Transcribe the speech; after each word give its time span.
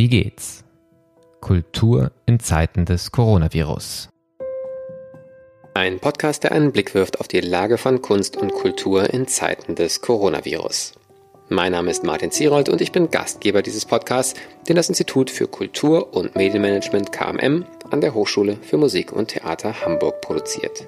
Wie 0.00 0.08
geht's? 0.08 0.64
Kultur 1.42 2.12
in 2.24 2.40
Zeiten 2.40 2.86
des 2.86 3.12
Coronavirus. 3.12 4.08
Ein 5.74 6.00
Podcast, 6.00 6.42
der 6.42 6.52
einen 6.52 6.72
Blick 6.72 6.94
wirft 6.94 7.20
auf 7.20 7.28
die 7.28 7.40
Lage 7.40 7.76
von 7.76 8.00
Kunst 8.00 8.38
und 8.38 8.50
Kultur 8.50 9.12
in 9.12 9.28
Zeiten 9.28 9.74
des 9.74 10.00
Coronavirus. 10.00 10.94
Mein 11.50 11.72
Name 11.72 11.90
ist 11.90 12.02
Martin 12.02 12.30
Zierold 12.30 12.70
und 12.70 12.80
ich 12.80 12.92
bin 12.92 13.10
Gastgeber 13.10 13.60
dieses 13.60 13.84
Podcasts, 13.84 14.40
den 14.66 14.76
das 14.76 14.88
Institut 14.88 15.28
für 15.28 15.46
Kultur 15.46 16.16
und 16.16 16.34
Medienmanagement 16.34 17.12
KMM 17.12 17.66
an 17.90 18.00
der 18.00 18.14
Hochschule 18.14 18.56
für 18.62 18.78
Musik 18.78 19.12
und 19.12 19.28
Theater 19.28 19.82
Hamburg 19.84 20.22
produziert. 20.22 20.86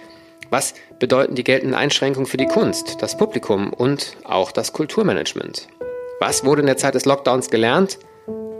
Was 0.49 0.73
bedeuten 0.99 1.35
die 1.35 1.43
geltenden 1.43 1.75
Einschränkungen 1.75 2.27
für 2.27 2.37
die 2.37 2.45
Kunst, 2.45 3.01
das 3.01 3.17
Publikum 3.17 3.73
und 3.73 4.15
auch 4.23 4.53
das 4.53 4.71
Kulturmanagement? 4.71 5.67
Was 6.21 6.45
wurde 6.45 6.61
in 6.61 6.67
der 6.67 6.77
Zeit 6.77 6.95
des 6.95 7.03
Lockdowns 7.05 7.49
gelernt? 7.49 7.99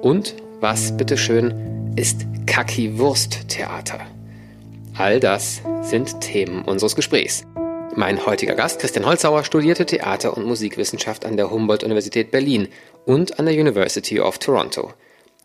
Und 0.01 0.35
was, 0.59 0.95
bitteschön, 0.97 1.94
ist 1.95 2.25
Kacki-Wurst-Theater. 2.47 4.00
All 4.97 5.19
das 5.19 5.62
sind 5.81 6.22
Themen 6.22 6.63
unseres 6.63 6.95
Gesprächs. 6.95 7.45
Mein 7.95 8.25
heutiger 8.25 8.56
Gast, 8.56 8.79
Christian 8.79 9.06
Holzauer, 9.06 9.44
studierte 9.44 9.85
Theater- 9.85 10.35
und 10.35 10.46
Musikwissenschaft 10.46 11.25
an 11.25 11.38
der 11.38 11.51
Humboldt-Universität 11.51 12.31
Berlin 12.31 12.67
und 13.06 13.40
an 13.40 13.46
der 13.46 13.56
University 13.56 14.19
of 14.19 14.40
Toronto. 14.40 14.94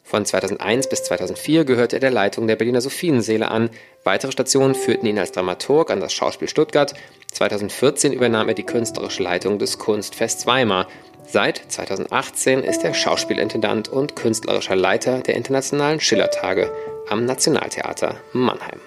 Von 0.02 0.26
2001 0.26 0.88
bis 0.88 1.04
2004 1.04 1.64
gehörte 1.64 1.96
er 1.96 2.00
der 2.00 2.10
Leitung 2.10 2.46
der 2.46 2.56
Berliner 2.56 2.80
Sophienseele 2.80 3.50
an. 3.50 3.70
Weitere 4.04 4.32
Stationen 4.32 4.74
führten 4.74 5.06
ihn 5.06 5.18
als 5.18 5.32
Dramaturg 5.32 5.90
an 5.90 6.00
das 6.00 6.12
Schauspiel 6.12 6.48
Stuttgart. 6.48 6.94
2014 7.32 8.12
übernahm 8.12 8.48
er 8.48 8.54
die 8.54 8.64
künstlerische 8.64 9.22
Leitung 9.22 9.58
des 9.58 9.78
Kunstfests 9.78 10.46
Weimar. 10.46 10.88
Seit 11.32 11.62
2018 11.72 12.62
ist 12.62 12.84
er 12.84 12.92
Schauspielintendant 12.92 13.88
und 13.88 14.16
künstlerischer 14.16 14.76
Leiter 14.76 15.20
der 15.20 15.34
Internationalen 15.34 15.98
Schillertage 15.98 16.70
am 17.08 17.24
Nationaltheater 17.24 18.16
Mannheim. 18.34 18.78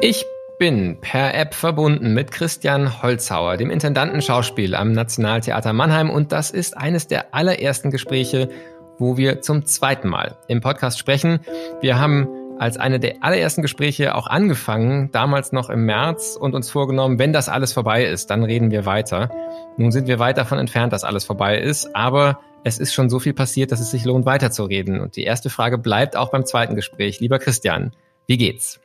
Ich 0.00 0.24
bin 0.60 1.00
per 1.00 1.34
App 1.34 1.54
verbunden 1.54 2.14
mit 2.14 2.30
Christian 2.30 3.02
Holzhauer, 3.02 3.56
dem 3.56 3.68
Intendanten 3.68 4.22
Schauspiel 4.22 4.76
am 4.76 4.92
Nationaltheater 4.92 5.72
Mannheim 5.72 6.08
und 6.08 6.30
das 6.30 6.52
ist 6.52 6.76
eines 6.76 7.08
der 7.08 7.34
allerersten 7.34 7.90
Gespräche, 7.90 8.48
wo 8.96 9.16
wir 9.16 9.40
zum 9.40 9.66
zweiten 9.66 10.08
Mal 10.08 10.36
im 10.46 10.60
Podcast 10.60 11.00
sprechen. 11.00 11.40
Wir 11.80 11.98
haben 11.98 12.28
als 12.60 12.76
eine 12.76 13.00
der 13.00 13.24
allerersten 13.24 13.62
Gespräche 13.62 14.14
auch 14.14 14.26
angefangen, 14.26 15.10
damals 15.12 15.50
noch 15.50 15.70
im 15.70 15.86
März 15.86 16.36
und 16.38 16.54
uns 16.54 16.68
vorgenommen, 16.68 17.18
wenn 17.18 17.32
das 17.32 17.48
alles 17.48 17.72
vorbei 17.72 18.04
ist, 18.04 18.28
dann 18.28 18.44
reden 18.44 18.70
wir 18.70 18.84
weiter. 18.84 19.30
Nun 19.78 19.90
sind 19.90 20.08
wir 20.08 20.18
weit 20.18 20.36
davon 20.36 20.58
entfernt, 20.58 20.92
dass 20.92 21.02
alles 21.02 21.24
vorbei 21.24 21.58
ist, 21.58 21.96
aber 21.96 22.38
es 22.62 22.78
ist 22.78 22.92
schon 22.92 23.08
so 23.08 23.18
viel 23.18 23.32
passiert, 23.32 23.72
dass 23.72 23.80
es 23.80 23.90
sich 23.90 24.04
lohnt, 24.04 24.26
weiterzureden. 24.26 25.00
Und 25.00 25.16
die 25.16 25.24
erste 25.24 25.48
Frage 25.48 25.78
bleibt 25.78 26.16
auch 26.16 26.30
beim 26.30 26.44
zweiten 26.44 26.76
Gespräch. 26.76 27.18
Lieber 27.18 27.38
Christian, 27.38 27.92
wie 28.26 28.36
geht's? 28.36 28.78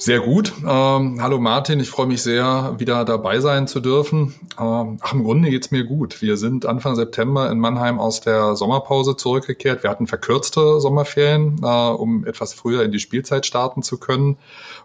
Sehr 0.00 0.20
gut. 0.20 0.52
Ähm, 0.64 1.20
hallo 1.20 1.40
Martin, 1.40 1.80
ich 1.80 1.90
freue 1.90 2.06
mich 2.06 2.22
sehr, 2.22 2.76
wieder 2.78 3.04
dabei 3.04 3.40
sein 3.40 3.66
zu 3.66 3.80
dürfen. 3.80 4.32
Ähm, 4.56 4.98
ach, 5.00 5.12
Im 5.12 5.24
Grunde 5.24 5.50
geht's 5.50 5.72
mir 5.72 5.82
gut. 5.82 6.22
Wir 6.22 6.36
sind 6.36 6.66
Anfang 6.66 6.94
September 6.94 7.50
in 7.50 7.58
Mannheim 7.58 7.98
aus 7.98 8.20
der 8.20 8.54
Sommerpause 8.54 9.16
zurückgekehrt. 9.16 9.82
Wir 9.82 9.90
hatten 9.90 10.06
verkürzte 10.06 10.78
Sommerferien, 10.80 11.56
äh, 11.64 11.66
um 11.66 12.24
etwas 12.24 12.54
früher 12.54 12.84
in 12.84 12.92
die 12.92 13.00
Spielzeit 13.00 13.44
starten 13.44 13.82
zu 13.82 13.98
können. 13.98 14.38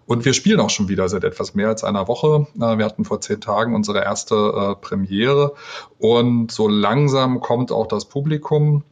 Und 0.08 0.26
wir 0.26 0.34
spielen 0.34 0.60
auch 0.60 0.72
schon 0.72 0.90
wieder 0.90 1.08
seit 1.08 1.24
etwas 1.26 1.54
mehr 1.54 1.68
als 1.68 1.84
einer 1.84 2.08
Woche. 2.08 2.48
Äh, 2.56 2.80
wir 2.80 2.86
hatten 2.86 3.06
vor 3.06 3.22
zehn 3.22 3.40
Tagen 3.40 3.76
unsere 3.76 4.04
erste 4.04 4.36
äh, 4.36 4.76
Premiere. 4.84 5.54
Und 6.00 6.52
so 6.52 6.68
langsam 6.68 7.40
kommt 7.40 7.72
auch 7.72 7.86
das 7.86 8.06
Publikum 8.06 8.84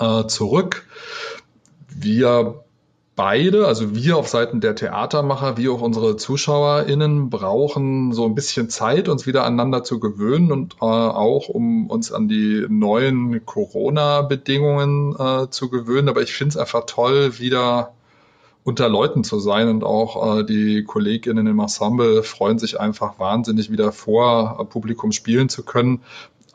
äh, 0.00 0.24
zurück. 0.24 0.86
Wir 1.94 2.63
beide, 3.16 3.66
also 3.66 3.94
wir 3.94 4.16
auf 4.16 4.28
Seiten 4.28 4.60
der 4.60 4.74
Theatermacher, 4.74 5.56
wie 5.56 5.68
auch 5.68 5.80
unsere 5.80 6.16
ZuschauerInnen 6.16 7.30
brauchen 7.30 8.12
so 8.12 8.24
ein 8.24 8.34
bisschen 8.34 8.68
Zeit, 8.68 9.08
uns 9.08 9.26
wieder 9.26 9.44
aneinander 9.44 9.84
zu 9.84 10.00
gewöhnen 10.00 10.50
und 10.50 10.74
äh, 10.80 10.84
auch 10.84 11.48
um 11.48 11.88
uns 11.88 12.12
an 12.12 12.28
die 12.28 12.66
neuen 12.68 13.44
Corona-Bedingungen 13.46 15.14
äh, 15.18 15.50
zu 15.50 15.70
gewöhnen. 15.70 16.08
Aber 16.08 16.22
ich 16.22 16.32
finde 16.32 16.50
es 16.50 16.56
einfach 16.56 16.86
toll, 16.86 17.38
wieder 17.38 17.92
unter 18.64 18.88
Leuten 18.88 19.24
zu 19.24 19.38
sein 19.38 19.68
und 19.68 19.84
auch 19.84 20.38
äh, 20.38 20.44
die 20.44 20.84
KollegInnen 20.84 21.46
im 21.46 21.60
Ensemble 21.60 22.22
freuen 22.22 22.58
sich 22.58 22.80
einfach 22.80 23.18
wahnsinnig 23.18 23.70
wieder 23.70 23.92
vor 23.92 24.66
Publikum 24.70 25.12
spielen 25.12 25.50
zu 25.50 25.62
können, 25.62 26.02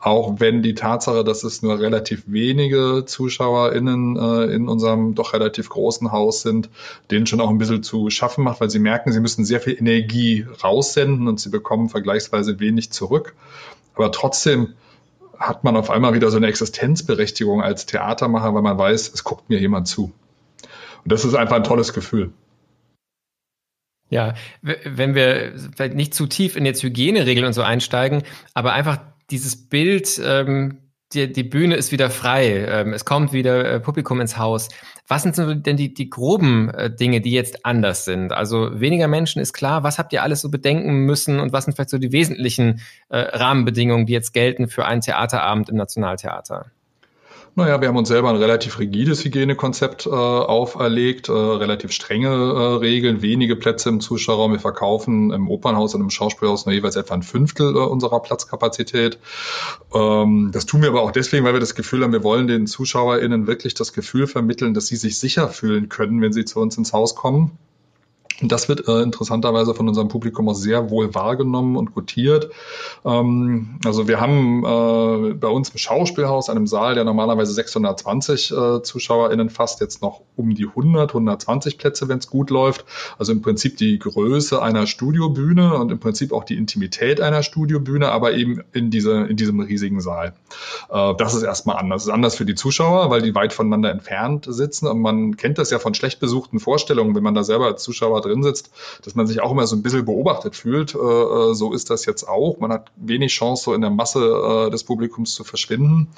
auch 0.00 0.40
wenn 0.40 0.62
die 0.62 0.74
Tatsache, 0.74 1.24
dass 1.24 1.44
es 1.44 1.60
nur 1.60 1.78
relativ 1.78 2.24
wenige 2.26 3.04
ZuschauerInnen 3.04 4.16
äh, 4.16 4.54
in 4.54 4.66
unserem 4.66 5.14
doch 5.14 5.34
relativ 5.34 5.68
großen 5.68 6.10
Haus 6.10 6.40
sind, 6.40 6.70
denen 7.10 7.26
schon 7.26 7.40
auch 7.40 7.50
ein 7.50 7.58
bisschen 7.58 7.82
zu 7.82 8.08
schaffen 8.08 8.42
macht, 8.42 8.60
weil 8.60 8.70
sie 8.70 8.78
merken, 8.78 9.12
sie 9.12 9.20
müssen 9.20 9.44
sehr 9.44 9.60
viel 9.60 9.78
Energie 9.78 10.46
raussenden 10.64 11.28
und 11.28 11.38
sie 11.38 11.50
bekommen 11.50 11.90
vergleichsweise 11.90 12.58
wenig 12.60 12.90
zurück. 12.92 13.34
Aber 13.94 14.10
trotzdem 14.10 14.74
hat 15.38 15.64
man 15.64 15.76
auf 15.76 15.90
einmal 15.90 16.14
wieder 16.14 16.30
so 16.30 16.38
eine 16.38 16.46
Existenzberechtigung 16.46 17.62
als 17.62 17.84
Theatermacher, 17.84 18.54
weil 18.54 18.62
man 18.62 18.78
weiß, 18.78 19.12
es 19.12 19.22
guckt 19.22 19.50
mir 19.50 19.58
jemand 19.58 19.86
zu. 19.86 20.12
Und 21.04 21.12
das 21.12 21.26
ist 21.26 21.34
einfach 21.34 21.56
ein 21.56 21.64
tolles 21.64 21.92
Gefühl. 21.92 22.32
Ja, 24.08 24.34
wenn 24.60 25.14
wir 25.14 25.52
vielleicht 25.76 25.94
nicht 25.94 26.14
zu 26.14 26.26
tief 26.26 26.56
in 26.56 26.66
jetzt 26.66 26.82
Hygieneregeln 26.82 27.46
und 27.46 27.52
so 27.52 27.62
einsteigen, 27.62 28.22
aber 28.54 28.72
einfach 28.72 28.98
dieses 29.30 29.68
Bild, 29.68 30.20
ähm, 30.24 30.78
die, 31.12 31.32
die 31.32 31.42
Bühne 31.42 31.74
ist 31.74 31.90
wieder 31.90 32.10
frei, 32.10 32.66
ähm, 32.66 32.92
es 32.92 33.04
kommt 33.04 33.32
wieder 33.32 33.64
äh, 33.64 33.80
Publikum 33.80 34.20
ins 34.20 34.38
Haus. 34.38 34.68
Was 35.08 35.24
sind 35.24 35.36
denn 35.66 35.76
die, 35.76 35.92
die 35.92 36.08
groben 36.08 36.70
äh, 36.70 36.94
Dinge, 36.94 37.20
die 37.20 37.32
jetzt 37.32 37.66
anders 37.66 38.04
sind? 38.04 38.32
Also 38.32 38.80
weniger 38.80 39.08
Menschen 39.08 39.42
ist 39.42 39.52
klar. 39.52 39.82
Was 39.82 39.98
habt 39.98 40.12
ihr 40.12 40.22
alles 40.22 40.40
so 40.40 40.50
bedenken 40.50 41.00
müssen 41.00 41.40
und 41.40 41.52
was 41.52 41.64
sind 41.64 41.74
vielleicht 41.74 41.90
so 41.90 41.98
die 41.98 42.12
wesentlichen 42.12 42.80
äh, 43.08 43.18
Rahmenbedingungen, 43.18 44.06
die 44.06 44.12
jetzt 44.12 44.32
gelten 44.32 44.68
für 44.68 44.84
einen 44.84 45.00
Theaterabend 45.00 45.68
im 45.68 45.76
Nationaltheater? 45.76 46.70
Naja, 47.60 47.78
wir 47.78 47.88
haben 47.88 47.98
uns 47.98 48.08
selber 48.08 48.30
ein 48.30 48.36
relativ 48.36 48.78
rigides 48.78 49.22
Hygienekonzept 49.22 50.06
äh, 50.06 50.08
auferlegt, 50.08 51.28
äh, 51.28 51.32
relativ 51.32 51.92
strenge 51.92 52.28
äh, 52.28 52.76
Regeln, 52.78 53.20
wenige 53.20 53.54
Plätze 53.54 53.90
im 53.90 54.00
Zuschauerraum. 54.00 54.52
Wir 54.52 54.58
verkaufen 54.58 55.30
im 55.30 55.46
Opernhaus 55.46 55.94
und 55.94 56.00
im 56.00 56.08
Schauspielhaus 56.08 56.64
nur 56.64 56.74
jeweils 56.74 56.96
etwa 56.96 57.12
ein 57.12 57.22
Fünftel 57.22 57.76
äh, 57.76 57.78
unserer 57.80 58.20
Platzkapazität. 58.20 59.18
Ähm, 59.94 60.48
das 60.54 60.64
tun 60.64 60.80
wir 60.80 60.88
aber 60.88 61.02
auch 61.02 61.10
deswegen, 61.10 61.44
weil 61.44 61.52
wir 61.52 61.60
das 61.60 61.74
Gefühl 61.74 62.02
haben, 62.02 62.12
wir 62.12 62.24
wollen 62.24 62.46
den 62.46 62.66
ZuschauerInnen 62.66 63.46
wirklich 63.46 63.74
das 63.74 63.92
Gefühl 63.92 64.26
vermitteln, 64.26 64.72
dass 64.72 64.86
sie 64.86 64.96
sich 64.96 65.18
sicher 65.18 65.48
fühlen 65.48 65.90
können, 65.90 66.22
wenn 66.22 66.32
sie 66.32 66.46
zu 66.46 66.60
uns 66.60 66.78
ins 66.78 66.94
Haus 66.94 67.14
kommen. 67.14 67.58
Das 68.42 68.68
wird 68.68 68.88
äh, 68.88 69.02
interessanterweise 69.02 69.74
von 69.74 69.86
unserem 69.86 70.08
Publikum 70.08 70.48
auch 70.48 70.54
sehr 70.54 70.90
wohl 70.90 71.14
wahrgenommen 71.14 71.76
und 71.76 71.94
gutiert. 71.94 72.50
Ähm, 73.04 73.78
also 73.84 74.08
wir 74.08 74.20
haben 74.20 74.64
äh, 74.64 75.34
bei 75.34 75.48
uns 75.48 75.70
im 75.70 75.78
Schauspielhaus, 75.78 76.48
einem 76.48 76.66
Saal, 76.66 76.94
der 76.94 77.04
normalerweise 77.04 77.52
620 77.52 78.50
äh, 78.50 78.82
ZuschauerInnen 78.82 79.50
fasst, 79.50 79.80
jetzt 79.80 80.00
noch 80.00 80.22
um 80.36 80.54
die 80.54 80.66
100, 80.66 81.10
120 81.10 81.76
Plätze, 81.76 82.08
wenn 82.08 82.18
es 82.18 82.28
gut 82.28 82.48
läuft. 82.48 82.86
Also 83.18 83.32
im 83.32 83.42
Prinzip 83.42 83.76
die 83.76 83.98
Größe 83.98 84.62
einer 84.62 84.86
Studiobühne 84.86 85.74
und 85.74 85.92
im 85.92 85.98
Prinzip 85.98 86.32
auch 86.32 86.44
die 86.44 86.56
Intimität 86.56 87.20
einer 87.20 87.42
Studiobühne, 87.42 88.10
aber 88.10 88.32
eben 88.32 88.62
in, 88.72 88.90
diese, 88.90 89.24
in 89.24 89.36
diesem 89.36 89.60
riesigen 89.60 90.00
Saal. 90.00 90.32
Äh, 90.88 91.14
das 91.18 91.34
ist 91.34 91.42
erstmal 91.42 91.76
anders. 91.76 92.04
Das 92.04 92.06
ist 92.08 92.14
anders 92.14 92.36
für 92.36 92.46
die 92.46 92.54
Zuschauer, 92.54 93.10
weil 93.10 93.20
die 93.20 93.34
weit 93.34 93.52
voneinander 93.52 93.90
entfernt 93.90 94.46
sitzen. 94.48 94.86
Und 94.86 95.00
man 95.00 95.36
kennt 95.36 95.58
das 95.58 95.70
ja 95.70 95.78
von 95.78 95.92
schlecht 95.92 96.20
besuchten 96.20 96.58
Vorstellungen, 96.58 97.14
wenn 97.14 97.22
man 97.22 97.34
da 97.34 97.44
selber 97.44 97.66
als 97.66 97.82
Zuschauer 97.82 98.22
drin 98.22 98.29
sitzt, 98.42 98.70
dass 99.04 99.14
man 99.14 99.26
sich 99.26 99.40
auch 99.42 99.50
immer 99.50 99.66
so 99.66 99.76
ein 99.76 99.82
bisschen 99.82 100.04
beobachtet 100.04 100.56
fühlt. 100.56 100.94
Äh, 100.94 100.98
äh, 100.98 101.54
so 101.54 101.72
ist 101.72 101.90
das 101.90 102.06
jetzt 102.06 102.28
auch. 102.28 102.58
Man 102.60 102.72
hat 102.72 102.90
wenig 102.96 103.32
Chance, 103.32 103.64
so 103.64 103.74
in 103.74 103.80
der 103.80 103.90
Masse 103.90 104.20
äh, 104.20 104.70
des 104.70 104.84
Publikums 104.84 105.34
zu 105.34 105.44
verschwinden. 105.44 106.08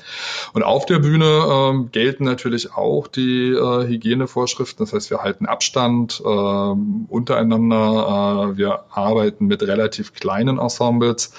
Und 0.53 0.63
auf 0.63 0.87
der 0.87 0.99
Bühne 0.99 1.47
ähm, 1.49 1.89
gelten 1.93 2.25
natürlich 2.25 2.75
auch 2.75 3.07
die 3.07 3.53
Hygienevorschriften. 3.53 4.85
Das 4.85 4.93
heißt, 4.93 5.11
wir 5.11 5.19
halten 5.19 5.47
Abstand 5.47 6.23
ähm, 6.25 7.07
untereinander. 7.09 8.53
wir 8.57 8.85
arbeiten 8.91 9.47
mit 9.47 9.63
relativ 9.63 10.15
kleinen 10.15 10.59
Ensembles. 10.59 11.33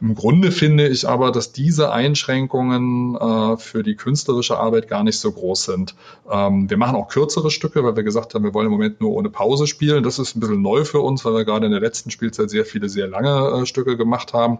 Im 0.00 0.14
Grunde 0.14 0.50
finde 0.50 0.88
ich 0.88 1.08
aber, 1.08 1.32
dass 1.32 1.52
diese 1.52 1.92
Einschränkungen 1.92 3.16
für 3.58 3.82
die 3.82 3.96
künstlerische 3.96 4.58
Arbeit 4.58 4.88
gar 4.88 5.04
nicht 5.04 5.18
so 5.18 5.32
groß 5.32 5.64
sind. 5.64 5.94
Ähm, 6.30 6.68
wir 6.70 6.76
machen 6.76 6.96
auch 6.96 7.08
kürzere 7.08 7.50
Stücke, 7.50 7.84
weil 7.84 7.96
wir 7.96 8.02
gesagt 8.02 8.34
haben, 8.34 8.44
wir 8.44 8.54
wollen 8.54 8.66
im 8.66 8.72
Moment 8.72 9.00
nur 9.00 9.12
ohne 9.12 9.30
Pause 9.30 9.66
spielen. 9.66 10.02
Das 10.02 10.13
ist 10.18 10.36
ein 10.36 10.40
bisschen 10.40 10.62
neu 10.62 10.84
für 10.84 11.00
uns, 11.00 11.24
weil 11.24 11.34
wir 11.34 11.44
gerade 11.44 11.66
in 11.66 11.72
der 11.72 11.80
letzten 11.80 12.10
Spielzeit 12.10 12.50
sehr 12.50 12.64
viele 12.64 12.88
sehr 12.88 13.06
lange 13.06 13.62
äh, 13.62 13.66
Stücke 13.66 13.96
gemacht 13.96 14.32
haben. 14.32 14.58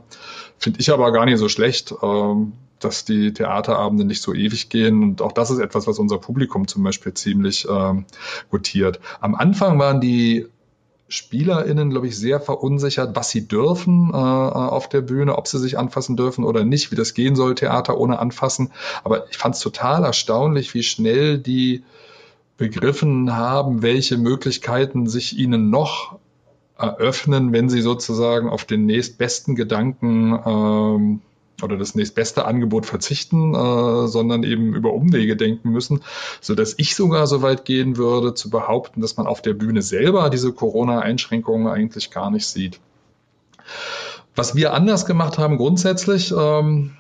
Finde 0.59 0.81
ich 0.81 0.93
aber 0.93 1.13
gar 1.13 1.25
nicht 1.25 1.39
so 1.39 1.49
schlecht, 1.49 1.95
ähm, 2.03 2.53
dass 2.81 3.05
die 3.05 3.33
Theaterabende 3.33 4.05
nicht 4.05 4.23
so 4.23 4.35
ewig 4.35 4.69
gehen. 4.69 5.03
Und 5.03 5.23
auch 5.23 5.33
das 5.33 5.51
ist 5.51 5.59
etwas, 5.59 5.87
was 5.87 5.99
unser 5.99 6.19
Publikum 6.19 6.69
zum 6.69 6.83
Beispiel 6.83 7.15
ziemlich 7.15 7.67
ähm, 7.69 8.05
gutiert. 8.51 9.01
Am 9.21 9.35
Anfang 9.35 9.79
waren 9.79 10.01
die 10.01 10.47
SpielerInnen, 11.09 11.91
glaube 11.91 12.09
ich, 12.09 12.17
sehr 12.17 12.41
verunsichert, 12.41 13.15
was 13.15 13.31
sie 13.31 13.47
dürfen 13.47 14.11
äh, 14.11 14.17
auf 14.17 14.89
der 14.89 15.03
Bühne, 15.03 15.37
ob 15.37 15.47
sie 15.47 15.59
sich 15.59 15.79
anfassen 15.79 16.17
dürfen 16.17 16.45
oder 16.45 16.65
nicht, 16.65 16.91
wie 16.91 16.97
das 16.97 17.15
gehen 17.15 17.37
soll, 17.37 17.55
Theater 17.55 17.99
ohne 17.99 18.19
anfassen. 18.19 18.73
Aber 19.05 19.29
ich 19.31 19.37
fand 19.37 19.55
es 19.55 19.61
total 19.61 20.05
erstaunlich, 20.05 20.75
wie 20.75 20.83
schnell 20.83 21.39
die 21.39 21.85
begriffen 22.57 23.35
haben, 23.35 23.83
welche 23.83 24.17
Möglichkeiten 24.17 25.07
sich 25.07 25.37
ihnen 25.37 25.71
noch 25.71 26.19
eröffnen, 26.79 27.53
wenn 27.53 27.69
sie 27.69 27.81
sozusagen 27.81 28.49
auf 28.49 28.65
den 28.65 28.87
nächstbesten 28.87 29.55
Gedanken 29.55 30.39
ähm, 30.45 31.21
oder 31.63 31.77
das 31.77 31.95
nächstbeste 31.95 32.45
Angebot 32.45 32.87
verzichten, 32.87 33.55
äh, 33.55 34.09
sondern 34.09 34.43
eben 34.43 34.75
über 34.75 34.93
Umwege 34.93 35.37
denken 35.37 35.71
müssen, 35.71 36.01
so 36.41 36.55
dass 36.55 36.75
ich 36.79 36.97
sogar 36.97 37.27
so 37.27 37.43
weit 37.43 37.65
gehen 37.65 37.97
würde, 37.97 38.35
zu 38.35 38.51
behaupten, 38.51 39.01
dass 39.01 39.17
man 39.17 39.27
auf 39.27 39.41
der 39.41 39.55
Bühne 39.55 39.83
selber 39.83 40.31
diese 40.31 40.53
Corona-Einschränkungen 40.53 41.69
eigentlich 41.69 42.11
gar 42.11 42.31
nicht 42.31 42.47
sieht. 42.47 42.81
Was 44.35 44.57
wir 44.57 44.75
anders 44.75 45.07
gemacht 45.07 45.39
haben 45.39 45.59
grundsätzlich, 45.59 46.35
ähm, 46.37 46.97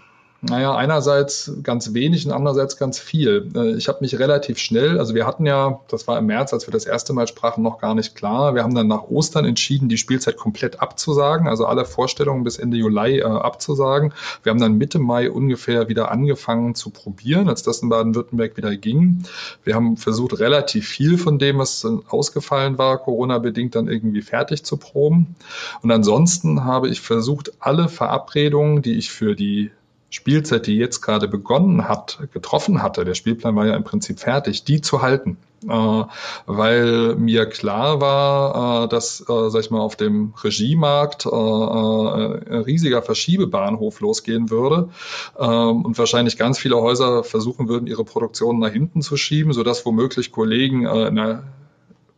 naja, 0.49 0.75
einerseits 0.75 1.52
ganz 1.62 1.94
wenig 1.94 2.26
und 2.26 2.32
andererseits 2.32 2.76
ganz 2.76 2.99
viel. 2.99 3.50
Äh, 3.55 3.76
ich 3.76 3.88
habe 3.88 3.99
mich 4.00 4.19
relativ 4.19 4.58
schnell, 4.58 4.99
also 4.99 5.14
wir 5.14 5.26
hatten 5.26 5.46
ja, 5.46 5.81
das 5.88 6.06
war 6.06 6.19
im 6.19 6.26
März, 6.26 6.52
als 6.52 6.67
wir 6.67 6.73
das 6.73 6.85
erste 6.85 7.12
Mal 7.12 7.26
sprachen, 7.26 7.62
noch 7.62 7.79
gar 7.79 7.94
nicht 7.94 8.14
klar. 8.14 8.55
Wir 8.55 8.62
haben 8.62 8.75
dann 8.75 8.87
nach 8.87 9.05
Ostern 9.05 9.44
entschieden, 9.44 9.88
die 9.88 9.96
Spielzeit 9.96 10.37
komplett 10.37 10.81
abzusagen, 10.81 11.49
also 11.49 11.67
alle 11.67 11.85
Vorstellungen 11.85 12.44
bis 12.44 12.58
Ende 12.58 12.76
Juli 12.76 13.20
äh, 13.20 13.23
abzusagen. 13.23 14.12
Wir 14.43 14.50
haben 14.50 14.61
dann 14.61 14.76
Mitte 14.76 14.99
Mai 14.99 15.31
ungefähr 15.31 15.88
wieder 15.88 16.11
angefangen 16.11 16.75
zu 16.75 16.90
probieren, 16.90 17.49
als 17.49 17.62
das 17.62 17.81
in 17.81 17.88
Baden-Württemberg 17.88 18.56
wieder 18.56 18.76
ging. 18.76 19.25
Wir 19.64 19.75
haben 19.75 19.97
versucht, 19.97 20.38
relativ 20.40 20.88
viel 20.88 21.17
von 21.17 21.38
dem, 21.38 21.58
was 21.58 21.87
ausgefallen 22.08 22.76
war, 22.79 22.99
Corona-bedingt, 22.99 23.75
dann 23.75 23.88
irgendwie 23.88 24.23
fertig 24.23 24.64
zu 24.64 24.76
proben. 24.76 25.37
Und 25.82 25.90
ansonsten 25.90 26.64
habe 26.64 26.88
ich 26.88 27.00
versucht, 27.00 27.52
alle 27.61 27.88
Verabredungen, 27.88 28.82
die 28.82 28.94
ich 28.94 29.11
für 29.11 29.35
die 29.35 29.70
Spielzeit, 30.14 30.69
die 30.69 30.76
jetzt 30.76 31.00
gerade 31.00 31.26
begonnen 31.26 31.88
hat, 31.88 32.20
getroffen 32.32 32.82
hatte, 32.82 33.05
der 33.05 33.14
Spielplan 33.14 33.56
war 33.56 33.66
ja 33.66 33.75
im 33.75 33.82
Prinzip 33.82 34.20
fertig, 34.20 34.62
die 34.62 34.81
zu 34.81 35.02
halten. 35.02 35.38
Äh, 35.69 36.05
weil 36.46 37.16
mir 37.16 37.46
klar 37.46 38.00
war, 38.00 38.84
äh, 38.84 38.88
dass, 38.88 39.22
äh, 39.22 39.50
sag 39.50 39.61
ich 39.61 39.70
mal, 39.70 39.81
auf 39.81 39.96
dem 39.96 40.34
Regiemarkt 40.44 41.26
äh, 41.26 41.31
äh, 41.31 41.32
ein 41.32 42.62
riesiger 42.62 43.02
Verschiebebahnhof 43.02 44.00
losgehen 44.00 44.50
würde 44.50 44.90
ähm, 45.38 45.84
und 45.84 45.99
wahrscheinlich 45.99 46.37
ganz 46.37 46.58
viele 46.58 46.76
Häuser 46.76 47.25
versuchen 47.25 47.69
würden, 47.69 47.87
ihre 47.87 48.05
Produktionen 48.05 48.61
nach 48.61 48.70
hinten 48.70 49.02
zu 49.02 49.16
schieben, 49.16 49.52
sodass 49.52 49.84
womöglich 49.84 50.31
Kollegen 50.31 50.87
äh, 50.87 51.08
in 51.08 51.16
der 51.16 51.44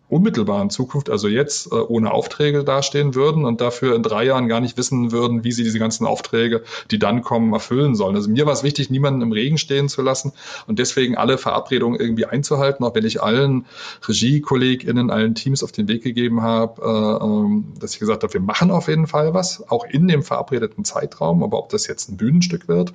unmittelbaren 0.08 0.70
Zukunft, 0.70 1.11
also 1.11 1.26
jetzt, 1.29 1.73
äh, 1.73 1.75
ohne 1.75 2.12
Aufträge 2.12 2.62
dastehen 2.62 3.14
würden 3.14 3.44
und 3.44 3.61
dafür 3.61 3.97
in 3.97 4.03
drei 4.03 4.25
Jahren 4.25 4.49
gar 4.49 4.61
nicht 4.61 4.76
wissen 4.76 5.11
würden, 5.11 5.43
wie 5.43 5.53
sie 5.53 5.64
diese 5.64 5.79
ganzen 5.79 6.06
Aufträge, 6.06 6.62
die 6.91 6.99
dann 6.99 7.23
kommen, 7.23 7.53
erfüllen 7.53 7.97
sollen. 7.97 8.14
Also 8.14 8.31
mir 8.31 8.47
war 8.47 8.53
es 8.53 8.62
wichtig, 8.62 8.88
niemanden 8.91 9.23
im 9.23 9.32
Regen 9.32 9.58
stehen 9.58 9.88
zu 9.88 10.03
lassen 10.03 10.32
und 10.67 10.79
deswegen 10.79 11.17
alle 11.17 11.38
Verabredungen 11.38 11.99
irgendwie 11.99 12.26
einzuhalten, 12.26 12.85
auch 12.85 12.94
wenn 12.94 13.05
ich 13.05 13.23
allen 13.23 13.67
RegiekollegInnen, 14.06 15.11
allen 15.11 15.35
Teams 15.35 15.64
auf 15.64 15.73
den 15.73 15.88
Weg 15.88 16.03
gegeben 16.05 16.43
habe, 16.43 16.82
äh, 16.82 17.25
ähm, 17.25 17.64
dass 17.81 17.94
ich 17.94 17.99
gesagt 17.99 18.23
habe, 18.23 18.32
wir 18.32 18.41
machen 18.41 18.70
auf 18.70 18.88
jeden 18.88 19.08
Fall 19.08 19.35
was, 19.35 19.69
auch 19.69 19.85
in 19.85 20.06
dem 20.06 20.23
verabredeten 20.23 20.85
Zeitraum, 20.85 21.43
aber 21.43 21.58
ob 21.58 21.70
das 21.70 21.87
jetzt 21.88 22.11
ein 22.11 22.17
Bühnenstück 22.17 22.69
wird 22.69 22.93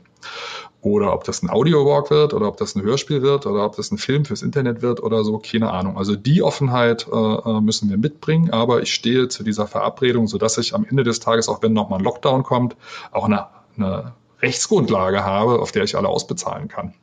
oder 0.81 1.13
ob 1.13 1.23
das 1.23 1.43
ein 1.43 1.49
Audio-Walk 1.49 2.09
wird 2.09 2.33
oder 2.33 2.47
ob 2.47 2.57
das 2.57 2.75
ein 2.75 2.81
Hörspiel 2.81 3.21
wird 3.21 3.45
oder 3.45 3.65
ob 3.65 3.75
das 3.75 3.91
ein 3.91 3.97
Film 3.97 4.25
fürs 4.25 4.41
Internet 4.41 4.81
wird 4.81 5.01
oder 5.01 5.23
so, 5.23 5.37
keine 5.37 5.71
Ahnung. 5.71 5.97
Also 5.97 6.15
die 6.15 6.41
Offenheit 6.41 7.07
äh, 7.11 7.15
äh 7.15 7.61
müssen 7.61 7.89
wir 7.89 7.97
mitbringen, 7.97 8.51
aber 8.51 8.81
ich 8.81 8.93
stehe 8.93 9.27
zu 9.27 9.43
dieser 9.43 9.67
Verabredung, 9.67 10.27
sodass 10.27 10.57
ich 10.57 10.73
am 10.73 10.85
Ende 10.85 11.03
des 11.03 11.19
Tages, 11.19 11.49
auch 11.49 11.61
wenn 11.61 11.73
nochmal 11.73 11.99
ein 11.99 12.03
Lockdown 12.03 12.43
kommt, 12.43 12.75
auch 13.11 13.25
eine, 13.25 13.47
eine 13.77 14.13
Rechtsgrundlage 14.41 15.23
habe, 15.23 15.59
auf 15.59 15.71
der 15.71 15.83
ich 15.83 15.95
alle 15.95 16.07
ausbezahlen 16.07 16.67
kann. 16.67 16.93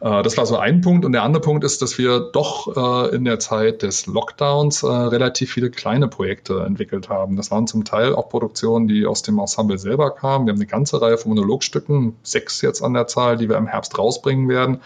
Äh, 0.00 0.22
das 0.22 0.36
war 0.36 0.46
so 0.46 0.56
ein 0.56 0.80
Punkt. 0.80 1.04
Und 1.04 1.12
der 1.12 1.22
andere 1.22 1.40
Punkt 1.40 1.64
ist, 1.64 1.82
dass 1.82 1.98
wir 1.98 2.20
doch 2.20 2.76
äh, 2.76 3.14
in 3.14 3.24
der 3.24 3.38
Zeit 3.38 3.82
des 3.82 4.06
Lockdowns 4.06 4.82
äh, 4.82 4.86
relativ 4.86 5.52
viele 5.52 5.70
kleine 5.70 6.08
Projekte 6.08 6.62
entwickelt 6.66 7.08
haben. 7.08 7.36
Das 7.36 7.50
waren 7.50 7.66
zum 7.66 7.84
Teil 7.84 8.14
auch 8.14 8.28
Produktionen, 8.28 8.88
die 8.88 9.06
aus 9.06 9.22
dem 9.22 9.38
Ensemble 9.38 9.78
selber 9.78 10.10
kamen. 10.10 10.46
Wir 10.46 10.52
haben 10.52 10.58
eine 10.58 10.66
ganze 10.66 11.00
Reihe 11.00 11.18
von 11.18 11.30
Monologstücken, 11.30 12.16
sechs 12.22 12.60
jetzt 12.62 12.82
an 12.82 12.94
der 12.94 13.06
Zahl, 13.06 13.36
die 13.36 13.48
wir 13.48 13.56
im 13.56 13.66
Herbst 13.66 13.98
rausbringen 13.98 14.48
werden. 14.48 14.80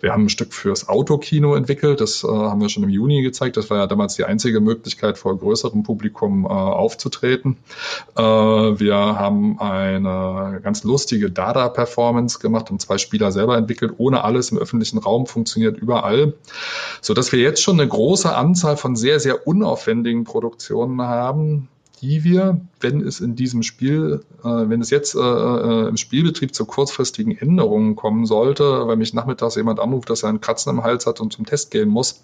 Wir 0.00 0.12
haben 0.12 0.24
ein 0.24 0.28
Stück 0.28 0.52
fürs 0.52 0.88
Autokino 0.88 1.54
entwickelt. 1.54 2.00
Das 2.00 2.22
haben 2.22 2.60
wir 2.60 2.68
schon 2.68 2.82
im 2.82 2.88
Juni 2.88 3.22
gezeigt. 3.22 3.56
Das 3.56 3.70
war 3.70 3.78
ja 3.78 3.86
damals 3.86 4.16
die 4.16 4.24
einzige 4.24 4.60
Möglichkeit, 4.60 5.18
vor 5.18 5.38
größerem 5.38 5.82
Publikum 5.82 6.46
aufzutreten. 6.46 7.56
wir 8.14 8.96
haben 8.96 9.60
eine 9.60 10.60
ganz 10.62 10.84
lustige 10.84 11.30
Dada-Performance 11.36 12.38
gemacht 12.38 12.70
und 12.70 12.80
zwei 12.80 12.98
Spieler 12.98 13.32
selber 13.32 13.56
entwickelt, 13.56 13.94
ohne 13.98 14.24
alles 14.24 14.50
im 14.50 14.58
öffentlichen 14.58 14.98
Raum, 14.98 15.26
funktioniert 15.26 15.76
überall, 15.78 16.34
so 17.00 17.14
dass 17.14 17.32
wir 17.32 17.40
jetzt 17.40 17.62
schon 17.62 17.78
eine 17.80 17.88
große 17.88 18.34
Anzahl 18.34 18.76
von 18.76 18.96
sehr, 18.96 19.20
sehr 19.20 19.46
unaufwendigen 19.46 20.24
Produktionen 20.24 21.02
haben, 21.02 21.68
die 22.00 22.24
wir, 22.24 22.60
wenn 22.80 23.00
es 23.00 23.20
in 23.20 23.36
diesem 23.36 23.62
Spiel, 23.62 24.22
äh, 24.42 24.48
wenn 24.48 24.80
es 24.80 24.90
jetzt 24.90 25.14
äh, 25.14 25.18
äh, 25.18 25.88
im 25.88 25.96
Spielbetrieb 25.96 26.54
zu 26.54 26.66
kurzfristigen 26.66 27.36
Änderungen 27.36 27.96
kommen 27.96 28.26
sollte, 28.26 28.86
weil 28.86 28.96
mich 28.96 29.14
nachmittags 29.14 29.56
jemand 29.56 29.80
anruft, 29.80 30.10
dass 30.10 30.22
er 30.22 30.28
einen 30.28 30.40
Kratzen 30.40 30.70
im 30.70 30.84
Hals 30.84 31.06
hat 31.06 31.20
und 31.20 31.32
zum 31.32 31.46
Test 31.46 31.70
gehen 31.70 31.88
muss, 31.88 32.22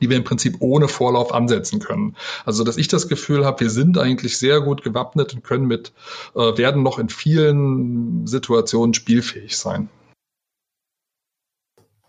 die 0.00 0.10
wir 0.10 0.16
im 0.16 0.24
Prinzip 0.24 0.56
ohne 0.60 0.88
Vorlauf 0.88 1.32
ansetzen 1.32 1.80
können. 1.80 2.16
Also 2.44 2.64
dass 2.64 2.76
ich 2.76 2.88
das 2.88 3.08
Gefühl 3.08 3.44
habe, 3.44 3.60
wir 3.60 3.70
sind 3.70 3.98
eigentlich 3.98 4.38
sehr 4.38 4.60
gut 4.60 4.82
gewappnet 4.82 5.34
und 5.34 5.44
können 5.44 5.66
mit, 5.66 5.92
äh, 6.34 6.56
werden 6.56 6.82
noch 6.82 6.98
in 6.98 7.08
vielen 7.08 8.26
Situationen 8.26 8.94
spielfähig 8.94 9.56
sein. 9.56 9.88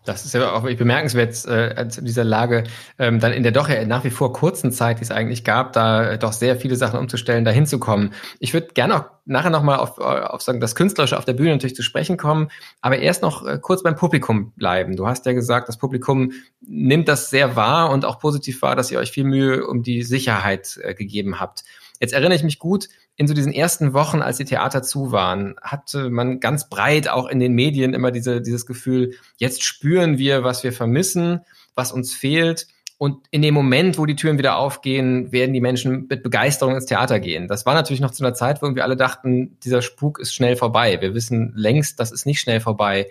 Das 0.04 0.24
ist 0.24 0.34
ja 0.34 0.52
auch 0.52 0.62
bemerkenswert 0.62 1.44
äh, 1.46 1.80
in 1.80 2.04
dieser 2.04 2.24
Lage, 2.24 2.64
ähm, 2.98 3.20
dann 3.20 3.32
in 3.32 3.42
der 3.42 3.52
doch 3.52 3.68
ja 3.68 3.84
nach 3.84 4.02
wie 4.02 4.10
vor 4.10 4.32
kurzen 4.32 4.72
Zeit, 4.72 4.98
die 4.98 5.04
es 5.04 5.10
eigentlich 5.10 5.44
gab, 5.44 5.72
da 5.72 6.16
doch 6.16 6.32
sehr 6.32 6.56
viele 6.56 6.74
Sachen 6.74 6.98
umzustellen, 6.98 7.44
da 7.44 7.52
hinzukommen. 7.52 8.12
Ich 8.40 8.52
würde 8.52 8.68
gerne 8.74 8.96
auch 8.96 9.04
nachher 9.24 9.50
nochmal 9.50 9.78
auf, 9.78 9.98
auf 9.98 10.42
sagen, 10.42 10.60
das 10.60 10.74
Künstlerische 10.74 11.16
auf 11.16 11.24
der 11.24 11.34
Bühne 11.34 11.52
natürlich 11.52 11.76
zu 11.76 11.82
sprechen 11.82 12.16
kommen, 12.16 12.48
aber 12.80 12.98
erst 12.98 13.22
noch 13.22 13.46
äh, 13.46 13.58
kurz 13.60 13.82
beim 13.84 13.94
Publikum 13.94 14.52
bleiben. 14.56 14.96
Du 14.96 15.06
hast 15.06 15.24
ja 15.26 15.32
gesagt, 15.32 15.68
das 15.68 15.78
Publikum 15.78 16.32
nimmt 16.60 17.06
das 17.08 17.30
sehr 17.30 17.54
wahr 17.54 17.90
und 17.90 18.04
auch 18.04 18.18
positiv 18.18 18.60
wahr, 18.62 18.74
dass 18.74 18.90
ihr 18.90 18.98
euch 18.98 19.12
viel 19.12 19.24
Mühe 19.24 19.66
um 19.66 19.82
die 19.82 20.02
Sicherheit 20.02 20.80
äh, 20.82 20.94
gegeben 20.94 21.38
habt. 21.38 21.62
Jetzt 22.00 22.14
erinnere 22.14 22.34
ich 22.34 22.42
mich 22.42 22.58
gut, 22.58 22.88
in 23.16 23.28
so 23.28 23.34
diesen 23.34 23.52
ersten 23.52 23.92
Wochen, 23.92 24.22
als 24.22 24.38
die 24.38 24.44
Theater 24.44 24.82
zu 24.82 25.12
waren, 25.12 25.54
hatte 25.60 26.10
man 26.10 26.40
ganz 26.40 26.68
breit 26.68 27.08
auch 27.08 27.28
in 27.28 27.40
den 27.40 27.52
Medien 27.52 27.94
immer 27.94 28.10
diese, 28.10 28.40
dieses 28.40 28.66
Gefühl, 28.66 29.14
jetzt 29.36 29.62
spüren 29.62 30.18
wir, 30.18 30.44
was 30.44 30.64
wir 30.64 30.72
vermissen, 30.72 31.40
was 31.74 31.92
uns 31.92 32.14
fehlt. 32.14 32.66
Und 32.96 33.26
in 33.30 33.42
dem 33.42 33.52
Moment, 33.54 33.98
wo 33.98 34.06
die 34.06 34.16
Türen 34.16 34.38
wieder 34.38 34.56
aufgehen, 34.56 35.32
werden 35.32 35.52
die 35.52 35.60
Menschen 35.60 36.06
mit 36.08 36.22
Begeisterung 36.22 36.74
ins 36.74 36.86
Theater 36.86 37.20
gehen. 37.20 37.48
Das 37.48 37.66
war 37.66 37.74
natürlich 37.74 38.00
noch 38.00 38.12
zu 38.12 38.24
einer 38.24 38.34
Zeit, 38.34 38.62
wo 38.62 38.74
wir 38.74 38.84
alle 38.84 38.96
dachten, 38.96 39.58
dieser 39.64 39.82
Spuk 39.82 40.20
ist 40.20 40.32
schnell 40.32 40.56
vorbei. 40.56 41.00
Wir 41.00 41.12
wissen 41.12 41.52
längst, 41.56 41.98
das 42.00 42.12
ist 42.12 42.26
nicht 42.26 42.40
schnell 42.40 42.60
vorbei. 42.60 43.10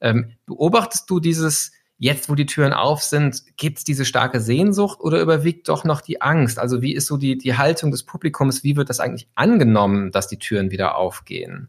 Ähm, 0.00 0.32
beobachtest 0.46 1.08
du 1.08 1.20
dieses, 1.20 1.72
jetzt, 1.98 2.28
wo 2.28 2.34
die 2.34 2.46
Türen 2.46 2.72
auf 2.72 3.02
sind, 3.02 3.42
gibt 3.56 3.78
es 3.78 3.84
diese 3.84 4.04
starke 4.04 4.40
Sehnsucht 4.40 5.00
oder 5.00 5.20
überwiegt 5.20 5.68
doch 5.68 5.84
noch 5.84 6.00
die 6.00 6.20
Angst? 6.20 6.58
Also 6.58 6.82
wie 6.82 6.94
ist 6.94 7.06
so 7.06 7.16
die, 7.16 7.38
die 7.38 7.56
Haltung 7.56 7.90
des 7.90 8.02
Publikums? 8.02 8.64
Wie 8.64 8.76
wird 8.76 8.90
das 8.90 9.00
eigentlich 9.00 9.28
angenommen, 9.34 10.10
dass 10.10 10.28
die 10.28 10.38
Türen 10.38 10.70
wieder 10.70 10.96
aufgehen? 10.96 11.68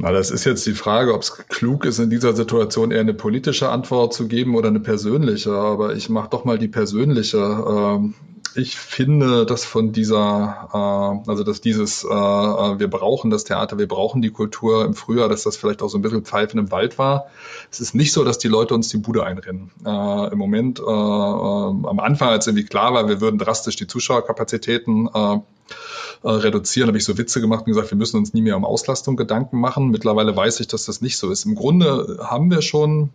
Na, 0.00 0.12
das 0.12 0.30
ist 0.30 0.44
jetzt 0.44 0.64
die 0.64 0.74
Frage, 0.74 1.12
ob 1.12 1.22
es 1.22 1.32
klug 1.48 1.84
ist, 1.84 1.98
in 1.98 2.08
dieser 2.08 2.36
Situation 2.36 2.92
eher 2.92 3.00
eine 3.00 3.14
politische 3.14 3.68
Antwort 3.68 4.14
zu 4.14 4.28
geben 4.28 4.54
oder 4.54 4.68
eine 4.68 4.78
persönliche. 4.78 5.52
Aber 5.52 5.94
ich 5.96 6.08
mache 6.08 6.30
doch 6.30 6.44
mal 6.44 6.56
die 6.56 6.68
persönliche. 6.68 7.38
Ähm, 7.38 8.14
ich 8.54 8.76
finde, 8.76 9.46
dass 9.46 9.64
von 9.64 9.92
dieser, 9.92 10.68
äh, 10.72 11.30
also 11.30 11.44
dass 11.44 11.60
dieses, 11.60 12.04
äh, 12.04 12.08
äh, 12.08 12.78
wir 12.78 12.88
brauchen 12.88 13.30
das 13.30 13.44
Theater, 13.44 13.78
wir 13.78 13.88
brauchen 13.88 14.22
die 14.22 14.30
Kultur 14.30 14.84
im 14.84 14.94
Frühjahr, 14.94 15.28
dass 15.28 15.42
das 15.44 15.56
vielleicht 15.56 15.82
auch 15.82 15.88
so 15.88 15.98
ein 15.98 16.02
bisschen 16.02 16.24
Pfeifen 16.24 16.58
im 16.58 16.70
Wald 16.70 16.98
war. 16.98 17.26
Es 17.70 17.80
ist 17.80 17.94
nicht 17.94 18.12
so, 18.12 18.24
dass 18.24 18.38
die 18.38 18.48
Leute 18.48 18.74
uns 18.74 18.88
die 18.88 18.98
Bude 18.98 19.24
einrennen. 19.24 19.70
Äh, 19.84 20.32
Im 20.32 20.38
Moment, 20.38 20.80
äh, 20.80 20.82
äh, 20.82 20.86
am 20.86 22.00
Anfang, 22.00 22.28
als 22.28 22.46
irgendwie 22.46 22.66
klar 22.66 22.94
war, 22.94 23.08
wir 23.08 23.20
würden 23.20 23.38
drastisch 23.38 23.76
die 23.76 23.86
Zuschauerkapazitäten 23.86 25.08
äh, 25.12 25.38
äh, 26.22 26.28
reduzieren, 26.28 26.88
habe 26.88 26.98
ich 26.98 27.04
so 27.04 27.16
Witze 27.18 27.40
gemacht 27.40 27.60
und 27.60 27.72
gesagt, 27.72 27.90
wir 27.90 27.98
müssen 27.98 28.16
uns 28.16 28.34
nie 28.34 28.42
mehr 28.42 28.56
um 28.56 28.64
Auslastung 28.64 29.16
Gedanken 29.16 29.60
machen. 29.60 29.90
Mittlerweile 29.90 30.34
weiß 30.34 30.60
ich, 30.60 30.68
dass 30.68 30.84
das 30.84 31.00
nicht 31.00 31.16
so 31.16 31.30
ist. 31.30 31.44
Im 31.44 31.54
Grunde 31.54 32.18
haben 32.22 32.50
wir 32.50 32.62
schon 32.62 33.10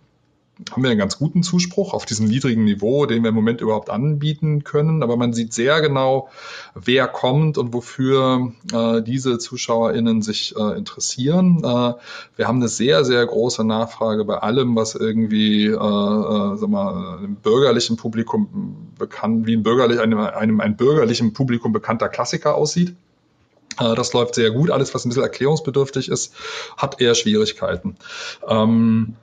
haben 0.72 0.84
wir 0.84 0.92
einen 0.92 1.00
ganz 1.00 1.18
guten 1.18 1.42
Zuspruch 1.42 1.94
auf 1.94 2.06
diesem 2.06 2.28
niedrigen 2.28 2.64
Niveau, 2.64 3.06
den 3.08 3.24
wir 3.24 3.30
im 3.30 3.36
Moment 3.36 3.60
überhaupt 3.60 3.90
anbieten 3.90 4.64
können. 4.64 5.02
Aber 5.02 5.18
man 5.18 5.34
sieht 5.34 5.52
sehr 5.52 5.82
genau, 5.82 6.30
wer 6.76 7.08
kommt 7.08 7.58
und 7.58 7.74
wofür 7.74 8.52
äh, 8.72 9.02
diese 9.02 9.40
ZuschauerInnen 9.40 10.22
sich 10.22 10.56
äh, 10.56 10.78
interessieren. 10.78 11.64
Äh, 11.64 11.94
wir 12.36 12.48
haben 12.48 12.58
eine 12.58 12.68
sehr, 12.68 13.04
sehr 13.04 13.26
große 13.26 13.64
Nachfrage 13.64 14.26
bei 14.26 14.38
allem, 14.38 14.76
was 14.76 14.94
irgendwie, 14.94 15.66
äh, 15.66 15.74
äh, 15.74 16.58
sag 16.58 16.70
mal, 16.70 17.20
im 17.24 17.36
bürgerlichen 17.36 17.98
Publikum 17.98 18.92
bekannt, 18.98 19.48
wie 19.48 19.56
ein 19.56 19.64
bürgerlich, 19.64 20.00
einem, 20.00 20.20
einem 20.20 20.60
ein 20.62 20.78
bürgerlichen 20.78 21.34
Publikum 21.34 21.72
bekannter 21.74 22.10
Klassiker 22.10 22.54
aussieht. 22.56 22.96
Äh, 23.80 23.96
das 23.96 24.14
läuft 24.14 24.36
sehr 24.36 24.52
gut. 24.52 24.70
Alles, 24.70 24.94
was 24.94 25.04
ein 25.04 25.10
bisschen 25.10 25.24
erklärungsbedürftig 25.24 26.10
ist, 26.10 26.36
hat 26.78 27.02
eher 27.02 27.16
Schwierigkeiten. 27.16 27.96
Ähm, 28.48 29.16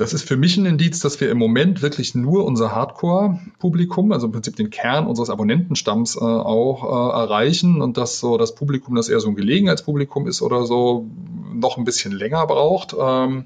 das 0.00 0.14
ist 0.14 0.26
für 0.26 0.38
mich 0.38 0.56
ein 0.56 0.64
Indiz, 0.64 1.00
dass 1.00 1.20
wir 1.20 1.30
im 1.30 1.36
Moment 1.36 1.82
wirklich 1.82 2.14
nur 2.14 2.46
unser 2.46 2.74
Hardcore-Publikum, 2.74 4.12
also 4.12 4.26
im 4.26 4.32
Prinzip 4.32 4.56
den 4.56 4.70
Kern 4.70 5.06
unseres 5.06 5.28
Abonnentenstamms 5.28 6.16
äh, 6.16 6.20
auch 6.20 6.84
äh, 6.84 7.20
erreichen 7.20 7.82
und 7.82 7.98
dass 7.98 8.18
so 8.18 8.38
das 8.38 8.54
Publikum, 8.54 8.94
das 8.94 9.10
eher 9.10 9.20
so 9.20 9.28
ein 9.28 9.36
Gelegenheitspublikum 9.36 10.26
ist 10.26 10.40
oder 10.40 10.64
so, 10.64 11.06
noch 11.52 11.76
ein 11.76 11.84
bisschen 11.84 12.12
länger 12.12 12.46
braucht. 12.46 12.96
Ähm, 12.98 13.44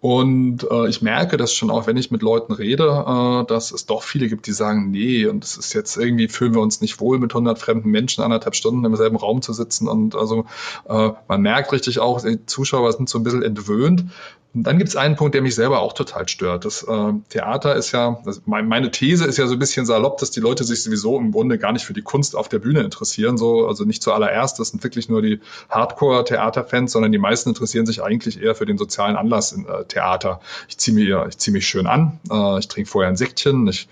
und 0.00 0.66
äh, 0.70 0.88
ich 0.88 1.02
merke 1.02 1.36
das 1.36 1.52
schon 1.52 1.70
auch, 1.70 1.86
wenn 1.86 1.98
ich 1.98 2.10
mit 2.10 2.22
Leuten 2.22 2.54
rede, 2.54 2.84
äh, 2.84 3.46
dass 3.46 3.70
es 3.70 3.84
doch 3.84 4.02
viele 4.02 4.28
gibt, 4.28 4.46
die 4.46 4.52
sagen, 4.52 4.90
nee, 4.90 5.26
und 5.26 5.44
es 5.44 5.58
ist 5.58 5.74
jetzt 5.74 5.98
irgendwie, 5.98 6.28
fühlen 6.28 6.54
wir 6.54 6.62
uns 6.62 6.80
nicht 6.80 6.98
wohl, 6.98 7.18
mit 7.18 7.32
100 7.32 7.58
fremden 7.58 7.90
Menschen 7.90 8.24
anderthalb 8.24 8.54
Stunden 8.54 8.86
im 8.86 8.96
selben 8.96 9.16
Raum 9.16 9.42
zu 9.42 9.52
sitzen. 9.52 9.86
Und 9.86 10.14
also 10.14 10.46
äh, 10.88 11.10
man 11.28 11.42
merkt 11.42 11.72
richtig 11.72 11.98
auch, 11.98 12.22
die 12.22 12.46
Zuschauer 12.46 12.90
sind 12.92 13.10
so 13.10 13.18
ein 13.18 13.24
bisschen 13.24 13.42
entwöhnt. 13.42 14.06
Und 14.54 14.64
dann 14.64 14.78
gibt 14.78 14.88
es 14.88 14.96
einen 14.96 15.16
Punkt, 15.16 15.34
der 15.34 15.42
mich 15.42 15.56
selber 15.56 15.80
auch 15.80 15.92
total 15.92 16.28
stört. 16.28 16.64
Das 16.64 16.84
äh, 16.84 17.12
Theater 17.28 17.74
ist 17.74 17.90
ja, 17.90 18.20
also 18.24 18.40
meine 18.46 18.90
These 18.92 19.24
ist 19.24 19.36
ja 19.36 19.48
so 19.48 19.54
ein 19.54 19.58
bisschen 19.58 19.84
salopp, 19.84 20.18
dass 20.18 20.30
die 20.30 20.38
Leute 20.40 20.62
sich 20.62 20.84
sowieso 20.84 21.18
im 21.18 21.32
Grunde 21.32 21.58
gar 21.58 21.72
nicht 21.72 21.84
für 21.84 21.92
die 21.92 22.02
Kunst 22.02 22.36
auf 22.36 22.48
der 22.48 22.60
Bühne 22.60 22.82
interessieren. 22.82 23.36
So, 23.36 23.66
also 23.66 23.84
nicht 23.84 24.02
zuallererst, 24.02 24.60
das 24.60 24.68
sind 24.68 24.84
wirklich 24.84 25.08
nur 25.08 25.22
die 25.22 25.40
Hardcore-Theaterfans, 25.70 26.92
sondern 26.92 27.10
die 27.10 27.18
meisten 27.18 27.48
interessieren 27.48 27.84
sich 27.84 28.02
eigentlich 28.02 28.40
eher 28.40 28.54
für 28.54 28.64
den 28.64 28.78
sozialen 28.78 29.16
Anlass 29.16 29.50
in 29.50 29.66
äh, 29.66 29.84
Theater. 29.86 30.40
Ich 30.68 30.78
ziehe 30.78 30.94
mir, 30.94 31.26
ich 31.28 31.38
zieh 31.38 31.50
mich 31.50 31.66
schön 31.66 31.88
an, 31.88 32.20
äh, 32.30 32.60
ich 32.60 32.68
trinke 32.68 32.88
vorher 32.88 33.08
ein 33.08 33.16
Säckchen, 33.16 33.66
ich 33.66 33.88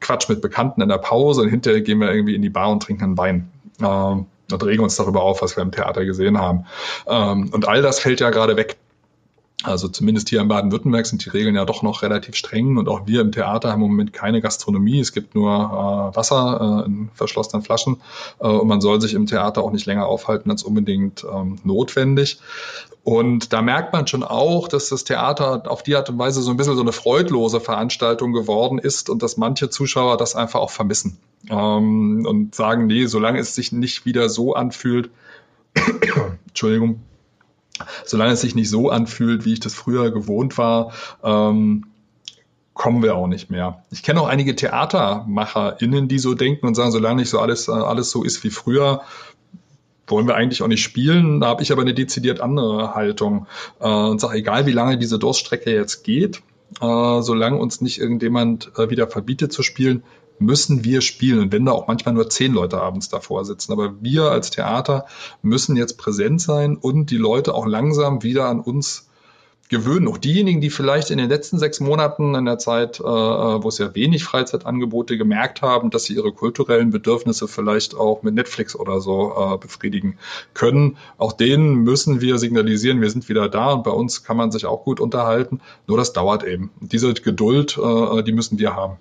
quatsch 0.00 0.28
mit 0.28 0.40
Bekannten 0.40 0.82
in 0.82 0.88
der 0.88 0.98
Pause 0.98 1.42
und 1.42 1.48
hinterher 1.48 1.80
gehen 1.80 1.98
wir 1.98 2.12
irgendwie 2.12 2.36
in 2.36 2.42
die 2.42 2.50
Bar 2.50 2.70
und 2.70 2.82
trinken 2.82 3.04
einen 3.04 3.18
Wein. 3.18 3.50
Äh, 3.80 4.22
und 4.52 4.62
regen 4.62 4.84
uns 4.84 4.94
darüber 4.94 5.22
auf, 5.22 5.42
was 5.42 5.56
wir 5.56 5.64
im 5.64 5.72
Theater 5.72 6.04
gesehen 6.04 6.38
haben. 6.38 6.66
Ähm, 7.08 7.48
und 7.52 7.66
all 7.66 7.82
das 7.82 7.98
fällt 7.98 8.20
ja 8.20 8.30
gerade 8.30 8.56
weg. 8.56 8.76
Also 9.62 9.88
zumindest 9.88 10.28
hier 10.28 10.42
in 10.42 10.48
Baden-Württemberg 10.48 11.06
sind 11.06 11.24
die 11.24 11.30
Regeln 11.30 11.54
ja 11.54 11.64
doch 11.64 11.82
noch 11.82 12.02
relativ 12.02 12.36
streng 12.36 12.76
und 12.76 12.88
auch 12.88 13.06
wir 13.06 13.22
im 13.22 13.32
Theater 13.32 13.72
haben 13.72 13.82
im 13.82 13.88
Moment 13.88 14.12
keine 14.12 14.42
Gastronomie. 14.42 15.00
Es 15.00 15.12
gibt 15.12 15.34
nur 15.34 15.50
äh, 15.50 16.16
Wasser 16.16 16.82
äh, 16.84 16.86
in 16.86 17.08
verschlossenen 17.14 17.62
Flaschen 17.62 17.96
äh, 18.38 18.48
und 18.48 18.68
man 18.68 18.82
soll 18.82 19.00
sich 19.00 19.14
im 19.14 19.26
Theater 19.26 19.62
auch 19.62 19.72
nicht 19.72 19.86
länger 19.86 20.06
aufhalten 20.06 20.50
als 20.50 20.62
unbedingt 20.62 21.24
ähm, 21.24 21.56
notwendig. 21.64 22.38
Und 23.02 23.52
da 23.54 23.62
merkt 23.62 23.94
man 23.94 24.06
schon 24.06 24.24
auch, 24.24 24.68
dass 24.68 24.90
das 24.90 25.04
Theater 25.04 25.70
auf 25.70 25.82
die 25.82 25.96
Art 25.96 26.10
und 26.10 26.18
Weise 26.18 26.42
so 26.42 26.50
ein 26.50 26.58
bisschen 26.58 26.74
so 26.74 26.82
eine 26.82 26.92
freudlose 26.92 27.60
Veranstaltung 27.60 28.32
geworden 28.32 28.78
ist 28.78 29.08
und 29.08 29.22
dass 29.22 29.38
manche 29.38 29.70
Zuschauer 29.70 30.18
das 30.18 30.36
einfach 30.36 30.60
auch 30.60 30.70
vermissen 30.70 31.16
ähm, 31.48 32.26
und 32.28 32.54
sagen, 32.54 32.86
nee, 32.86 33.06
solange 33.06 33.38
es 33.38 33.54
sich 33.54 33.72
nicht 33.72 34.04
wieder 34.04 34.28
so 34.28 34.54
anfühlt, 34.54 35.08
Entschuldigung, 36.48 37.00
solange 38.04 38.32
es 38.32 38.40
sich 38.40 38.54
nicht 38.54 38.70
so 38.70 38.90
anfühlt, 38.90 39.44
wie 39.44 39.52
ich 39.52 39.60
das 39.60 39.74
früher 39.74 40.10
gewohnt 40.10 40.58
war, 40.58 40.92
ähm, 41.22 41.86
kommen 42.74 43.02
wir 43.02 43.16
auch 43.16 43.26
nicht 43.26 43.50
mehr. 43.50 43.82
Ich 43.90 44.02
kenne 44.02 44.20
auch 44.20 44.28
einige 44.28 44.54
TheatermacherInnen, 44.54 46.08
die 46.08 46.18
so 46.18 46.34
denken 46.34 46.66
und 46.66 46.74
sagen, 46.74 46.92
solange 46.92 47.16
nicht 47.16 47.30
so 47.30 47.40
alles, 47.40 47.68
alles 47.68 48.10
so 48.10 48.22
ist 48.22 48.44
wie 48.44 48.50
früher, 48.50 49.00
wollen 50.06 50.26
wir 50.26 50.36
eigentlich 50.36 50.62
auch 50.62 50.68
nicht 50.68 50.82
spielen. 50.82 51.40
Da 51.40 51.48
habe 51.48 51.62
ich 51.62 51.72
aber 51.72 51.82
eine 51.82 51.94
dezidiert 51.94 52.40
andere 52.40 52.94
Haltung 52.94 53.46
äh, 53.80 53.88
und 53.88 54.20
sage, 54.20 54.38
egal 54.38 54.66
wie 54.66 54.72
lange 54.72 54.98
diese 54.98 55.18
Durststrecke 55.18 55.72
jetzt 55.72 56.04
geht, 56.04 56.42
äh, 56.80 57.22
solange 57.22 57.56
uns 57.56 57.80
nicht 57.80 57.98
irgendjemand 57.98 58.70
äh, 58.76 58.90
wieder 58.90 59.08
verbietet 59.08 59.52
zu 59.52 59.62
spielen, 59.62 60.02
müssen 60.38 60.84
wir 60.84 61.00
spielen. 61.00 61.40
Und 61.40 61.52
wenn 61.52 61.64
da 61.64 61.72
auch 61.72 61.86
manchmal 61.86 62.14
nur 62.14 62.28
zehn 62.28 62.52
Leute 62.52 62.80
abends 62.80 63.08
davor 63.08 63.44
sitzen. 63.44 63.72
Aber 63.72 63.94
wir 64.00 64.30
als 64.30 64.50
Theater 64.50 65.06
müssen 65.42 65.76
jetzt 65.76 65.98
präsent 65.98 66.40
sein 66.40 66.76
und 66.76 67.10
die 67.10 67.16
Leute 67.16 67.54
auch 67.54 67.66
langsam 67.66 68.22
wieder 68.22 68.46
an 68.46 68.60
uns 68.60 69.06
gewöhnen. 69.68 70.08
Auch 70.08 70.18
diejenigen, 70.18 70.60
die 70.60 70.70
vielleicht 70.70 71.10
in 71.10 71.18
den 71.18 71.28
letzten 71.28 71.58
sechs 71.58 71.80
Monaten 71.80 72.34
in 72.34 72.44
der 72.44 72.58
Zeit, 72.58 73.00
äh, 73.00 73.02
wo 73.02 73.68
es 73.68 73.78
ja 73.78 73.94
wenig 73.94 74.24
Freizeitangebote 74.24 75.18
gemerkt 75.18 75.62
haben, 75.62 75.90
dass 75.90 76.04
sie 76.04 76.14
ihre 76.14 76.32
kulturellen 76.32 76.90
Bedürfnisse 76.90 77.48
vielleicht 77.48 77.94
auch 77.94 78.22
mit 78.22 78.34
Netflix 78.34 78.76
oder 78.76 79.00
so 79.00 79.34
äh, 79.36 79.58
befriedigen 79.58 80.18
können. 80.54 80.96
Auch 81.18 81.32
denen 81.32 81.82
müssen 81.82 82.20
wir 82.20 82.38
signalisieren, 82.38 83.00
wir 83.00 83.10
sind 83.10 83.28
wieder 83.28 83.48
da 83.48 83.72
und 83.72 83.84
bei 83.84 83.90
uns 83.90 84.22
kann 84.22 84.36
man 84.36 84.50
sich 84.50 84.66
auch 84.66 84.84
gut 84.84 85.00
unterhalten. 85.00 85.60
Nur 85.86 85.98
das 85.98 86.12
dauert 86.12 86.44
eben. 86.44 86.70
Diese 86.80 87.12
Geduld, 87.14 87.78
äh, 87.78 88.22
die 88.22 88.32
müssen 88.32 88.58
wir 88.58 88.74
haben. 88.76 88.98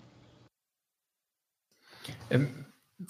Ähm, 2.29 2.47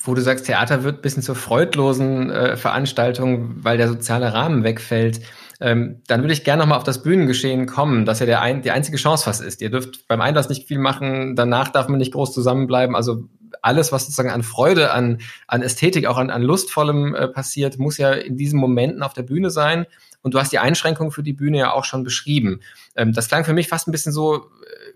wo 0.03 0.13
du 0.13 0.21
sagst, 0.21 0.45
Theater 0.45 0.83
wird 0.83 0.97
ein 0.97 1.01
bisschen 1.01 1.21
zur 1.21 1.35
freudlosen 1.35 2.31
äh, 2.31 2.57
Veranstaltung, 2.57 3.63
weil 3.63 3.77
der 3.77 3.87
soziale 3.87 4.33
Rahmen 4.33 4.63
wegfällt. 4.63 5.21
Ähm, 5.61 6.01
dann 6.07 6.21
würde 6.21 6.33
ich 6.33 6.43
gerne 6.43 6.63
nochmal 6.63 6.77
auf 6.77 6.83
das 6.83 7.03
Bühnengeschehen 7.03 7.65
kommen, 7.65 8.05
das 8.05 8.19
ja 8.19 8.25
der 8.25 8.41
ein, 8.41 8.61
die 8.61 8.71
einzige 8.71 8.97
Chance 8.97 9.25
fast 9.25 9.41
ist. 9.41 9.61
Ihr 9.61 9.69
dürft 9.69 10.07
beim 10.07 10.21
Einlass 10.21 10.49
nicht 10.49 10.67
viel 10.67 10.79
machen, 10.79 11.35
danach 11.35 11.69
darf 11.69 11.87
man 11.87 11.99
nicht 11.99 12.13
groß 12.13 12.33
zusammenbleiben. 12.33 12.95
Also 12.95 13.29
alles, 13.61 13.91
was 13.91 14.03
sozusagen 14.03 14.31
an 14.31 14.43
Freude, 14.43 14.91
an, 14.91 15.19
an 15.47 15.61
Ästhetik, 15.61 16.07
auch 16.07 16.17
an, 16.17 16.29
an 16.29 16.41
Lustvollem 16.41 17.15
äh, 17.15 17.27
passiert, 17.27 17.77
muss 17.77 17.97
ja 17.97 18.11
in 18.11 18.37
diesen 18.37 18.59
Momenten 18.59 19.03
auf 19.03 19.13
der 19.13 19.23
Bühne 19.23 19.49
sein. 19.49 19.85
Und 20.21 20.33
du 20.33 20.39
hast 20.39 20.51
die 20.51 20.59
Einschränkungen 20.59 21.11
für 21.11 21.23
die 21.23 21.33
Bühne 21.33 21.59
ja 21.59 21.71
auch 21.71 21.85
schon 21.85 22.03
beschrieben. 22.03 22.61
Ähm, 22.95 23.13
das 23.13 23.27
klang 23.27 23.45
für 23.45 23.53
mich 23.53 23.67
fast 23.67 23.87
ein 23.87 23.91
bisschen 23.91 24.11
so, 24.11 24.47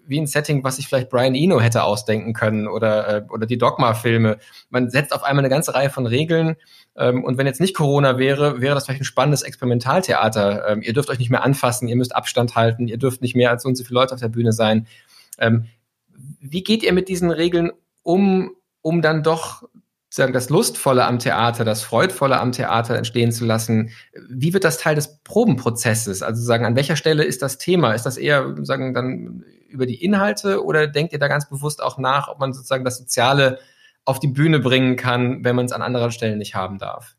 wie 0.09 0.19
ein 0.19 0.27
Setting, 0.27 0.63
was 0.63 0.77
sich 0.77 0.87
vielleicht 0.87 1.09
Brian 1.09 1.35
Eno 1.35 1.61
hätte 1.61 1.83
ausdenken 1.83 2.33
können 2.33 2.67
oder, 2.67 3.07
äh, 3.07 3.25
oder 3.29 3.45
die 3.45 3.57
Dogma-Filme. 3.57 4.39
Man 4.69 4.89
setzt 4.89 5.13
auf 5.13 5.23
einmal 5.23 5.45
eine 5.45 5.53
ganze 5.53 5.73
Reihe 5.75 5.89
von 5.89 6.07
Regeln. 6.07 6.55
Ähm, 6.97 7.23
und 7.23 7.37
wenn 7.37 7.45
jetzt 7.45 7.61
nicht 7.61 7.75
Corona 7.75 8.17
wäre, 8.17 8.59
wäre 8.59 8.75
das 8.75 8.85
vielleicht 8.85 9.01
ein 9.01 9.05
spannendes 9.05 9.43
Experimentaltheater. 9.43 10.67
Ähm, 10.67 10.81
ihr 10.81 10.93
dürft 10.93 11.09
euch 11.09 11.19
nicht 11.19 11.29
mehr 11.29 11.43
anfassen, 11.43 11.87
ihr 11.87 11.95
müsst 11.95 12.15
Abstand 12.15 12.55
halten, 12.55 12.87
ihr 12.87 12.97
dürft 12.97 13.21
nicht 13.21 13.35
mehr 13.35 13.51
als 13.51 13.63
so 13.63 13.69
und 13.69 13.75
so 13.75 13.83
viele 13.83 13.99
Leute 13.99 14.15
auf 14.15 14.19
der 14.19 14.29
Bühne 14.29 14.51
sein. 14.51 14.87
Ähm, 15.37 15.65
wie 16.41 16.63
geht 16.63 16.83
ihr 16.83 16.93
mit 16.93 17.07
diesen 17.07 17.31
Regeln 17.31 17.71
um, 18.01 18.51
um 18.81 19.01
dann 19.01 19.23
doch 19.23 19.63
sagen, 20.09 20.33
das 20.33 20.49
Lustvolle 20.49 21.05
am 21.05 21.19
Theater, 21.19 21.63
das 21.63 21.83
Freudvolle 21.83 22.39
am 22.39 22.51
Theater 22.51 22.95
entstehen 22.95 23.31
zu 23.31 23.45
lassen. 23.45 23.91
Wie 24.29 24.53
wird 24.53 24.63
das 24.63 24.77
Teil 24.77 24.95
des 24.95 25.19
Probenprozesses? 25.23 26.23
Also 26.23 26.41
sagen, 26.41 26.65
an 26.65 26.75
welcher 26.75 26.95
Stelle 26.95 27.23
ist 27.23 27.41
das 27.41 27.59
Thema? 27.59 27.93
Ist 27.93 28.05
das 28.05 28.17
eher, 28.17 28.55
sagen, 28.63 28.93
dann 28.93 29.43
über 29.69 29.85
die 29.85 30.03
Inhalte 30.03 30.63
oder 30.63 30.87
denkt 30.87 31.13
ihr 31.13 31.19
da 31.19 31.27
ganz 31.27 31.47
bewusst 31.47 31.81
auch 31.83 31.99
nach, 31.99 32.27
ob 32.27 32.39
man 32.39 32.53
sozusagen 32.53 32.83
das 32.83 32.97
Soziale 32.97 33.59
auf 34.03 34.19
die 34.19 34.27
Bühne 34.27 34.59
bringen 34.59 34.95
kann, 34.95 35.43
wenn 35.43 35.55
man 35.55 35.65
es 35.65 35.71
an 35.71 35.83
anderer 35.83 36.09
Stellen 36.09 36.39
nicht 36.39 36.55
haben 36.55 36.79
darf? 36.79 37.15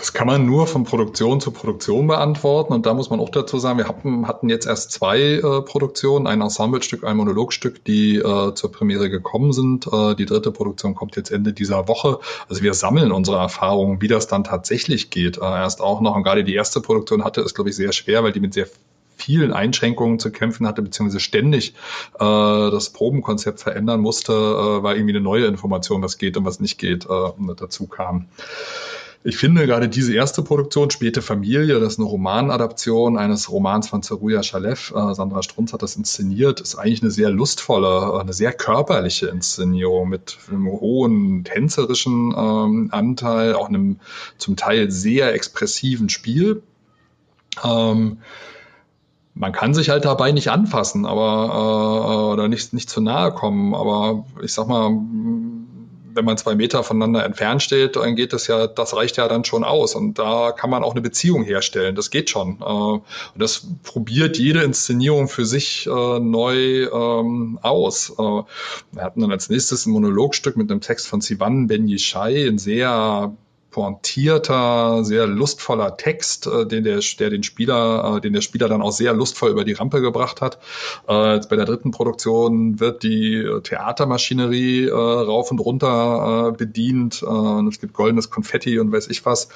Das 0.00 0.14
kann 0.14 0.26
man 0.26 0.46
nur 0.46 0.66
von 0.66 0.84
Produktion 0.84 1.42
zu 1.42 1.50
Produktion 1.50 2.06
beantworten. 2.06 2.72
Und 2.72 2.86
da 2.86 2.94
muss 2.94 3.10
man 3.10 3.20
auch 3.20 3.28
dazu 3.28 3.58
sagen, 3.58 3.76
wir 3.76 3.86
hatten, 3.86 4.26
hatten 4.26 4.48
jetzt 4.48 4.66
erst 4.66 4.92
zwei 4.92 5.20
äh, 5.20 5.60
Produktionen, 5.60 6.26
ein 6.26 6.40
Ensemblestück, 6.40 7.04
ein 7.04 7.18
Monologstück, 7.18 7.84
die 7.84 8.16
äh, 8.16 8.54
zur 8.54 8.72
Premiere 8.72 9.10
gekommen 9.10 9.52
sind. 9.52 9.86
Äh, 9.92 10.14
die 10.14 10.24
dritte 10.24 10.52
Produktion 10.52 10.94
kommt 10.94 11.16
jetzt 11.16 11.30
Ende 11.30 11.52
dieser 11.52 11.86
Woche. 11.86 12.18
Also 12.48 12.62
wir 12.62 12.72
sammeln 12.72 13.12
unsere 13.12 13.36
Erfahrungen, 13.36 14.00
wie 14.00 14.08
das 14.08 14.26
dann 14.26 14.42
tatsächlich 14.42 15.10
geht. 15.10 15.36
Äh, 15.36 15.42
erst 15.42 15.82
auch 15.82 16.00
noch, 16.00 16.16
und 16.16 16.22
gerade 16.22 16.44
die 16.44 16.54
erste 16.54 16.80
Produktion 16.80 17.22
hatte 17.22 17.42
es, 17.42 17.52
glaube 17.52 17.68
ich, 17.68 17.76
sehr 17.76 17.92
schwer, 17.92 18.24
weil 18.24 18.32
die 18.32 18.40
mit 18.40 18.54
sehr 18.54 18.68
vielen 19.16 19.52
Einschränkungen 19.52 20.18
zu 20.18 20.32
kämpfen 20.32 20.66
hatte, 20.66 20.80
beziehungsweise 20.80 21.20
ständig 21.20 21.74
äh, 22.14 22.18
das 22.20 22.88
Probenkonzept 22.88 23.60
verändern 23.60 24.00
musste, 24.00 24.32
äh, 24.32 24.82
weil 24.82 24.96
irgendwie 24.96 25.12
eine 25.12 25.20
neue 25.20 25.44
Information, 25.44 26.02
was 26.02 26.16
geht 26.16 26.38
und 26.38 26.46
was 26.46 26.58
nicht 26.58 26.78
geht, 26.78 27.04
äh, 27.04 27.54
dazu 27.58 27.86
kam. 27.86 28.28
Ich 29.22 29.36
finde 29.36 29.66
gerade 29.66 29.90
diese 29.90 30.14
erste 30.14 30.42
Produktion, 30.42 30.90
Späte 30.90 31.20
Familie, 31.20 31.78
das 31.78 31.94
ist 31.94 31.98
eine 31.98 32.08
Romanadaption 32.08 33.18
eines 33.18 33.50
Romans 33.50 33.86
von 33.86 34.02
Zeruja 34.02 34.42
Schalev, 34.42 34.94
äh, 34.96 35.14
Sandra 35.14 35.42
Strunz 35.42 35.74
hat 35.74 35.82
das 35.82 35.96
inszeniert, 35.96 36.60
ist 36.62 36.76
eigentlich 36.76 37.02
eine 37.02 37.10
sehr 37.10 37.28
lustvolle, 37.28 38.18
eine 38.18 38.32
sehr 38.32 38.54
körperliche 38.54 39.26
Inszenierung 39.26 40.08
mit 40.08 40.38
einem 40.48 40.68
hohen 40.68 41.44
tänzerischen 41.44 42.32
ähm, 42.34 42.88
Anteil, 42.92 43.54
auch 43.54 43.68
einem 43.68 44.00
zum 44.38 44.56
Teil 44.56 44.90
sehr 44.90 45.34
expressiven 45.34 46.08
Spiel. 46.08 46.62
Ähm, 47.62 48.20
man 49.34 49.52
kann 49.52 49.74
sich 49.74 49.90
halt 49.90 50.06
dabei 50.06 50.32
nicht 50.32 50.48
anfassen, 50.48 51.04
aber 51.04 52.30
äh, 52.30 52.32
oder 52.32 52.48
nicht, 52.48 52.72
nicht 52.72 52.88
zu 52.88 53.02
nahe 53.02 53.32
kommen. 53.32 53.74
Aber 53.74 54.24
ich 54.42 54.54
sag 54.54 54.66
mal, 54.66 54.98
wenn 56.14 56.24
man 56.24 56.36
zwei 56.36 56.54
Meter 56.54 56.82
voneinander 56.82 57.24
entfernt 57.24 57.62
steht, 57.62 57.96
dann 57.96 58.16
geht 58.16 58.32
das 58.32 58.46
ja, 58.46 58.66
das 58.66 58.94
reicht 58.94 59.16
ja 59.16 59.28
dann 59.28 59.44
schon 59.44 59.64
aus. 59.64 59.94
Und 59.94 60.18
da 60.18 60.52
kann 60.52 60.70
man 60.70 60.84
auch 60.84 60.92
eine 60.92 61.00
Beziehung 61.00 61.44
herstellen. 61.44 61.94
Das 61.94 62.10
geht 62.10 62.30
schon. 62.30 62.60
Äh, 62.60 62.64
und 62.64 63.02
das 63.36 63.66
probiert 63.82 64.38
jede 64.38 64.62
Inszenierung 64.62 65.28
für 65.28 65.44
sich 65.44 65.86
äh, 65.86 66.20
neu 66.20 66.84
ähm, 66.84 67.58
aus. 67.62 68.10
Äh, 68.10 68.22
wir 68.22 69.02
hatten 69.02 69.20
dann 69.20 69.32
als 69.32 69.48
nächstes 69.48 69.86
ein 69.86 69.92
Monologstück 69.92 70.56
mit 70.56 70.70
einem 70.70 70.80
Text 70.80 71.06
von 71.06 71.20
Sivan 71.20 71.66
Ben 71.66 71.88
Yishai, 71.88 72.46
ein 72.46 72.58
sehr 72.58 73.34
pointierter, 73.70 75.04
sehr 75.04 75.26
lustvoller 75.26 75.96
Text, 75.96 76.46
äh, 76.46 76.66
den 76.66 76.84
der, 76.84 77.00
der 77.18 77.30
den 77.30 77.42
Spieler, 77.42 78.16
äh, 78.16 78.20
den 78.20 78.32
der 78.32 78.40
Spieler 78.40 78.68
dann 78.68 78.82
auch 78.82 78.92
sehr 78.92 79.14
lustvoll 79.14 79.50
über 79.50 79.64
die 79.64 79.72
Rampe 79.72 80.00
gebracht 80.00 80.40
hat. 80.40 80.58
Äh, 81.08 81.34
jetzt 81.36 81.48
bei 81.48 81.56
der 81.56 81.64
dritten 81.64 81.90
Produktion 81.90 82.80
wird 82.80 83.02
die 83.02 83.46
Theatermaschinerie 83.62 84.86
äh, 84.86 84.92
rauf 84.92 85.50
und 85.50 85.60
runter 85.60 86.48
äh, 86.48 86.56
bedient. 86.56 87.22
Äh, 87.22 87.68
es 87.68 87.80
gibt 87.80 87.92
goldenes 87.92 88.30
Konfetti 88.30 88.78
und 88.78 88.92
weiß 88.92 89.08
ich 89.08 89.24
was. 89.24 89.48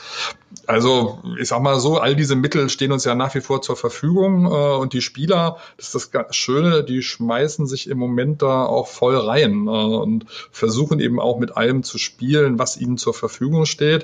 Also 0.66 1.18
ich 1.40 1.49
sag 1.49 1.61
mal 1.61 1.80
so, 1.80 1.99
all 1.99 2.14
diese 2.14 2.37
Mittel 2.37 2.68
stehen 2.68 2.92
uns 2.92 3.04
ja 3.04 3.14
nach 3.14 3.35
wie 3.35 3.40
vor 3.40 3.62
zur 3.62 3.76
Verfügung 3.76 4.47
äh, 4.47 4.76
und 4.76 4.92
die 4.92 5.02
Spieler, 5.02 5.59
das 5.76 5.94
ist 5.94 6.14
das 6.14 6.37
Schöne, 6.37 6.85
die 6.85 7.02
schmeißen 7.02 7.66
sich 7.66 7.88
im 7.88 7.99
Moment 7.99 8.42
da 8.42 8.64
auch 8.64 8.87
voll 8.87 9.16
rein 9.16 9.66
äh, 9.66 9.71
und 9.71 10.26
versuchen 10.50 11.00
eben 11.00 11.18
auch 11.18 11.38
mit 11.38 11.56
allem 11.56 11.83
zu 11.83 11.99
spielen, 11.99 12.59
was 12.59 12.76
ihnen 12.76 12.97
zur 12.97 13.14
Verfügung 13.14 13.66
steht 13.66 14.03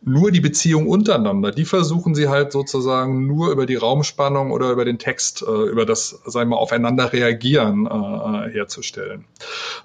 nur 0.00 0.30
die 0.30 0.40
Beziehung 0.40 0.86
untereinander, 0.86 1.50
die 1.50 1.64
versuchen 1.64 2.14
sie 2.14 2.28
halt 2.28 2.52
sozusagen 2.52 3.26
nur 3.26 3.50
über 3.50 3.66
die 3.66 3.74
Raumspannung 3.74 4.52
oder 4.52 4.70
über 4.70 4.84
den 4.84 4.98
Text, 4.98 5.42
äh, 5.42 5.50
über 5.50 5.84
das, 5.84 6.20
sagen 6.24 6.50
wir 6.50 6.56
mal, 6.56 6.62
aufeinander 6.62 7.12
reagieren 7.12 7.86
äh, 7.86 8.50
herzustellen. 8.52 9.24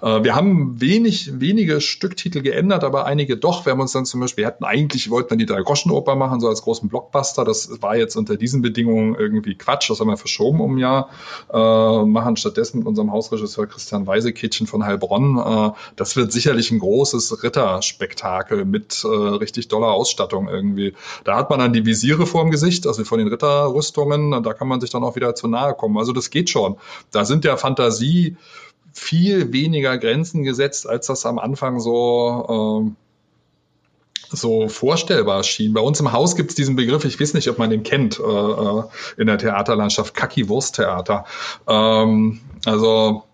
Äh, 0.00 0.22
wir 0.22 0.34
haben 0.34 0.80
wenig, 0.80 1.40
wenige 1.40 1.80
Stücktitel 1.80 2.42
geändert, 2.42 2.84
aber 2.84 3.06
einige 3.06 3.36
doch. 3.36 3.66
Wir 3.66 3.72
haben 3.72 3.80
uns 3.80 3.92
dann 3.92 4.04
zum 4.04 4.20
Beispiel, 4.20 4.42
wir 4.42 4.46
hatten 4.46 4.64
eigentlich, 4.64 5.10
wollten 5.10 5.30
wir 5.30 5.36
die 5.36 5.46
Drei-Groschen-Oper 5.46 6.14
machen, 6.14 6.38
so 6.40 6.48
als 6.48 6.62
großen 6.62 6.88
Blockbuster. 6.88 7.44
Das 7.44 7.82
war 7.82 7.96
jetzt 7.96 8.16
unter 8.16 8.36
diesen 8.36 8.62
Bedingungen 8.62 9.16
irgendwie 9.16 9.56
Quatsch. 9.56 9.90
Das 9.90 9.98
haben 9.98 10.08
wir 10.08 10.16
verschoben 10.16 10.60
um 10.60 10.76
ein 10.76 10.78
Jahr. 10.78 11.10
Äh, 11.52 12.04
machen 12.04 12.36
stattdessen 12.36 12.78
mit 12.78 12.86
unserem 12.86 13.10
Hausregisseur 13.10 13.66
Christian 13.66 14.06
Weisekitchen 14.06 14.66
von 14.68 14.84
Heilbronn. 14.84 15.38
Äh, 15.38 15.70
das 15.96 16.14
wird 16.16 16.30
sicherlich 16.30 16.70
ein 16.70 16.78
großes 16.78 17.42
Ritterspektakel 17.42 18.64
mit 18.64 19.04
äh, 19.04 19.08
richtig 19.08 19.68
doller 19.68 19.88
Ausstattung 20.04 20.48
irgendwie. 20.48 20.94
Da 21.24 21.36
hat 21.36 21.48
man 21.48 21.58
dann 21.58 21.72
die 21.72 21.86
Visiere 21.86 22.26
vorm 22.26 22.50
Gesicht, 22.50 22.86
also 22.86 23.04
von 23.04 23.18
den 23.18 23.28
Ritterrüstungen, 23.28 24.42
da 24.42 24.52
kann 24.52 24.68
man 24.68 24.80
sich 24.80 24.90
dann 24.90 25.02
auch 25.02 25.16
wieder 25.16 25.34
zu 25.34 25.48
nahe 25.48 25.74
kommen. 25.74 25.96
Also 25.96 26.12
das 26.12 26.28
geht 26.28 26.50
schon. 26.50 26.76
Da 27.10 27.24
sind 27.24 27.44
der 27.44 27.56
Fantasie 27.56 28.36
viel 28.92 29.52
weniger 29.52 29.96
Grenzen 29.98 30.44
gesetzt, 30.44 30.86
als 30.86 31.06
das 31.06 31.24
am 31.26 31.38
Anfang 31.38 31.80
so 31.80 32.84
ähm, 32.84 32.96
so 34.30 34.68
vorstellbar 34.68 35.42
schien. 35.42 35.72
Bei 35.72 35.80
uns 35.80 36.00
im 36.00 36.12
Haus 36.12 36.36
gibt 36.36 36.50
es 36.50 36.56
diesen 36.56 36.76
Begriff, 36.76 37.04
ich 37.04 37.20
weiß 37.20 37.34
nicht, 37.34 37.48
ob 37.48 37.58
man 37.58 37.70
den 37.70 37.82
kennt, 37.82 38.18
äh, 38.18 38.22
äh 38.22 38.82
in 39.16 39.26
der 39.26 39.38
Theaterlandschaft, 39.38 40.14
Kacki-Wursttheater. 40.14 41.24
Ähm, 41.68 42.40
also 42.64 43.24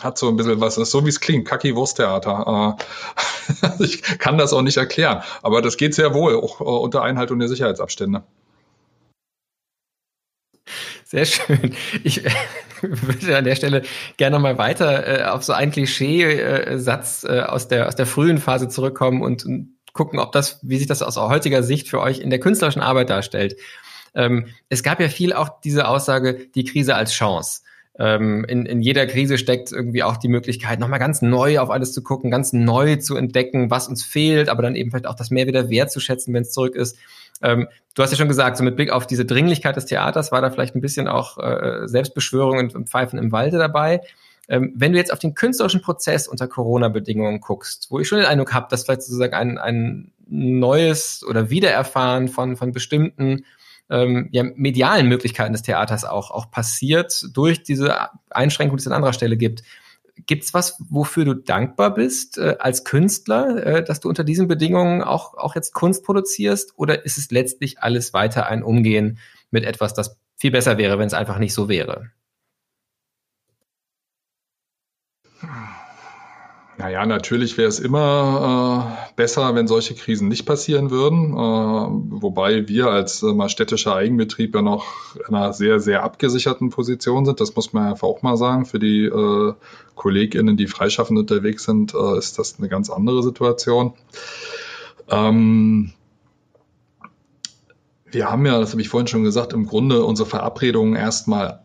hat 0.00 0.18
so 0.18 0.28
ein 0.28 0.36
bisschen 0.36 0.60
was, 0.60 0.74
so 0.74 1.04
wie 1.04 1.08
es 1.08 1.20
klingt, 1.20 1.48
Kacki 1.48 1.74
Wursttheater. 1.74 2.76
Äh, 2.78 2.82
ich 3.78 4.02
kann 4.18 4.38
das 4.38 4.52
auch 4.52 4.62
nicht 4.62 4.76
erklären, 4.76 5.22
aber 5.42 5.62
das 5.62 5.76
geht 5.76 5.94
sehr 5.94 6.14
wohl, 6.14 6.36
auch 6.36 6.60
äh, 6.60 6.64
unter 6.64 7.02
Einhaltung 7.02 7.38
der 7.38 7.48
Sicherheitsabstände. 7.48 8.22
Sehr 11.04 11.24
schön. 11.24 11.74
Ich 12.04 12.22
würde 12.82 13.36
an 13.36 13.44
der 13.44 13.56
Stelle 13.56 13.82
gerne 14.16 14.38
mal 14.38 14.58
weiter 14.58 15.06
äh, 15.06 15.24
auf 15.24 15.42
so 15.42 15.52
einen 15.52 15.72
Klischeesatz 15.72 17.24
äh, 17.24 17.40
aus, 17.40 17.66
der, 17.66 17.88
aus 17.88 17.96
der 17.96 18.06
frühen 18.06 18.38
Phase 18.38 18.68
zurückkommen 18.68 19.22
und, 19.22 19.44
und, 19.44 19.76
gucken, 19.92 20.20
ob 20.20 20.30
das, 20.30 20.60
wie 20.62 20.78
sich 20.78 20.86
das 20.86 21.02
aus 21.02 21.16
heutiger 21.16 21.64
Sicht 21.64 21.88
für 21.88 22.00
euch 22.00 22.20
in 22.20 22.30
der 22.30 22.38
künstlerischen 22.38 22.80
Arbeit 22.80 23.10
darstellt. 23.10 23.56
Ähm, 24.14 24.46
es 24.68 24.84
gab 24.84 25.00
ja 25.00 25.08
viel 25.08 25.32
auch 25.32 25.60
diese 25.64 25.88
Aussage, 25.88 26.46
die 26.54 26.64
Krise 26.64 26.94
als 26.94 27.12
Chance 27.12 27.62
ähm, 27.98 28.44
in, 28.48 28.66
in 28.66 28.80
jeder 28.80 29.06
Krise 29.06 29.36
steckt 29.36 29.72
irgendwie 29.72 30.02
auch 30.02 30.16
die 30.16 30.28
Möglichkeit, 30.28 30.80
nochmal 30.80 30.98
ganz 30.98 31.22
neu 31.22 31.58
auf 31.58 31.70
alles 31.70 31.92
zu 31.92 32.02
gucken, 32.02 32.30
ganz 32.30 32.52
neu 32.52 32.96
zu 32.96 33.16
entdecken, 33.16 33.70
was 33.70 33.88
uns 33.88 34.04
fehlt, 34.04 34.48
aber 34.48 34.62
dann 34.62 34.76
eben 34.76 34.90
vielleicht 34.90 35.06
auch 35.06 35.16
das 35.16 35.30
mehr 35.30 35.46
wieder 35.46 35.70
wertzuschätzen, 35.70 36.32
wenn 36.32 36.42
es 36.42 36.52
zurück 36.52 36.76
ist. 36.76 36.96
Ähm, 37.42 37.68
du 37.94 38.02
hast 38.02 38.10
ja 38.10 38.16
schon 38.16 38.28
gesagt, 38.28 38.56
so 38.56 38.64
mit 38.64 38.76
Blick 38.76 38.90
auf 38.90 39.06
diese 39.06 39.24
Dringlichkeit 39.24 39.76
des 39.76 39.86
Theaters 39.86 40.30
war 40.30 40.40
da 40.40 40.50
vielleicht 40.50 40.74
ein 40.74 40.80
bisschen 40.80 41.08
auch 41.08 41.38
äh, 41.38 41.86
Selbstbeschwörung 41.88 42.58
und, 42.58 42.88
Pfeifen 42.88 43.18
im 43.18 43.32
Walde 43.32 43.58
dabei. 43.58 44.02
Ähm, 44.48 44.72
wenn 44.76 44.92
du 44.92 44.98
jetzt 44.98 45.12
auf 45.12 45.18
den 45.18 45.34
künstlerischen 45.34 45.80
Prozess 45.80 46.28
unter 46.28 46.48
Corona-Bedingungen 46.48 47.40
guckst, 47.40 47.88
wo 47.90 48.00
ich 48.00 48.08
schon 48.08 48.18
den 48.18 48.26
Eindruck 48.26 48.52
habe, 48.52 48.66
dass 48.70 48.84
vielleicht 48.84 49.02
sozusagen 49.02 49.34
ein, 49.34 49.58
ein 49.58 50.12
neues 50.28 51.24
oder 51.28 51.50
Wiedererfahren 51.50 52.28
von, 52.28 52.56
von 52.56 52.72
bestimmten 52.72 53.44
ähm, 53.90 54.28
ja, 54.32 54.44
medialen 54.54 55.06
Möglichkeiten 55.08 55.52
des 55.52 55.62
Theaters 55.62 56.04
auch, 56.04 56.30
auch 56.30 56.50
passiert 56.50 57.24
durch 57.34 57.62
diese 57.62 57.94
Einschränkung, 58.30 58.76
die 58.76 58.82
es 58.82 58.86
an 58.86 58.92
anderer 58.92 59.12
Stelle 59.12 59.36
gibt. 59.36 59.62
Gibt's 60.26 60.54
was, 60.54 60.76
wofür 60.88 61.24
du 61.24 61.34
dankbar 61.34 61.94
bist 61.94 62.38
äh, 62.38 62.56
als 62.58 62.84
Künstler, 62.84 63.66
äh, 63.66 63.84
dass 63.84 64.00
du 64.00 64.08
unter 64.08 64.22
diesen 64.22 64.48
Bedingungen 64.48 65.02
auch, 65.02 65.34
auch 65.34 65.54
jetzt 65.54 65.72
Kunst 65.72 66.04
produzierst? 66.04 66.74
Oder 66.76 67.04
ist 67.04 67.18
es 67.18 67.30
letztlich 67.30 67.82
alles 67.82 68.12
weiter 68.12 68.46
ein 68.46 68.62
Umgehen 68.62 69.18
mit 69.50 69.64
etwas, 69.64 69.94
das 69.94 70.18
viel 70.36 70.50
besser 70.50 70.78
wäre, 70.78 70.98
wenn 70.98 71.06
es 71.06 71.14
einfach 71.14 71.38
nicht 71.38 71.54
so 71.54 71.68
wäre? 71.68 72.10
Naja, 76.80 77.04
natürlich 77.04 77.58
wäre 77.58 77.68
es 77.68 77.78
immer 77.78 78.96
äh, 79.10 79.12
besser, 79.14 79.54
wenn 79.54 79.68
solche 79.68 79.94
Krisen 79.94 80.28
nicht 80.28 80.46
passieren 80.46 80.90
würden. 80.90 81.34
Äh, 81.34 82.22
wobei 82.22 82.68
wir 82.68 82.86
als 82.86 83.22
äh, 83.22 83.48
städtischer 83.50 83.94
Eigenbetrieb 83.94 84.54
ja 84.54 84.62
noch 84.62 85.14
in 85.28 85.34
einer 85.34 85.52
sehr, 85.52 85.78
sehr 85.80 86.02
abgesicherten 86.02 86.70
Position 86.70 87.26
sind. 87.26 87.38
Das 87.38 87.54
muss 87.54 87.74
man 87.74 87.88
einfach 87.88 88.08
auch 88.08 88.22
mal 88.22 88.38
sagen. 88.38 88.64
Für 88.64 88.78
die 88.78 89.04
äh, 89.04 89.52
KollegInnen, 89.94 90.56
die 90.56 90.68
freischaffend 90.68 91.18
unterwegs 91.18 91.64
sind, 91.64 91.92
äh, 91.92 92.16
ist 92.16 92.38
das 92.38 92.58
eine 92.58 92.70
ganz 92.70 92.88
andere 92.88 93.22
Situation. 93.22 93.92
Ähm, 95.10 95.92
wir 98.10 98.30
haben 98.30 98.46
ja, 98.46 98.58
das 98.58 98.70
habe 98.70 98.80
ich 98.80 98.88
vorhin 98.88 99.06
schon 99.06 99.22
gesagt, 99.22 99.52
im 99.52 99.66
Grunde 99.66 100.02
unsere 100.02 100.26
Verabredungen 100.26 100.96
erstmal 100.96 101.60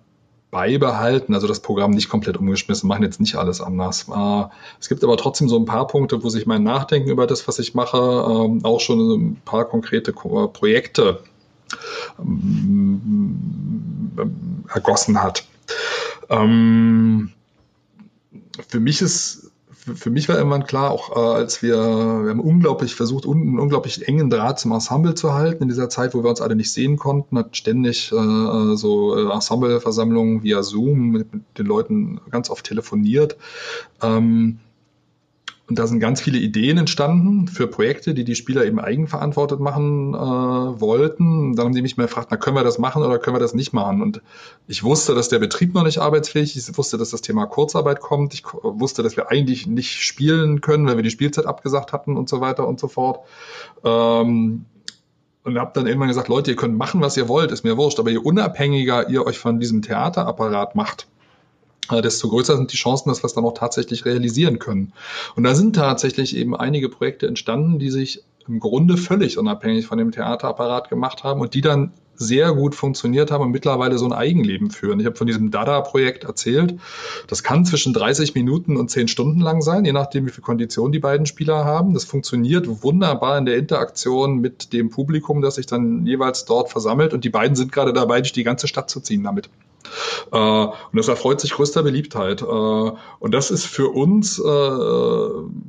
beibehalten, 0.55 1.33
also 1.33 1.47
das 1.47 1.59
Programm 1.59 1.91
nicht 1.91 2.07
komplett 2.07 2.37
umgeschmissen, 2.37 2.87
machen 2.87 3.03
jetzt 3.03 3.19
nicht 3.19 3.35
alles 3.35 3.59
anders. 3.59 4.07
Äh, 4.07 4.43
es 4.79 4.87
gibt 4.87 5.03
aber 5.03 5.17
trotzdem 5.17 5.49
so 5.49 5.59
ein 5.59 5.65
paar 5.65 5.85
Punkte, 5.85 6.23
wo 6.23 6.29
sich 6.29 6.45
mein 6.45 6.63
Nachdenken 6.63 7.09
über 7.09 7.27
das, 7.27 7.45
was 7.45 7.59
ich 7.59 7.75
mache, 7.75 7.97
äh, 7.97 8.63
auch 8.65 8.79
schon 8.79 8.99
ein 8.99 9.41
paar 9.43 9.65
konkrete 9.65 10.13
Ko 10.13 10.47
Projekte 10.47 11.19
ähm, 12.17 13.35
ergossen 14.73 15.21
hat. 15.21 15.43
Ähm, 16.29 17.33
für 18.69 18.79
mich 18.79 19.01
ist 19.01 19.51
für 19.93 20.09
mich 20.09 20.27
war 20.27 20.37
irgendwann 20.37 20.65
klar, 20.65 20.91
auch 20.91 21.15
äh, 21.15 21.19
als 21.19 21.61
wir, 21.61 21.75
wir 21.77 22.29
haben 22.29 22.39
unglaublich 22.39 22.95
versucht, 22.95 23.25
un, 23.25 23.41
einen 23.41 23.59
unglaublich 23.59 24.07
engen 24.07 24.29
Draht 24.29 24.59
zum 24.59 24.71
Ensemble 24.71 25.13
zu 25.13 25.33
halten 25.33 25.63
in 25.63 25.69
dieser 25.69 25.89
Zeit, 25.89 26.13
wo 26.15 26.23
wir 26.23 26.29
uns 26.29 26.41
alle 26.41 26.55
nicht 26.55 26.71
sehen 26.71 26.97
konnten, 26.97 27.37
hat 27.37 27.55
ständig 27.55 28.11
äh, 28.11 28.75
so 28.75 29.15
äh, 29.15 29.31
Ensembleversammlungen 29.31 30.43
via 30.43 30.63
Zoom 30.63 31.09
mit, 31.09 31.33
mit, 31.33 31.43
den 31.57 31.65
Leuten 31.67 32.19
ganz 32.31 32.49
oft 32.49 32.65
telefoniert. 32.65 33.37
Ähm, 34.01 34.59
und 35.67 35.79
da 35.79 35.87
sind 35.87 35.99
ganz 35.99 36.21
viele 36.21 36.37
Ideen 36.37 36.77
entstanden 36.77 37.47
für 37.47 37.65
Projekte, 37.65 38.13
die 38.13 38.23
die 38.23 38.35
Spieler 38.35 38.65
eben 38.65 38.79
eigenverantwortet 38.79 39.59
machen 39.59 40.13
äh, 40.13 40.17
wollten. 40.17 41.55
Dann 41.55 41.65
haben 41.65 41.73
die 41.73 41.81
mich 41.81 41.97
mal 41.97 42.03
gefragt, 42.03 42.27
na, 42.29 42.37
können 42.37 42.55
wir 42.55 42.63
das 42.63 42.77
machen 42.77 43.01
oder 43.01 43.17
können 43.17 43.35
wir 43.35 43.39
das 43.39 43.55
nicht 43.55 43.73
machen? 43.73 44.03
Und 44.03 44.21
ich 44.67 44.83
wusste, 44.83 45.15
dass 45.15 45.27
der 45.27 45.39
Betrieb 45.39 45.73
noch 45.73 45.83
nicht 45.83 45.97
arbeitsfähig 45.97 46.55
ist. 46.55 46.69
Ich 46.69 46.77
wusste, 46.77 46.99
dass 46.99 47.09
das 47.09 47.21
Thema 47.21 47.47
Kurzarbeit 47.47 47.99
kommt. 47.99 48.35
Ich 48.35 48.43
wusste, 48.45 49.01
dass 49.01 49.17
wir 49.17 49.31
eigentlich 49.31 49.65
nicht 49.65 50.03
spielen 50.03 50.61
können, 50.61 50.85
weil 50.85 50.97
wir 50.97 51.03
die 51.03 51.09
Spielzeit 51.09 51.47
abgesagt 51.47 51.93
hatten 51.93 52.15
und 52.15 52.29
so 52.29 52.41
weiter 52.41 52.67
und 52.67 52.79
so 52.79 52.87
fort. 52.87 53.21
Ähm, 53.83 54.65
und 55.43 55.59
habe 55.59 55.71
dann 55.73 55.87
irgendwann 55.87 56.09
gesagt, 56.09 56.27
Leute, 56.27 56.51
ihr 56.51 56.57
könnt 56.57 56.77
machen, 56.77 57.01
was 57.01 57.17
ihr 57.17 57.27
wollt, 57.27 57.51
ist 57.51 57.63
mir 57.63 57.75
wurscht. 57.75 57.99
Aber 57.99 58.11
je 58.11 58.17
unabhängiger 58.17 59.09
ihr 59.09 59.25
euch 59.25 59.39
von 59.39 59.59
diesem 59.59 59.81
Theaterapparat 59.81 60.75
macht, 60.75 61.07
desto 61.91 62.29
größer 62.29 62.57
sind 62.57 62.71
die 62.71 62.77
Chancen, 62.77 63.09
dass 63.09 63.23
wir 63.23 63.27
es 63.27 63.33
dann 63.33 63.45
auch 63.45 63.53
tatsächlich 63.53 64.05
realisieren 64.05 64.59
können. 64.59 64.93
Und 65.35 65.43
da 65.43 65.55
sind 65.55 65.75
tatsächlich 65.75 66.35
eben 66.35 66.55
einige 66.55 66.89
Projekte 66.89 67.27
entstanden, 67.27 67.79
die 67.79 67.89
sich 67.89 68.23
im 68.47 68.59
Grunde 68.59 68.97
völlig 68.97 69.37
unabhängig 69.37 69.87
von 69.87 69.97
dem 69.97 70.11
Theaterapparat 70.11 70.89
gemacht 70.89 71.23
haben 71.23 71.41
und 71.41 71.53
die 71.53 71.61
dann 71.61 71.91
sehr 72.17 72.53
gut 72.53 72.75
funktioniert 72.75 73.31
haben 73.31 73.43
und 73.43 73.51
mittlerweile 73.51 73.97
so 73.97 74.05
ein 74.05 74.13
Eigenleben 74.13 74.71
führen. 74.71 74.99
Ich 74.99 75.05
habe 75.05 75.15
von 75.15 75.27
diesem 75.27 75.51
Dada-Projekt 75.51 76.23
erzählt. 76.23 76.79
Das 77.27 77.43
kann 77.43 77.65
zwischen 77.65 77.93
30 77.93 78.35
Minuten 78.35 78.77
und 78.77 78.89
10 78.89 79.07
Stunden 79.07 79.41
lang 79.41 79.61
sein, 79.61 79.85
je 79.85 79.91
nachdem, 79.91 80.25
wie 80.25 80.31
viel 80.31 80.43
Kondition 80.43 80.91
die 80.91 80.99
beiden 80.99 81.25
Spieler 81.25 81.65
haben. 81.65 81.93
Das 81.93 82.05
funktioniert 82.05 82.83
wunderbar 82.83 83.37
in 83.37 83.45
der 83.45 83.57
Interaktion 83.57 84.39
mit 84.39 84.73
dem 84.73 84.89
Publikum, 84.89 85.41
das 85.41 85.55
sich 85.55 85.65
dann 85.65 86.05
jeweils 86.05 86.45
dort 86.45 86.69
versammelt. 86.69 87.13
Und 87.13 87.23
die 87.25 87.29
beiden 87.29 87.55
sind 87.55 87.71
gerade 87.71 87.93
dabei, 87.93 88.21
durch 88.21 88.33
die 88.33 88.43
ganze 88.43 88.67
Stadt 88.67 88.89
zu 88.89 89.01
ziehen 89.01 89.23
damit. 89.23 89.49
Äh, 90.31 90.37
und 90.37 90.93
das 90.93 91.07
erfreut 91.07 91.41
sich 91.41 91.51
größter 91.51 91.83
Beliebtheit. 91.83 92.41
Äh, 92.41 92.45
und 92.45 93.31
das 93.33 93.51
ist 93.51 93.65
für 93.65 93.89
uns 93.89 94.39
äh, 94.39 94.43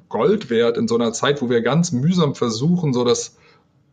Gold 0.08 0.50
wert 0.50 0.76
in 0.76 0.88
so 0.88 0.94
einer 0.94 1.12
Zeit, 1.12 1.42
wo 1.42 1.50
wir 1.50 1.62
ganz 1.62 1.92
mühsam 1.92 2.34
versuchen, 2.34 2.92
so 2.92 3.04
das 3.04 3.36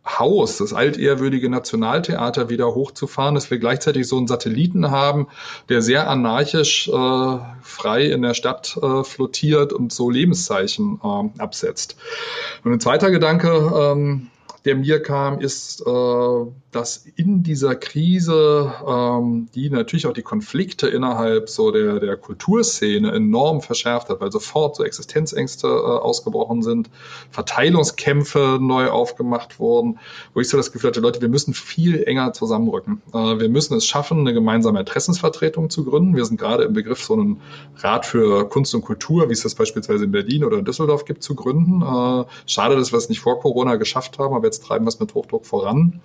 Haus, 0.06 0.58
das 0.58 0.74
altehrwürdige 0.74 1.50
Nationaltheater 1.50 2.50
wieder 2.50 2.76
hochzufahren, 2.76 3.36
dass 3.36 3.50
wir 3.50 3.58
gleichzeitig 3.58 4.06
so 4.08 4.18
einen 4.18 4.28
Satelliten 4.28 4.92
haben, 4.92 5.28
der 5.70 5.82
sehr 5.82 6.10
anarchisch 6.10 6.90
äh, 6.90 7.38
frei 7.62 8.08
in 8.08 8.22
der 8.22 8.34
Stadt 8.34 8.78
äh, 8.82 9.04
flottiert 9.06 9.72
und 9.72 9.94
so 9.94 10.10
Lebenszeichen 10.10 11.00
äh, 11.02 11.42
absetzt. 11.42 11.96
Und 12.66 12.74
ein 12.74 12.80
zweiter 12.82 13.12
Gedanke, 13.12 13.50
ähm, 13.50 14.28
der 14.66 14.76
mir 14.76 15.02
kam, 15.02 15.40
ist, 15.40 15.82
äh, 15.88 16.46
dass 16.76 17.06
in 17.16 17.44
dieser 17.44 17.76
Krise, 17.76 18.74
ähm, 18.88 19.48
die 19.54 19.70
natürlich 19.70 20.08
auch 20.08 20.14
die 20.14 20.24
Konflikte 20.24 20.88
innerhalb 20.88 21.50
so 21.50 21.72
der, 21.72 22.00
der 22.00 22.18
Kulturszene 22.18 23.12
enorm 23.12 23.62
verschärft 23.62 24.10
hat, 24.10 24.22
weil 24.22 24.32
sofort 24.32 24.76
so 24.76 24.84
Existenzängste 24.84 25.68
äh, 25.68 25.72
ausgebrochen 25.72 26.64
sind, 26.64 26.90
Verteilungskämpfe 27.32 28.58
neu 28.60 28.90
aufgemacht 28.90 29.60
wurden, 29.60 30.00
wo 30.34 30.42
ich 30.42 30.50
so 30.50 30.58
das 30.58 30.72
Gefühl 30.72 30.90
hatte, 30.90 31.00
Leute, 31.00 31.22
wir 31.22 31.30
müssen 31.30 31.54
viel 31.54 32.04
enger 32.04 32.34
zusammenrücken. 32.34 33.02
Äh, 33.14 33.40
wir 33.40 33.50
müssen 33.50 33.76
es 33.78 33.86
schaffen, 33.86 34.20
eine 34.20 34.34
gemeinsame 34.34 34.80
Interessensvertretung 34.80 35.70
zu 35.70 35.86
gründen. 35.86 36.16
Wir 36.16 36.26
sind 36.26 36.40
gerade 36.40 36.64
im 36.64 36.74
Begriff, 36.74 37.04
so 37.04 37.14
einen 37.14 37.42
Rat 37.78 38.06
für 38.06 38.50
Kunst 38.50 38.74
und 38.74 38.82
Kultur, 38.82 39.30
wie 39.30 39.34
es 39.34 39.44
das 39.44 39.56
beispielsweise 39.56 40.06
in 40.06 40.12
Berlin 40.12 40.44
oder 40.44 40.58
in 40.58 40.66
Düsseldorf 40.66 41.06
gibt, 41.06 41.24
zu 41.24 41.36
gründen. 41.36 41.82
Äh, 41.82 42.26
schade, 42.48 42.76
dass 42.76 42.92
wir 42.92 42.98
es 42.98 43.10
nicht 43.10 43.20
vor 43.20 43.40
Corona 43.40 43.76
geschafft 43.76 44.20
haben, 44.20 44.34
aber 44.34 44.46
jetzt 44.46 44.66
treiben 44.66 44.86
wir 44.86 44.90
es 44.90 45.00
mit 45.00 45.14
Hochdruck 45.14 45.46
voran. 45.46 46.02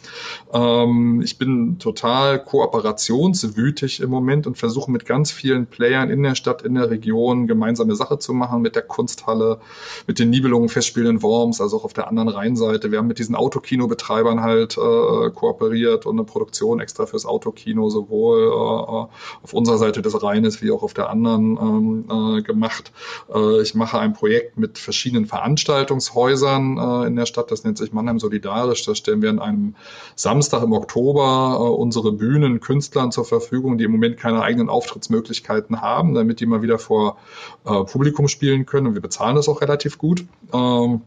Ähm, 0.59 1.21
ich 1.23 1.39
bin 1.39 1.79
total 1.79 2.43
kooperationswütig 2.43 4.01
im 4.01 4.11
Moment 4.11 4.47
und 4.47 4.59
versuche 4.59 4.91
mit 4.91 5.07
ganz 5.07 5.31
vielen 5.31 5.67
Playern 5.67 6.11
in 6.11 6.23
der 6.23 6.35
Stadt, 6.35 6.63
in 6.63 6.75
der 6.75 6.91
Region 6.91 7.47
gemeinsame 7.47 7.95
Sache 7.95 8.19
zu 8.19 8.33
machen, 8.33 8.63
mit 8.63 8.75
der 8.75 8.83
Kunsthalle, 8.83 9.61
mit 10.07 10.19
den 10.19 10.31
Nibelungen 10.31 10.69
Festspielen 10.69 11.23
Worms, 11.23 11.61
also 11.61 11.79
auch 11.79 11.85
auf 11.85 11.93
der 11.93 12.09
anderen 12.09 12.29
Rheinseite. 12.29 12.91
Wir 12.91 12.99
haben 12.99 13.07
mit 13.07 13.19
diesen 13.19 13.35
Autokinobetreibern 13.35 14.41
halt 14.41 14.77
äh, 14.77 15.31
kooperiert 15.31 16.07
und 16.07 16.17
eine 16.17 16.25
Produktion 16.25 16.81
extra 16.81 17.07
fürs 17.07 17.27
Autokino 17.27 17.89
sowohl 17.89 18.49
äh, 18.49 19.45
auf 19.45 19.53
unserer 19.53 19.79
Seite 19.79 20.03
des 20.03 20.21
Rheines 20.23 20.61
wie 20.63 20.73
auch 20.73 20.83
auf 20.83 20.95
der 20.95 21.11
anderen 21.11 21.59
ähm, 21.61 22.39
äh, 22.39 22.43
gemacht. 22.43 22.93
Äh, 23.33 23.63
ich 23.63 23.75
mache 23.75 23.99
ein 23.99 24.13
Projekt 24.13 24.59
mit 24.59 24.79
verschiedenen 24.79 25.27
Veranstaltungshäusern 25.27 26.79
äh, 26.79 27.07
in 27.07 27.17
der 27.17 27.27
Stadt, 27.27 27.51
das 27.51 27.65
nennt 27.65 27.79
sich 27.79 27.93
Mannheim 27.93 28.19
Solidarisch. 28.19 28.85
Da 28.85 28.95
stellen 28.95 29.23
wir 29.23 29.31
an 29.31 29.39
einem 29.39 29.75
Samstag 30.17 30.48
im 30.57 30.73
Oktober 30.73 31.59
äh, 31.61 31.63
unsere 31.63 32.13
Bühnen 32.13 32.61
Künstlern 32.61 33.13
zur 33.13 33.25
Verfügung, 33.25 33.79
die 33.79 33.85
im 33.85 33.93
Moment 33.93 34.17
keine 34.17 34.43
eigenen 34.43 34.69
Auftrittsmöglichkeiten 34.69 35.81
haben, 35.81 36.15
damit 36.15 36.41
die 36.41 36.47
mal 36.47 36.63
wieder 36.63 36.79
vor 36.79 37.19
äh, 37.65 37.85
Publikum 37.85 38.29
spielen 38.29 38.67
können. 38.67 38.89
Und 38.89 38.95
wir 38.95 39.03
bezahlen 39.03 39.37
das 39.37 39.49
auch 39.49 39.61
relativ 39.61 39.99
gut. 39.99 40.25
Ähm, 40.53 41.03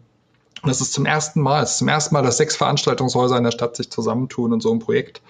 und 0.64 0.70
das 0.70 0.80
ist 0.80 0.94
zum 0.94 1.08
ersten 1.08 1.42
Mal, 1.42 1.64
es 1.64 1.72
ist 1.72 1.78
zum 1.80 1.88
ersten 1.88 2.14
Mal, 2.14 2.22
dass 2.22 2.38
sechs 2.38 2.56
Veranstaltungshäuser 2.56 3.36
in 3.36 3.44
der 3.44 3.52
Stadt 3.52 3.76
sich 3.76 3.90
zusammentun 3.90 4.54
und 4.54 4.62
so 4.62 4.72
ein 4.72 4.78
Projekt 4.78 5.22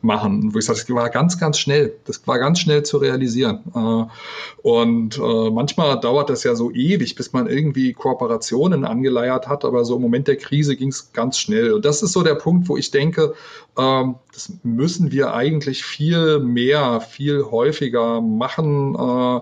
machen. 0.00 0.54
Wo 0.54 0.58
ich 0.58 0.64
sage, 0.64 0.78
das 0.78 0.88
war 0.94 1.10
ganz, 1.10 1.38
ganz 1.38 1.58
schnell. 1.58 1.94
Das 2.06 2.26
war 2.26 2.38
ganz 2.38 2.60
schnell 2.60 2.84
zu 2.84 2.96
realisieren. 2.96 3.60
Äh, 3.74 4.66
und 4.66 5.18
äh, 5.18 5.50
manchmal 5.50 6.00
dauert 6.00 6.30
das 6.30 6.42
ja 6.42 6.54
so 6.54 6.70
ewig, 6.70 7.16
bis 7.16 7.34
man 7.34 7.48
irgendwie 7.48 7.92
Kooperationen 7.92 8.86
angeleiert 8.86 9.46
hat, 9.46 9.66
aber 9.66 9.84
so 9.84 9.96
im 9.96 10.02
Moment 10.02 10.26
der 10.26 10.36
Krise 10.36 10.74
ging 10.74 10.88
es 10.88 11.12
ganz 11.12 11.38
schnell. 11.38 11.74
Und 11.74 11.84
das 11.84 12.02
ist 12.02 12.12
so 12.12 12.22
der 12.22 12.36
Punkt, 12.36 12.70
wo 12.70 12.78
ich 12.78 12.90
denke, 12.90 13.34
ähm, 13.76 14.14
das 14.32 14.54
müssen 14.62 15.12
wir 15.12 15.34
eigentlich 15.34 15.84
viel 15.84 16.38
mehr, 16.38 17.02
viel 17.02 17.44
häufiger 17.44 18.22
machen, 18.22 18.94
äh, 18.94 19.40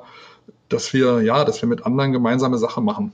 dass 0.68 0.92
wir, 0.92 1.22
ja, 1.22 1.44
dass 1.44 1.62
wir 1.62 1.68
mit 1.68 1.86
anderen 1.86 2.10
gemeinsame 2.10 2.58
Sachen 2.58 2.84
machen. 2.84 3.12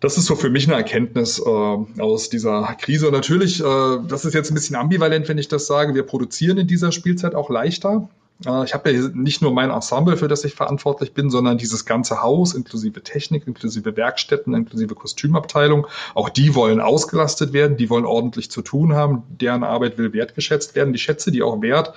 Das 0.00 0.18
ist 0.18 0.26
so 0.26 0.34
für 0.34 0.50
mich 0.50 0.66
eine 0.66 0.76
Erkenntnis 0.76 1.38
äh, 1.38 2.00
aus 2.00 2.28
dieser 2.28 2.76
Krise. 2.80 3.10
Natürlich, 3.10 3.60
äh, 3.60 3.98
das 4.08 4.24
ist 4.24 4.34
jetzt 4.34 4.50
ein 4.50 4.54
bisschen 4.54 4.76
ambivalent, 4.76 5.28
wenn 5.28 5.38
ich 5.38 5.48
das 5.48 5.66
sage, 5.66 5.94
wir 5.94 6.02
produzieren 6.02 6.58
in 6.58 6.66
dieser 6.66 6.92
Spielzeit 6.92 7.34
auch 7.34 7.50
leichter. 7.50 8.08
Äh, 8.46 8.64
ich 8.64 8.74
habe 8.74 8.90
ja 8.90 9.08
nicht 9.14 9.42
nur 9.42 9.52
mein 9.52 9.70
Ensemble, 9.70 10.16
für 10.16 10.28
das 10.28 10.44
ich 10.44 10.54
verantwortlich 10.54 11.12
bin, 11.12 11.30
sondern 11.30 11.58
dieses 11.58 11.84
ganze 11.84 12.22
Haus, 12.22 12.54
inklusive 12.54 13.02
Technik, 13.02 13.46
inklusive 13.46 13.96
Werkstätten, 13.96 14.54
inklusive 14.54 14.94
Kostümabteilung. 14.94 15.86
Auch 16.14 16.28
die 16.28 16.54
wollen 16.54 16.80
ausgelastet 16.80 17.52
werden, 17.52 17.76
die 17.76 17.90
wollen 17.90 18.04
ordentlich 18.04 18.50
zu 18.50 18.62
tun 18.62 18.94
haben, 18.94 19.22
deren 19.28 19.64
Arbeit 19.64 19.98
will 19.98 20.12
wertgeschätzt 20.12 20.74
werden. 20.74 20.92
Die 20.92 20.98
schätze 20.98 21.30
die 21.30 21.42
auch 21.42 21.60
wert. 21.62 21.94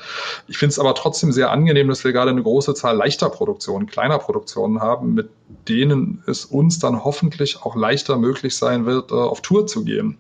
Ich 0.48 0.58
finde 0.58 0.72
es 0.72 0.80
aber 0.80 0.94
trotzdem 0.96 1.32
sehr 1.32 1.52
angenehm, 1.52 1.88
dass 1.88 2.04
wir 2.04 2.14
gerade 2.14 2.32
eine 2.32 2.44
große 2.44 2.74
Zahl 2.74 2.96
leichter 2.96 3.30
Produktionen, 3.30 3.88
kleiner 3.88 4.20
Produktionen 4.20 4.82
haben, 4.82 5.14
mit 5.14 5.30
denen 5.68 6.24
es 6.28 6.46
uns 6.46 6.80
dann 6.80 7.04
hoffentlich 7.04 7.62
auch 7.62 7.76
leichter 7.76 8.18
möglich 8.18 8.56
sein 8.58 8.86
wird, 8.86 9.12
äh, 9.12 9.16
auf 9.16 9.42
Tour 9.42 9.68
zu 9.68 9.84
gehen. 9.84 10.18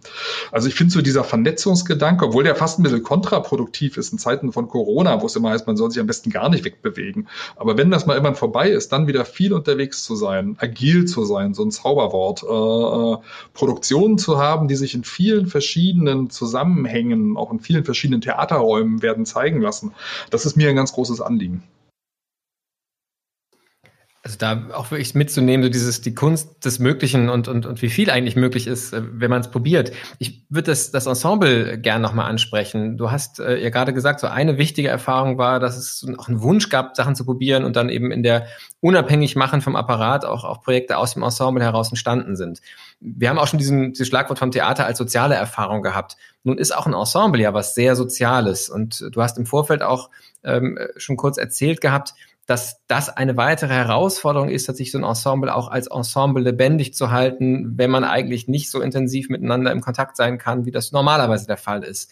Also 0.51 0.67
ich 0.67 0.75
finde 0.75 0.93
so 0.93 1.01
dieser 1.01 1.23
Vernetzungsgedanke, 1.23 2.25
obwohl 2.25 2.43
der 2.43 2.55
fast 2.55 2.79
ein 2.79 2.83
bisschen 2.83 3.03
kontraproduktiv 3.03 3.97
ist 3.97 4.11
in 4.13 4.19
Zeiten 4.19 4.51
von 4.51 4.67
Corona, 4.67 5.21
wo 5.21 5.25
es 5.25 5.35
immer 5.35 5.49
heißt, 5.51 5.67
man 5.67 5.77
soll 5.77 5.91
sich 5.91 5.99
am 5.99 6.06
besten 6.07 6.29
gar 6.29 6.49
nicht 6.49 6.65
wegbewegen. 6.65 7.27
Aber 7.55 7.77
wenn 7.77 7.91
das 7.91 8.05
mal 8.05 8.13
irgendwann 8.13 8.35
vorbei 8.35 8.69
ist, 8.69 8.91
dann 8.91 9.07
wieder 9.07 9.25
viel 9.25 9.53
unterwegs 9.53 10.03
zu 10.03 10.15
sein, 10.15 10.55
agil 10.59 11.05
zu 11.05 11.25
sein, 11.25 11.53
so 11.53 11.63
ein 11.63 11.71
Zauberwort, 11.71 12.43
äh, 12.43 12.47
äh, 12.47 13.17
Produktionen 13.53 14.17
zu 14.17 14.37
haben, 14.39 14.67
die 14.67 14.75
sich 14.75 14.95
in 14.95 15.03
vielen 15.03 15.47
verschiedenen 15.47 16.29
Zusammenhängen, 16.29 17.37
auch 17.37 17.51
in 17.51 17.59
vielen 17.59 17.83
verschiedenen 17.83 18.21
Theaterräumen 18.21 19.01
werden 19.01 19.25
zeigen 19.25 19.61
lassen, 19.61 19.93
das 20.29 20.45
ist 20.45 20.57
mir 20.57 20.69
ein 20.69 20.75
ganz 20.75 20.93
großes 20.93 21.21
Anliegen. 21.21 21.63
Also 24.27 24.39
da 24.39 24.61
auch 24.73 24.91
wirklich 24.91 25.15
mitzunehmen, 25.15 25.63
so 25.63 25.69
dieses, 25.69 26.01
die 26.01 26.13
Kunst 26.13 26.65
des 26.65 26.79
Möglichen 26.79 27.29
und, 27.29 27.47
und, 27.47 27.65
und 27.65 27.81
wie 27.81 27.89
viel 27.89 28.09
eigentlich 28.09 28.35
möglich 28.35 28.67
ist, 28.67 28.91
äh, 28.91 29.01
wenn 29.01 29.29
man 29.29 29.39
es 29.39 29.49
probiert. 29.49 29.93
Ich 30.19 30.43
würde 30.49 30.71
das, 30.71 30.91
das 30.91 31.05
Ensemble 31.05 31.79
gern 31.79 32.01
nochmal 32.01 32.29
ansprechen. 32.29 32.97
Du 32.97 33.09
hast 33.09 33.39
äh, 33.39 33.55
ja 33.57 33.69
gerade 33.69 33.93
gesagt, 33.93 34.19
so 34.19 34.27
eine 34.27 34.57
wichtige 34.57 34.89
Erfahrung 34.89 35.37
war, 35.37 35.61
dass 35.61 35.77
es 35.77 36.05
auch 36.17 36.27
einen 36.27 36.41
Wunsch 36.41 36.67
gab, 36.67 36.97
Sachen 36.97 37.15
zu 37.15 37.23
probieren 37.23 37.63
und 37.63 37.77
dann 37.77 37.87
eben 37.87 38.11
in 38.11 38.21
der 38.21 38.47
unabhängig 38.81 39.37
machen 39.37 39.61
vom 39.61 39.77
Apparat 39.77 40.25
auch, 40.25 40.43
auch 40.43 40.61
Projekte 40.61 40.97
aus 40.97 41.13
dem 41.13 41.23
Ensemble 41.23 41.63
heraus 41.63 41.87
entstanden 41.87 42.35
sind. 42.35 42.59
Wir 42.99 43.29
haben 43.29 43.39
auch 43.39 43.47
schon 43.47 43.59
diesen, 43.59 43.93
dieses 43.93 44.09
Schlagwort 44.09 44.39
vom 44.39 44.51
Theater 44.51 44.85
als 44.85 44.97
soziale 44.97 45.35
Erfahrung 45.35 45.81
gehabt. 45.83 46.17
Nun 46.43 46.57
ist 46.57 46.75
auch 46.75 46.85
ein 46.85 46.93
Ensemble 46.93 47.41
ja 47.41 47.53
was 47.53 47.75
sehr 47.75 47.95
Soziales 47.95 48.67
und 48.67 49.07
du 49.09 49.21
hast 49.21 49.37
im 49.37 49.45
Vorfeld 49.45 49.83
auch 49.83 50.09
ähm, 50.43 50.77
schon 50.97 51.15
kurz 51.15 51.37
erzählt 51.37 51.79
gehabt, 51.79 52.13
dass 52.47 52.85
das 52.87 53.09
eine 53.09 53.35
weitere 53.35 53.73
Herausforderung 53.73 54.49
ist, 54.49 54.69
dass 54.69 54.77
sich 54.77 54.91
so 54.91 54.97
ein 54.97 55.03
Ensemble 55.03 55.53
auch 55.53 55.67
als 55.67 55.87
Ensemble 55.87 56.41
lebendig 56.41 56.93
zu 56.93 57.11
halten, 57.11 57.77
wenn 57.77 57.91
man 57.91 58.05
eigentlich 58.05 58.47
nicht 58.47 58.71
so 58.71 58.81
intensiv 58.81 59.29
miteinander 59.29 59.71
im 59.71 59.81
Kontakt 59.81 60.15
sein 60.15 60.37
kann, 60.37 60.65
wie 60.65 60.71
das 60.71 60.93
normalerweise 60.93 61.45
der 61.45 61.57
Fall 61.57 61.83
ist. 61.83 62.09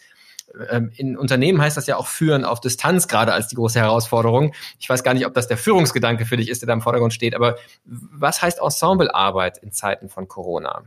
Ähm, 0.70 0.92
in 0.94 1.16
Unternehmen 1.16 1.60
heißt 1.60 1.78
das 1.78 1.86
ja 1.86 1.96
auch 1.96 2.06
Führen 2.06 2.44
auf 2.44 2.60
Distanz 2.60 3.08
gerade 3.08 3.32
als 3.32 3.48
die 3.48 3.56
große 3.56 3.80
Herausforderung. 3.80 4.54
Ich 4.78 4.88
weiß 4.88 5.02
gar 5.02 5.14
nicht, 5.14 5.26
ob 5.26 5.32
das 5.32 5.48
der 5.48 5.56
Führungsgedanke 5.56 6.26
für 6.26 6.36
dich 6.36 6.50
ist, 6.50 6.60
der 6.60 6.66
da 6.66 6.74
im 6.74 6.82
Vordergrund 6.82 7.14
steht, 7.14 7.34
aber 7.34 7.56
was 7.84 8.42
heißt 8.42 8.60
Ensemblearbeit 8.60 9.56
in 9.58 9.72
Zeiten 9.72 10.10
von 10.10 10.28
Corona? 10.28 10.84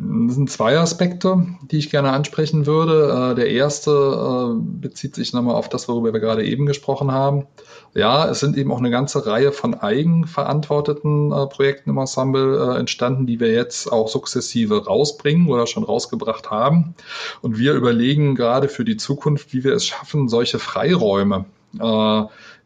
Das 0.00 0.36
sind 0.36 0.48
zwei 0.48 0.78
Aspekte, 0.78 1.44
die 1.72 1.78
ich 1.78 1.90
gerne 1.90 2.12
ansprechen 2.12 2.66
würde. 2.66 3.32
Äh, 3.32 3.34
der 3.34 3.50
erste 3.50 3.90
äh, 3.90 4.60
bezieht 4.60 5.16
sich 5.16 5.32
nochmal 5.32 5.56
auf 5.56 5.68
das, 5.68 5.88
worüber 5.88 6.12
wir 6.12 6.20
gerade 6.20 6.44
eben 6.44 6.66
gesprochen 6.66 7.10
haben. 7.10 7.46
Ja, 7.94 8.28
es 8.28 8.38
sind 8.38 8.56
eben 8.56 8.70
auch 8.70 8.78
eine 8.78 8.90
ganze 8.90 9.26
Reihe 9.26 9.50
von 9.50 9.74
eigenverantworteten 9.74 11.32
äh, 11.32 11.46
Projekten 11.46 11.90
im 11.90 11.98
Ensemble 11.98 12.76
entstanden, 12.78 13.26
die 13.26 13.40
wir 13.40 13.52
jetzt 13.52 13.90
auch 13.90 14.08
sukzessive 14.08 14.86
rausbringen 14.86 15.48
oder 15.48 15.66
schon 15.66 15.82
rausgebracht 15.82 16.48
haben. 16.50 16.94
Und 17.42 17.58
wir 17.58 17.72
überlegen 17.74 18.36
gerade 18.36 18.68
für 18.68 18.84
die 18.84 18.98
Zukunft, 18.98 19.52
wie 19.52 19.64
wir 19.64 19.72
es 19.72 19.86
schaffen, 19.86 20.28
solche 20.28 20.60
Freiräume 20.60 21.46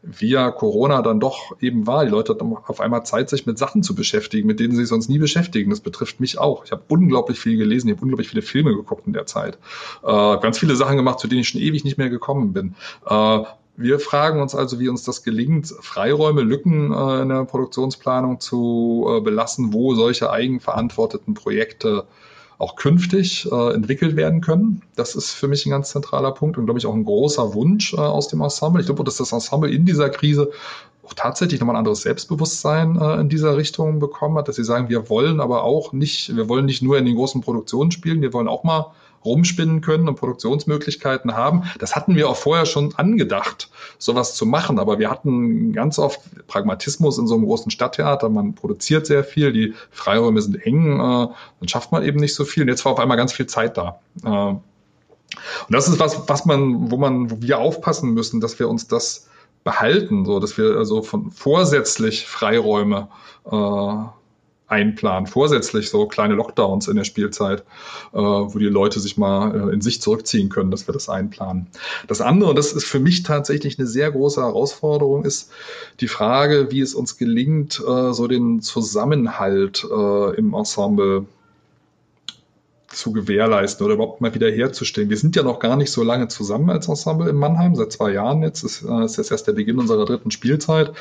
via 0.03 0.51
Corona 0.51 1.01
dann 1.01 1.19
doch 1.19 1.55
eben 1.61 1.87
war. 1.87 2.03
Die 2.03 2.11
Leute 2.11 2.33
hatten 2.33 2.55
auf 2.67 2.81
einmal 2.81 3.05
Zeit, 3.05 3.29
sich 3.29 3.45
mit 3.45 3.57
Sachen 3.57 3.83
zu 3.83 3.95
beschäftigen, 3.95 4.47
mit 4.47 4.59
denen 4.59 4.71
sie 4.71 4.79
sich 4.79 4.89
sonst 4.89 5.09
nie 5.09 5.17
beschäftigen. 5.17 5.69
Das 5.69 5.79
betrifft 5.79 6.19
mich 6.19 6.37
auch. 6.37 6.65
Ich 6.65 6.71
habe 6.71 6.83
unglaublich 6.89 7.39
viel 7.39 7.57
gelesen, 7.57 7.87
ich 7.87 7.95
habe 7.95 8.03
unglaublich 8.03 8.29
viele 8.29 8.41
Filme 8.41 8.75
geguckt 8.75 9.07
in 9.07 9.13
der 9.13 9.25
Zeit. 9.25 9.57
Äh, 10.03 10.37
ganz 10.39 10.59
viele 10.59 10.75
Sachen 10.75 10.97
gemacht, 10.97 11.19
zu 11.19 11.27
denen 11.27 11.41
ich 11.41 11.49
schon 11.49 11.61
ewig 11.61 11.83
nicht 11.83 11.97
mehr 11.97 12.09
gekommen 12.09 12.53
bin. 12.53 12.75
Äh, 13.07 13.43
wir 13.75 13.99
fragen 13.99 14.41
uns 14.41 14.53
also, 14.53 14.79
wie 14.79 14.89
uns 14.89 15.03
das 15.03 15.23
gelingt, 15.23 15.73
Freiräume, 15.79 16.41
Lücken 16.41 16.91
äh, 16.93 17.21
in 17.21 17.29
der 17.29 17.45
Produktionsplanung 17.45 18.39
zu 18.39 19.07
äh, 19.09 19.21
belassen, 19.21 19.73
wo 19.73 19.95
solche 19.95 20.29
eigenverantworteten 20.29 21.33
Projekte 21.33 22.05
auch 22.57 22.75
künftig 22.75 23.49
äh, 23.51 23.73
entwickelt 23.73 24.15
werden 24.15 24.41
können. 24.41 24.81
Das 24.95 25.15
ist 25.15 25.31
für 25.31 25.47
mich 25.47 25.65
ein 25.65 25.71
ganz 25.71 25.89
zentraler 25.89 26.31
Punkt 26.31 26.57
und, 26.57 26.65
glaube 26.65 26.79
ich, 26.79 26.85
auch 26.85 26.93
ein 26.93 27.05
großer 27.05 27.53
Wunsch 27.53 27.93
äh, 27.93 27.97
aus 27.97 28.27
dem 28.27 28.41
Ensemble. 28.41 28.81
Ich 28.81 28.87
glaube, 28.87 29.03
dass 29.03 29.17
das 29.17 29.31
Ensemble 29.31 29.71
in 29.71 29.85
dieser 29.85 30.09
Krise 30.09 30.51
auch 31.05 31.13
tatsächlich 31.13 31.59
nochmal 31.59 31.75
ein 31.75 31.79
anderes 31.79 32.01
Selbstbewusstsein 32.01 32.99
äh, 32.99 33.19
in 33.19 33.29
dieser 33.29 33.57
Richtung 33.57 33.99
bekommen 33.99 34.37
hat, 34.37 34.47
dass 34.47 34.55
sie 34.55 34.63
sagen, 34.63 34.89
wir 34.89 35.09
wollen 35.09 35.39
aber 35.41 35.63
auch 35.63 35.91
nicht, 35.93 36.35
wir 36.35 36.47
wollen 36.47 36.65
nicht 36.65 36.81
nur 36.81 36.97
in 36.97 37.05
den 37.05 37.15
großen 37.15 37.41
Produktionen 37.41 37.91
spielen, 37.91 38.21
wir 38.21 38.33
wollen 38.33 38.47
auch 38.47 38.63
mal 38.63 38.91
rumspinnen 39.25 39.81
können 39.81 40.07
und 40.07 40.15
Produktionsmöglichkeiten 40.15 41.35
haben. 41.35 41.63
Das 41.79 41.95
hatten 41.95 42.15
wir 42.15 42.29
auch 42.29 42.37
vorher 42.37 42.65
schon 42.65 42.93
angedacht, 42.95 43.69
sowas 43.97 44.35
zu 44.35 44.45
machen. 44.45 44.79
Aber 44.79 44.99
wir 44.99 45.09
hatten 45.09 45.73
ganz 45.73 45.99
oft 45.99 46.21
Pragmatismus 46.47 47.17
in 47.17 47.27
so 47.27 47.35
einem 47.35 47.45
großen 47.45 47.71
Stadttheater. 47.71 48.29
Man 48.29 48.55
produziert 48.55 49.05
sehr 49.05 49.23
viel, 49.23 49.53
die 49.53 49.73
Freiräume 49.91 50.41
sind 50.41 50.65
eng, 50.65 50.99
äh, 50.99 50.99
dann 50.99 51.67
schafft 51.67 51.91
man 51.91 52.03
eben 52.03 52.19
nicht 52.19 52.35
so 52.35 52.45
viel. 52.45 52.63
Und 52.63 52.69
jetzt 52.69 52.85
war 52.85 52.93
auf 52.93 52.99
einmal 52.99 53.17
ganz 53.17 53.33
viel 53.33 53.47
Zeit 53.47 53.77
da. 53.77 53.99
Äh, 54.23 54.27
und 54.29 54.61
das 55.69 55.87
ist 55.87 55.99
was, 55.99 56.27
was 56.27 56.45
man, 56.45 56.91
wo 56.91 56.97
man, 56.97 57.31
wo 57.31 57.41
wir 57.41 57.59
aufpassen 57.59 58.13
müssen, 58.13 58.39
dass 58.39 58.59
wir 58.59 58.69
uns 58.69 58.87
das 58.87 59.27
behalten, 59.63 60.25
so 60.25 60.39
dass 60.39 60.57
wir 60.57 60.77
also 60.77 61.01
von 61.01 61.31
vorsätzlich 61.31 62.27
Freiräume 62.27 63.07
äh, 63.45 63.95
einplanen, 64.73 65.27
vorsätzlich 65.27 65.89
so 65.89 66.07
kleine 66.07 66.33
Lockdowns 66.33 66.87
in 66.87 66.95
der 66.95 67.03
Spielzeit, 67.03 67.61
äh, 68.13 68.17
wo 68.17 68.57
die 68.57 68.65
Leute 68.65 68.99
sich 68.99 69.17
mal 69.17 69.69
äh, 69.69 69.73
in 69.73 69.81
sich 69.81 70.01
zurückziehen 70.01 70.49
können, 70.49 70.71
dass 70.71 70.87
wir 70.87 70.93
das 70.93 71.09
einplanen. 71.09 71.67
Das 72.07 72.21
andere, 72.21 72.49
und 72.49 72.57
das 72.57 72.73
ist 72.73 72.85
für 72.85 72.99
mich 72.99 73.23
tatsächlich 73.23 73.77
eine 73.77 73.87
sehr 73.87 74.11
große 74.11 74.41
Herausforderung, 74.41 75.23
ist 75.25 75.51
die 75.99 76.07
Frage, 76.07 76.71
wie 76.71 76.81
es 76.81 76.95
uns 76.95 77.17
gelingt, 77.17 77.79
äh, 77.79 78.13
so 78.13 78.27
den 78.27 78.61
Zusammenhalt 78.61 79.85
äh, 79.89 80.35
im 80.35 80.53
Ensemble 80.53 81.25
zu 82.93 83.11
gewährleisten 83.11 83.85
oder 83.85 83.95
überhaupt 83.95 84.21
mal 84.21 84.33
wieder 84.33 84.49
herzustellen. 84.49 85.09
Wir 85.09 85.17
sind 85.17 85.35
ja 85.35 85.43
noch 85.43 85.59
gar 85.59 85.75
nicht 85.75 85.91
so 85.91 86.03
lange 86.03 86.27
zusammen 86.27 86.69
als 86.69 86.87
Ensemble 86.87 87.29
in 87.29 87.35
Mannheim, 87.35 87.75
seit 87.75 87.91
zwei 87.91 88.13
Jahren 88.13 88.43
jetzt. 88.43 88.63
Ist, 88.63 88.83
äh, 88.83 89.05
ist 89.05 89.17
jetzt 89.17 89.31
erst 89.31 89.47
der 89.47 89.53
Beginn 89.53 89.79
unserer 89.79 90.05
dritten 90.05 90.31
Spielzeit. 90.31 90.91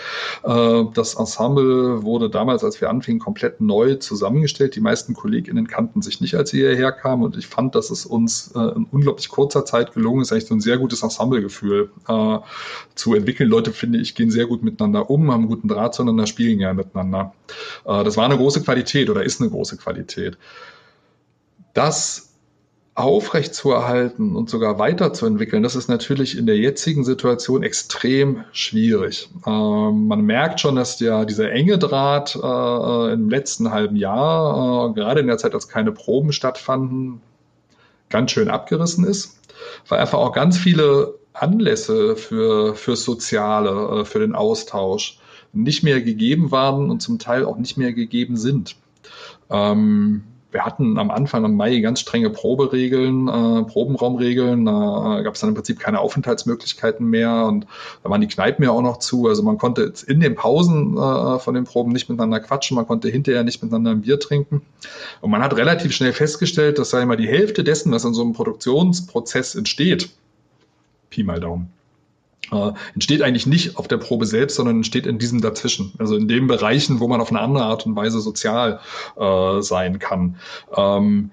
Äh, 0.42 0.84
das 0.94 1.14
Ensemble 1.14 2.02
wurde 2.02 2.30
damals, 2.30 2.64
als 2.64 2.80
wir 2.80 2.90
anfingen, 2.90 3.20
komplett 3.20 3.60
neu 3.60 3.94
zusammengestellt. 3.96 4.74
Die 4.76 4.80
meisten 4.80 5.14
KollegInnen 5.14 5.68
kannten 5.68 6.02
sich 6.02 6.20
nicht, 6.20 6.34
als 6.34 6.50
sie 6.50 6.58
hierher 6.58 6.92
kamen 6.92 7.22
und 7.22 7.36
ich 7.36 7.46
fand, 7.46 7.74
dass 7.74 7.90
es 7.90 8.06
uns 8.06 8.52
äh, 8.54 8.58
in 8.58 8.86
unglaublich 8.90 9.28
kurzer 9.28 9.64
Zeit 9.64 9.94
gelungen 9.94 10.22
ist, 10.22 10.32
eigentlich 10.32 10.46
so 10.46 10.54
ein 10.54 10.60
sehr 10.60 10.78
gutes 10.78 11.02
Ensemblegefühl 11.02 11.90
zu 12.94 13.14
entwickeln. 13.14 13.48
Leute, 13.48 13.72
finde 13.72 13.98
ich, 13.98 14.14
gehen 14.14 14.30
sehr 14.30 14.46
gut 14.46 14.62
miteinander 14.62 15.10
um, 15.10 15.30
haben 15.30 15.42
einen 15.42 15.48
guten 15.48 15.68
Draht 15.68 15.94
zueinander, 15.94 16.26
spielen 16.26 16.58
gerne 16.58 16.74
miteinander. 16.74 17.32
Das 17.84 18.16
war 18.16 18.24
eine 18.24 18.36
große 18.36 18.62
Qualität 18.62 19.10
oder 19.10 19.22
ist 19.22 19.40
eine 19.40 19.50
große 19.50 19.76
Qualität 19.76 20.36
das 21.74 22.32
aufrechtzuerhalten 22.94 24.36
und 24.36 24.50
sogar 24.50 24.78
weiterzuentwickeln, 24.78 25.62
das 25.62 25.76
ist 25.76 25.88
natürlich 25.88 26.36
in 26.36 26.44
der 26.44 26.58
jetzigen 26.58 27.04
Situation 27.04 27.62
extrem 27.62 28.44
schwierig. 28.52 29.30
Ähm, 29.46 30.08
man 30.08 30.20
merkt 30.22 30.60
schon, 30.60 30.76
dass 30.76 31.00
ja 31.00 31.24
dieser 31.24 31.50
enge 31.50 31.78
Draht 31.78 32.36
äh, 32.36 33.12
im 33.14 33.30
letzten 33.30 33.70
halben 33.70 33.96
Jahr, 33.96 34.90
äh, 34.90 34.92
gerade 34.92 35.20
in 35.20 35.26
der 35.26 35.38
Zeit, 35.38 35.54
als 35.54 35.68
keine 35.68 35.92
Proben 35.92 36.32
stattfanden, 36.32 37.22
ganz 38.10 38.32
schön 38.32 38.50
abgerissen 38.50 39.06
ist, 39.06 39.38
weil 39.88 39.98
einfach 39.98 40.18
auch 40.18 40.32
ganz 40.32 40.58
viele 40.58 41.14
Anlässe 41.32 42.14
für, 42.14 42.74
für 42.74 42.94
Soziale, 42.94 44.00
äh, 44.00 44.04
für 44.04 44.18
den 44.18 44.34
Austausch 44.34 45.18
nicht 45.54 45.82
mehr 45.82 46.02
gegeben 46.02 46.50
waren 46.50 46.90
und 46.90 47.00
zum 47.00 47.18
Teil 47.18 47.46
auch 47.46 47.56
nicht 47.56 47.78
mehr 47.78 47.94
gegeben 47.94 48.36
sind. 48.36 48.76
Ähm, 49.48 50.24
wir 50.52 50.64
hatten 50.64 50.98
am 50.98 51.10
Anfang 51.10 51.44
im 51.44 51.56
Mai 51.56 51.80
ganz 51.80 52.00
strenge 52.00 52.30
Proberegeln, 52.30 53.26
äh, 53.26 53.64
Probenraumregeln. 53.64 54.66
Da 54.66 55.18
äh, 55.18 55.22
gab 55.22 55.34
es 55.34 55.40
dann 55.40 55.48
im 55.48 55.54
Prinzip 55.54 55.80
keine 55.80 56.00
Aufenthaltsmöglichkeiten 56.00 57.08
mehr 57.08 57.46
und 57.46 57.66
da 58.02 58.10
waren 58.10 58.20
die 58.20 58.28
Kneipen 58.28 58.64
ja 58.64 58.70
auch 58.70 58.82
noch 58.82 58.98
zu. 58.98 59.26
Also 59.26 59.42
man 59.42 59.58
konnte 59.58 59.82
jetzt 59.82 60.02
in 60.02 60.20
den 60.20 60.34
Pausen 60.34 60.96
äh, 60.96 61.38
von 61.38 61.54
den 61.54 61.64
Proben 61.64 61.92
nicht 61.92 62.08
miteinander 62.08 62.40
quatschen, 62.40 62.74
man 62.74 62.86
konnte 62.86 63.08
hinterher 63.08 63.44
nicht 63.44 63.62
miteinander 63.62 63.92
ein 63.92 64.02
Bier 64.02 64.20
trinken. 64.20 64.62
Und 65.22 65.30
man 65.30 65.42
hat 65.42 65.56
relativ 65.56 65.92
schnell 65.92 66.12
festgestellt, 66.12 66.78
dass 66.78 66.90
sei 66.90 67.04
mal 67.06 67.16
die 67.16 67.28
Hälfte 67.28 67.64
dessen, 67.64 67.90
was 67.90 68.04
in 68.04 68.12
so 68.12 68.22
einem 68.22 68.34
Produktionsprozess 68.34 69.54
entsteht, 69.54 70.10
Pi 71.08 71.24
mal 71.24 71.40
Daumen, 71.40 71.70
äh, 72.52 72.72
entsteht 72.94 73.22
eigentlich 73.22 73.46
nicht 73.46 73.76
auf 73.76 73.88
der 73.88 73.96
Probe 73.96 74.26
selbst, 74.26 74.56
sondern 74.56 74.76
entsteht 74.76 75.06
in 75.06 75.18
diesem 75.18 75.40
dazwischen. 75.40 75.92
Also 75.98 76.16
in 76.16 76.28
den 76.28 76.46
Bereichen, 76.46 77.00
wo 77.00 77.08
man 77.08 77.20
auf 77.20 77.30
eine 77.30 77.40
andere 77.40 77.64
Art 77.64 77.86
und 77.86 77.96
Weise 77.96 78.20
sozial 78.20 78.80
äh, 79.16 79.60
sein 79.62 79.98
kann. 79.98 80.36
Ähm, 80.76 81.30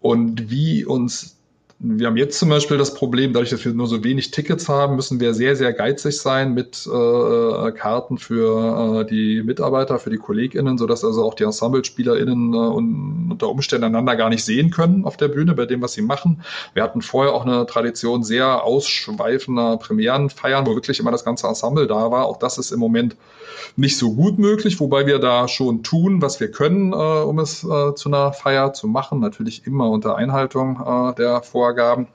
und 0.00 0.50
wie 0.50 0.84
uns 0.84 1.38
wir 1.84 2.06
haben 2.06 2.16
jetzt 2.16 2.38
zum 2.38 2.48
Beispiel 2.48 2.78
das 2.78 2.94
Problem, 2.94 3.32
dadurch, 3.32 3.50
dass 3.50 3.64
wir 3.64 3.74
nur 3.74 3.88
so 3.88 4.04
wenig 4.04 4.30
Tickets 4.30 4.68
haben, 4.68 4.94
müssen 4.94 5.18
wir 5.18 5.34
sehr, 5.34 5.56
sehr 5.56 5.72
geizig 5.72 6.20
sein 6.20 6.54
mit 6.54 6.86
äh, 6.86 7.72
Karten 7.72 8.18
für 8.18 9.00
äh, 9.00 9.04
die 9.04 9.42
Mitarbeiter, 9.42 9.98
für 9.98 10.10
die 10.10 10.16
KollegInnen, 10.16 10.78
sodass 10.78 11.04
also 11.04 11.24
auch 11.24 11.34
die 11.34 11.42
EnsemblespielerInnen 11.42 12.54
äh, 12.54 12.56
unter 12.56 13.48
Umständen 13.48 13.86
einander 13.86 14.14
gar 14.14 14.28
nicht 14.28 14.44
sehen 14.44 14.70
können 14.70 15.04
auf 15.04 15.16
der 15.16 15.26
Bühne 15.26 15.54
bei 15.54 15.66
dem, 15.66 15.82
was 15.82 15.94
sie 15.94 16.02
machen. 16.02 16.42
Wir 16.72 16.84
hatten 16.84 17.02
vorher 17.02 17.32
auch 17.34 17.44
eine 17.44 17.66
Tradition 17.66 18.22
sehr 18.22 18.62
ausschweifender 18.62 19.76
Premierenfeiern, 19.76 20.64
wo 20.64 20.76
wirklich 20.76 21.00
immer 21.00 21.10
das 21.10 21.24
ganze 21.24 21.48
Ensemble 21.48 21.88
da 21.88 22.12
war. 22.12 22.26
Auch 22.26 22.36
das 22.36 22.58
ist 22.58 22.70
im 22.70 22.78
Moment 22.78 23.16
nicht 23.74 23.98
so 23.98 24.14
gut 24.14 24.38
möglich, 24.38 24.78
wobei 24.78 25.06
wir 25.06 25.18
da 25.18 25.48
schon 25.48 25.82
tun, 25.82 26.22
was 26.22 26.38
wir 26.38 26.50
können, 26.52 26.92
äh, 26.92 26.96
um 26.96 27.40
es 27.40 27.64
äh, 27.64 27.94
zu 27.96 28.08
einer 28.08 28.32
Feier 28.32 28.72
zu 28.72 28.86
machen. 28.86 29.18
Natürlich 29.18 29.66
immer 29.66 29.90
unter 29.90 30.14
Einhaltung 30.14 30.80
äh, 30.80 31.14
der 31.16 31.42
Vorgaben 31.42 31.71
Vorgaben. 31.72 32.08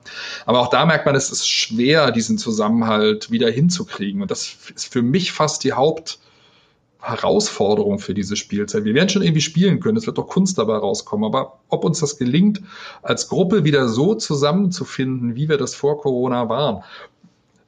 Aber 0.45 0.59
auch 0.59 0.69
da 0.69 0.85
merkt 0.85 1.07
man, 1.07 1.15
es 1.15 1.31
ist 1.31 1.49
schwer, 1.49 2.11
diesen 2.11 2.37
Zusammenhalt 2.37 3.31
wieder 3.31 3.49
hinzukriegen. 3.49 4.21
Und 4.21 4.29
das 4.29 4.55
ist 4.75 4.93
für 4.93 5.01
mich 5.01 5.31
fast 5.31 5.63
die 5.63 5.73
Hauptherausforderung 5.73 7.97
für 7.99 8.13
diese 8.13 8.35
Spielzeit. 8.35 8.85
Wir 8.85 8.93
werden 8.93 9.09
schon 9.09 9.23
irgendwie 9.23 9.41
spielen 9.41 9.79
können, 9.79 9.97
es 9.97 10.05
wird 10.05 10.19
doch 10.19 10.27
Kunst 10.27 10.59
dabei 10.59 10.77
rauskommen, 10.77 11.25
aber 11.25 11.57
ob 11.69 11.85
uns 11.85 11.99
das 11.99 12.19
gelingt, 12.19 12.61
als 13.01 13.29
Gruppe 13.29 13.63
wieder 13.63 13.89
so 13.89 14.13
zusammenzufinden, 14.13 15.35
wie 15.35 15.49
wir 15.49 15.57
das 15.57 15.73
vor 15.73 15.99
Corona 15.99 16.49
waren, 16.49 16.83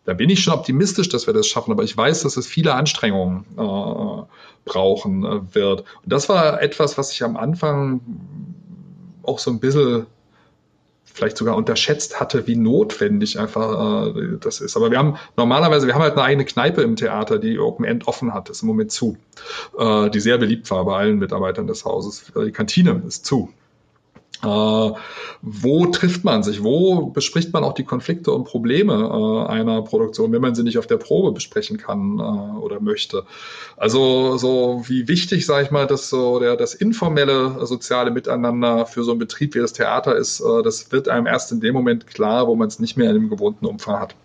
da 0.06 0.14
bin 0.14 0.30
ich 0.30 0.44
schon 0.44 0.54
optimistisch, 0.54 1.10
dass 1.10 1.28
wir 1.28 1.34
das 1.34 1.48
schaffen, 1.48 1.72
aber 1.72 1.84
ich 1.84 1.96
weiß, 1.96 2.24
dass 2.24 2.36
es 2.38 2.48
viele 2.48 2.74
Anstrengungen 2.74 3.46
äh, 3.58 4.24
brauchen 4.66 5.24
äh, 5.24 5.54
wird. 5.54 5.82
Und 5.82 6.12
das 6.12 6.30
war 6.30 6.60
etwas, 6.62 6.98
was 6.98 7.12
ich 7.12 7.24
am 7.24 7.38
Anfang 7.38 8.02
auch 9.22 9.38
so 9.38 9.52
ein 9.52 9.60
bisschen 9.60 10.08
vielleicht 11.14 11.38
sogar 11.38 11.56
unterschätzt 11.56 12.20
hatte, 12.20 12.48
wie 12.48 12.56
notwendig 12.56 13.40
einfach 13.40 14.16
äh, 14.16 14.38
das 14.40 14.62
ist. 14.62 14.78
Aber 14.78 14.92
wir 14.92 14.98
haben 14.98 15.18
normalerweise, 15.38 15.88
wir 15.88 15.96
haben 15.96 16.02
halt 16.02 16.14
eine 16.14 16.24
eigene 16.24 16.46
Kneipe 16.46 16.82
im 16.82 16.96
Theater, 16.96 17.40
die 17.40 17.60
Open 17.60 17.86
End 17.86 18.08
offen 18.08 18.34
hat, 18.34 18.50
ist 18.50 18.62
im 18.62 18.68
Moment 18.68 18.92
zu, 18.92 19.18
äh, 19.78 20.10
die 20.10 20.20
sehr 20.20 20.38
beliebt 20.38 20.70
war 20.72 20.86
bei 20.86 20.98
allen 20.98 21.20
Mitarbeitern 21.20 21.68
des 21.68 21.86
Hauses. 21.86 22.32
Die 22.36 22.52
Kantine 22.52 23.02
ist 23.08 23.26
zu. 23.26 23.50
Äh, 24.42 24.92
wo 25.42 25.86
trifft 25.88 26.24
man 26.24 26.44
sich? 26.44 26.64
Wo 26.64 27.08
bespricht 27.08 27.52
man 27.52 27.64
auch 27.64 27.74
die 27.74 27.84
Konflikte 27.84 28.32
und 28.32 28.46
Probleme 28.46 28.94
äh, 28.94 29.52
einer 29.52 29.82
Produktion, 29.82 30.32
wenn 30.32 30.42
man 30.42 30.56
sie 30.56 30.64
nicht 30.64 30.78
auf 30.78 30.88
der 30.88 30.98
Probe 30.98 31.34
besprechen 31.34 31.78
kann 31.78 32.20
äh, 32.20 32.58
oder 32.60 32.80
möchte? 32.80 33.26
Also 33.76 34.38
so 34.38 34.84
wie 34.88 35.08
wichtig, 35.10 35.46
sage 35.46 35.66
ich 35.66 35.72
mal, 35.72 35.88
dass 35.88 36.10
so 36.10 36.40
der 36.40 36.56
das 36.56 36.74
informelle 36.74 37.66
soziale 37.66 38.12
Miteinander 38.12 38.86
für 38.86 39.04
so 39.04 39.12
einen 39.12 39.20
Betrieb 39.20 39.56
wie 39.56 39.60
das 39.60 39.74
Theater 39.74 40.16
ist, 40.16 40.40
äh, 40.40 40.64
das 40.64 40.92
wird 40.92 41.10
einem 41.10 41.28
erst 41.28 41.52
in 41.52 41.60
dem 41.60 41.74
Moment 41.74 42.08
klar, 42.08 42.48
wo 42.48 42.56
man 42.56 42.70
es 42.70 42.80
nicht 42.80 42.96
mehr 42.96 43.10
in 43.10 43.16
dem 43.16 43.30
gewohnten 43.30 43.66
Umfang 43.66 44.00
hat. 44.00 44.16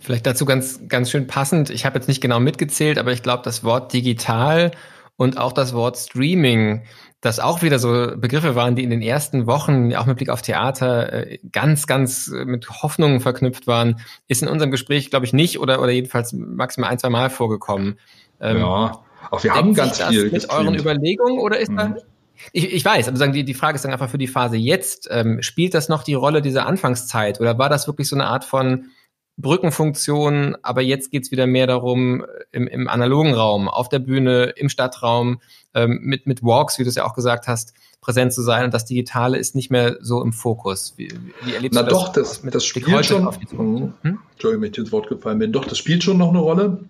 Vielleicht 0.00 0.26
dazu 0.26 0.44
ganz 0.44 0.80
ganz 0.88 1.12
schön 1.12 1.28
passend. 1.28 1.70
Ich 1.70 1.86
habe 1.86 1.96
jetzt 1.96 2.08
nicht 2.08 2.20
genau 2.20 2.40
mitgezählt, 2.40 2.98
aber 2.98 3.12
ich 3.12 3.22
glaube, 3.22 3.44
das 3.44 3.62
Wort 3.62 3.92
digital 3.92 4.72
und 5.16 5.38
auch 5.38 5.52
das 5.52 5.74
Wort 5.74 5.96
Streaming 5.96 6.82
das 7.22 7.38
auch 7.38 7.62
wieder 7.62 7.78
so 7.78 8.16
Begriffe 8.16 8.56
waren, 8.56 8.74
die 8.74 8.82
in 8.82 8.90
den 8.90 9.00
ersten 9.00 9.46
Wochen, 9.46 9.94
auch 9.94 10.06
mit 10.06 10.16
Blick 10.16 10.28
auf 10.28 10.42
Theater, 10.42 11.12
äh, 11.12 11.38
ganz, 11.52 11.86
ganz 11.86 12.26
äh, 12.26 12.44
mit 12.44 12.68
Hoffnungen 12.68 13.20
verknüpft 13.20 13.68
waren, 13.68 14.00
ist 14.26 14.42
in 14.42 14.48
unserem 14.48 14.72
Gespräch, 14.72 15.08
glaube 15.08 15.24
ich, 15.24 15.32
nicht 15.32 15.60
oder, 15.60 15.80
oder 15.80 15.92
jedenfalls 15.92 16.32
maximal 16.32 16.90
ein, 16.90 16.98
zwei 16.98 17.10
Mal 17.10 17.30
vorgekommen. 17.30 18.00
Ähm, 18.40 18.58
ja, 18.58 19.00
auch 19.30 19.44
wir 19.44 19.54
haben 19.54 19.72
ganz 19.74 20.02
viel 20.02 20.24
mit 20.24 20.32
gestreamt. 20.32 20.66
euren 20.66 20.74
Überlegungen 20.74 21.38
oder 21.38 21.60
ist 21.60 21.70
mhm. 21.70 21.76
da 21.76 21.96
ich, 22.52 22.72
ich 22.72 22.84
weiß, 22.84 23.06
aber 23.06 23.16
sagen 23.16 23.32
die, 23.32 23.44
die 23.44 23.54
Frage 23.54 23.76
ist 23.76 23.84
dann 23.84 23.92
einfach 23.92 24.10
für 24.10 24.18
die 24.18 24.26
Phase 24.26 24.56
jetzt, 24.56 25.08
ähm, 25.12 25.42
spielt 25.42 25.74
das 25.74 25.88
noch 25.88 26.02
die 26.02 26.14
Rolle 26.14 26.42
dieser 26.42 26.66
Anfangszeit 26.66 27.40
oder 27.40 27.56
war 27.56 27.68
das 27.68 27.86
wirklich 27.86 28.08
so 28.08 28.16
eine 28.16 28.26
Art 28.26 28.44
von 28.44 28.86
Brückenfunktion, 29.38 30.56
aber 30.62 30.82
jetzt 30.82 31.10
geht's 31.10 31.30
wieder 31.30 31.46
mehr 31.46 31.66
darum, 31.66 32.24
im, 32.50 32.66
im 32.66 32.88
analogen 32.88 33.34
Raum, 33.34 33.68
auf 33.68 33.88
der 33.88 33.98
Bühne, 33.98 34.52
im 34.56 34.68
Stadtraum, 34.68 35.40
ähm, 35.74 36.00
mit, 36.02 36.26
mit 36.26 36.42
Walks, 36.42 36.78
wie 36.78 36.82
du 36.82 36.88
es 36.88 36.96
ja 36.96 37.04
auch 37.04 37.14
gesagt 37.14 37.48
hast, 37.48 37.72
präsent 38.02 38.32
zu 38.32 38.42
sein 38.42 38.64
und 38.64 38.74
das 38.74 38.84
Digitale 38.84 39.38
ist 39.38 39.54
nicht 39.54 39.70
mehr 39.70 39.96
so 40.00 40.22
im 40.22 40.32
Fokus. 40.32 40.94
Wie, 40.96 41.08
wie 41.44 41.54
erlebst 41.54 41.74
Na 41.74 41.82
du 41.82 41.90
das? 41.90 41.98
doch, 41.98 42.12
das, 42.12 42.42
das 42.42 42.64
spielt 42.64 43.06
schon. 43.06 43.30
Hm? 44.02 44.18
Entschuldigung, 44.32 44.60
mir 44.60 44.76
ins 44.76 44.92
Wort 44.92 45.08
gefallen 45.08 45.38
bin. 45.38 45.52
Doch, 45.52 45.64
das 45.64 45.78
spielt 45.78 46.02
schon 46.02 46.18
noch 46.18 46.30
eine 46.30 46.40
Rolle. 46.40 46.84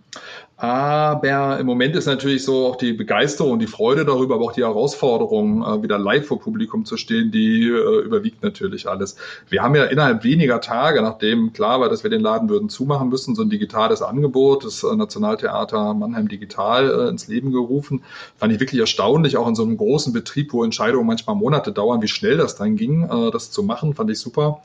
Aber 0.57 1.59
im 1.59 1.67
Moment 1.67 1.97
ist 1.97 2.07
natürlich 2.07 2.45
so 2.45 2.69
auch 2.69 2.77
die 2.77 2.93
Begeisterung, 2.93 3.59
die 3.59 3.67
Freude 3.67 4.05
darüber, 4.05 4.37
aber 4.37 4.45
auch 4.45 4.53
die 4.53 4.63
Herausforderung, 4.63 5.65
äh, 5.65 5.83
wieder 5.83 5.99
live 5.99 6.27
vor 6.27 6.39
Publikum 6.39 6.85
zu 6.85 6.97
stehen, 6.97 7.33
die 7.33 7.69
äh, 7.69 8.05
überwiegt 8.05 8.45
natürlich 8.45 8.89
alles. 8.89 9.17
Wir 9.49 9.63
haben 9.63 9.75
ja 9.75 9.87
innerhalb 9.87 10.23
weniger 10.23 10.61
Tage, 10.61 11.03
nachdem 11.03 11.53
klar 11.53 11.81
war, 11.81 11.89
dass 11.89 12.05
wir 12.05 12.11
den 12.11 12.21
Laden 12.21 12.49
würden 12.49 12.69
zumachen 12.69 13.09
müssen, 13.09 13.35
so 13.35 13.43
ein 13.43 13.51
digitales 13.51 14.03
Angebot, 14.03 14.65
das 14.65 14.85
äh, 14.85 14.95
Nationaltheater 14.95 15.95
Mannheim 15.95 16.29
Digital 16.29 17.09
ins 17.09 17.27
Leben 17.27 17.51
gerufen. 17.51 18.05
Fand 18.37 18.53
ich 18.53 18.61
wirklich 18.61 18.81
erstaunlich, 18.81 19.37
auch 19.37 19.49
in 19.49 19.57
so 19.57 19.65
einem 19.65 19.77
großen 19.77 20.13
Betrieb, 20.13 20.53
wo 20.53 20.63
Entscheidungen 20.63 21.09
manchmal 21.09 21.35
Monate 21.35 21.73
dauern, 21.73 22.03
wie 22.03 22.09
schnell 22.09 22.37
das 22.37 22.55
dann 22.55 22.77
ging, 22.77 23.09
das 23.33 23.51
zu 23.51 23.63
machen, 23.63 23.95
fand 23.95 24.11
ich 24.11 24.21
super. 24.21 24.63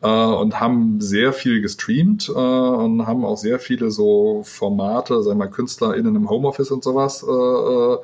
Und 0.00 0.60
haben 0.60 1.00
sehr 1.00 1.32
viel 1.32 1.62
gestreamt 1.62 2.28
und 2.28 3.06
haben 3.06 3.24
auch 3.24 3.36
sehr 3.36 3.58
viele 3.58 3.90
so 3.90 4.42
Formate, 4.44 5.22
sagen 5.22 5.37
wir 5.38 5.48
KünstlerInnen 5.48 6.14
im 6.16 6.28
Homeoffice 6.28 6.70
und 6.70 6.84
sowas 6.84 7.24
äh, 7.26 7.30
äh, 7.30 7.98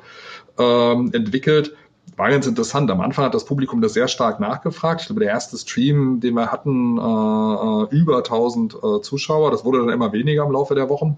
ähm, 0.57 1.11
entwickelt. 1.13 1.75
War 2.17 2.29
ganz 2.29 2.47
interessant. 2.47 2.89
Am 2.91 3.01
Anfang 3.01 3.25
hat 3.25 3.33
das 3.33 3.45
Publikum 3.45 3.81
das 3.81 3.93
sehr 3.93 4.07
stark 4.07 4.39
nachgefragt. 4.39 5.01
Ich 5.01 5.07
glaube, 5.07 5.21
der 5.21 5.31
erste 5.31 5.57
Stream, 5.57 6.21
den 6.21 6.35
wir 6.35 6.51
hatten, 6.51 6.97
äh, 6.97 7.01
äh 7.01 7.95
über 7.95 8.17
1000 8.17 8.75
äh, 8.75 9.01
Zuschauer. 9.01 9.51
Das 9.51 9.65
wurde 9.65 9.79
dann 9.79 9.89
immer 9.89 10.13
weniger 10.13 10.43
im 10.45 10.51
Laufe 10.51 10.75
der 10.75 10.89
Wochen. 10.89 11.17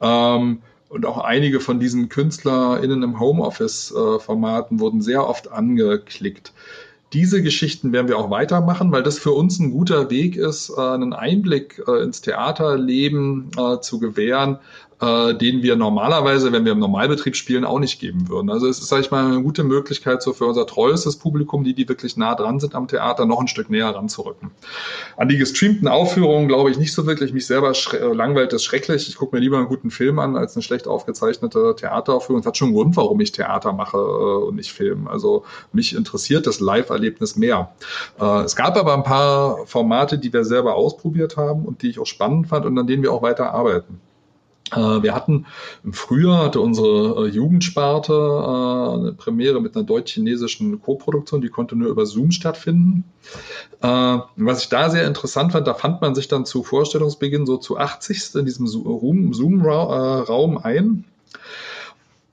Ähm, 0.00 0.60
und 0.88 1.06
auch 1.06 1.18
einige 1.18 1.60
von 1.60 1.80
diesen 1.80 2.08
KünstlerInnen 2.08 3.02
im 3.02 3.20
Homeoffice-Formaten 3.20 4.76
äh, 4.76 4.80
wurden 4.80 5.02
sehr 5.02 5.26
oft 5.26 5.50
angeklickt 5.50 6.52
diese 7.12 7.42
Geschichten 7.42 7.92
werden 7.92 8.06
wir 8.06 8.16
auch 8.18 8.30
weitermachen, 8.30 8.92
weil 8.92 9.02
das 9.02 9.18
für 9.18 9.32
uns 9.32 9.58
ein 9.58 9.72
guter 9.72 10.10
Weg 10.10 10.36
ist, 10.36 10.70
einen 10.70 11.12
Einblick 11.12 11.82
ins 11.88 12.20
Theaterleben 12.20 13.50
zu 13.80 13.98
gewähren, 13.98 14.60
äh, 15.00 15.34
den 15.34 15.62
wir 15.62 15.76
normalerweise, 15.76 16.52
wenn 16.52 16.64
wir 16.64 16.72
im 16.72 16.78
Normalbetrieb 16.78 17.36
spielen, 17.36 17.64
auch 17.64 17.78
nicht 17.78 18.00
geben 18.00 18.28
würden. 18.28 18.50
Also 18.50 18.66
es 18.66 18.78
ist, 18.78 18.88
sage 18.88 19.02
ich 19.02 19.10
mal, 19.10 19.24
eine 19.24 19.42
gute 19.42 19.64
Möglichkeit, 19.64 20.22
so 20.22 20.32
für 20.32 20.46
unser 20.46 20.66
treuestes 20.66 21.16
Publikum, 21.16 21.64
die, 21.64 21.74
die 21.74 21.88
wirklich 21.88 22.16
nah 22.16 22.34
dran 22.34 22.60
sind 22.60 22.74
am 22.74 22.88
Theater, 22.88 23.26
noch 23.26 23.40
ein 23.40 23.48
Stück 23.48 23.70
näher 23.70 23.88
ranzurücken. 23.88 24.50
An 25.16 25.28
die 25.28 25.38
gestreamten 25.38 25.88
Aufführungen 25.88 26.48
glaube 26.48 26.70
ich 26.70 26.78
nicht 26.78 26.92
so 26.92 27.06
wirklich. 27.06 27.32
Mich 27.32 27.46
selber 27.46 27.72
äh, 27.92 28.12
langweilt 28.12 28.52
das 28.52 28.62
schrecklich. 28.62 29.08
Ich 29.08 29.16
gucke 29.16 29.36
mir 29.36 29.40
lieber 29.40 29.58
einen 29.58 29.68
guten 29.68 29.90
Film 29.90 30.18
an, 30.18 30.36
als 30.36 30.54
eine 30.54 30.62
schlecht 30.62 30.86
aufgezeichnete 30.86 31.74
Theateraufführung. 31.76 32.42
Das 32.42 32.46
hat 32.46 32.56
schon 32.56 32.68
einen 32.68 32.76
Grund, 32.76 32.96
warum 32.96 33.20
ich 33.20 33.32
Theater 33.32 33.72
mache 33.72 33.96
äh, 33.96 34.48
und 34.48 34.56
nicht 34.56 34.72
Film. 34.72 35.08
Also 35.08 35.44
mich 35.72 35.94
interessiert 35.96 36.46
das 36.46 36.60
Live-Erlebnis 36.60 37.36
mehr. 37.36 37.72
Äh, 38.20 38.42
es 38.42 38.54
gab 38.54 38.76
aber 38.76 38.94
ein 38.94 39.04
paar 39.04 39.66
Formate, 39.66 40.18
die 40.18 40.32
wir 40.32 40.44
selber 40.44 40.74
ausprobiert 40.74 41.36
haben 41.36 41.64
und 41.64 41.82
die 41.82 41.88
ich 41.88 41.98
auch 41.98 42.06
spannend 42.06 42.48
fand 42.48 42.66
und 42.66 42.78
an 42.78 42.86
denen 42.86 43.02
wir 43.02 43.12
auch 43.12 43.22
weiter 43.22 43.52
arbeiten. 43.52 44.00
Äh, 44.72 45.02
wir 45.02 45.14
hatten 45.14 45.46
im 45.84 45.92
Frühjahr 45.92 46.44
hatte 46.44 46.60
unsere 46.60 47.26
äh, 47.26 47.28
Jugendsparte 47.28 48.12
äh, 48.12 48.98
eine 48.98 49.12
Premiere 49.12 49.60
mit 49.60 49.76
einer 49.76 49.84
deutsch-chinesischen 49.84 50.80
Co-Produktion, 50.80 51.40
die 51.40 51.48
konnte 51.48 51.76
nur 51.76 51.88
über 51.88 52.06
Zoom 52.06 52.30
stattfinden. 52.30 53.04
Was 53.82 54.62
ich 54.62 54.68
da 54.68 54.90
sehr 54.90 55.06
interessant 55.06 55.52
fand, 55.52 55.66
da 55.66 55.72
fand 55.72 56.02
man 56.02 56.14
sich 56.14 56.28
dann 56.28 56.44
zu 56.44 56.62
Vorstellungsbeginn 56.62 57.46
so 57.46 57.56
zu 57.56 57.78
80 57.78 58.34
in 58.34 58.44
diesem 58.44 58.66
Zoom-Raum 58.66 60.58
ein. 60.58 61.04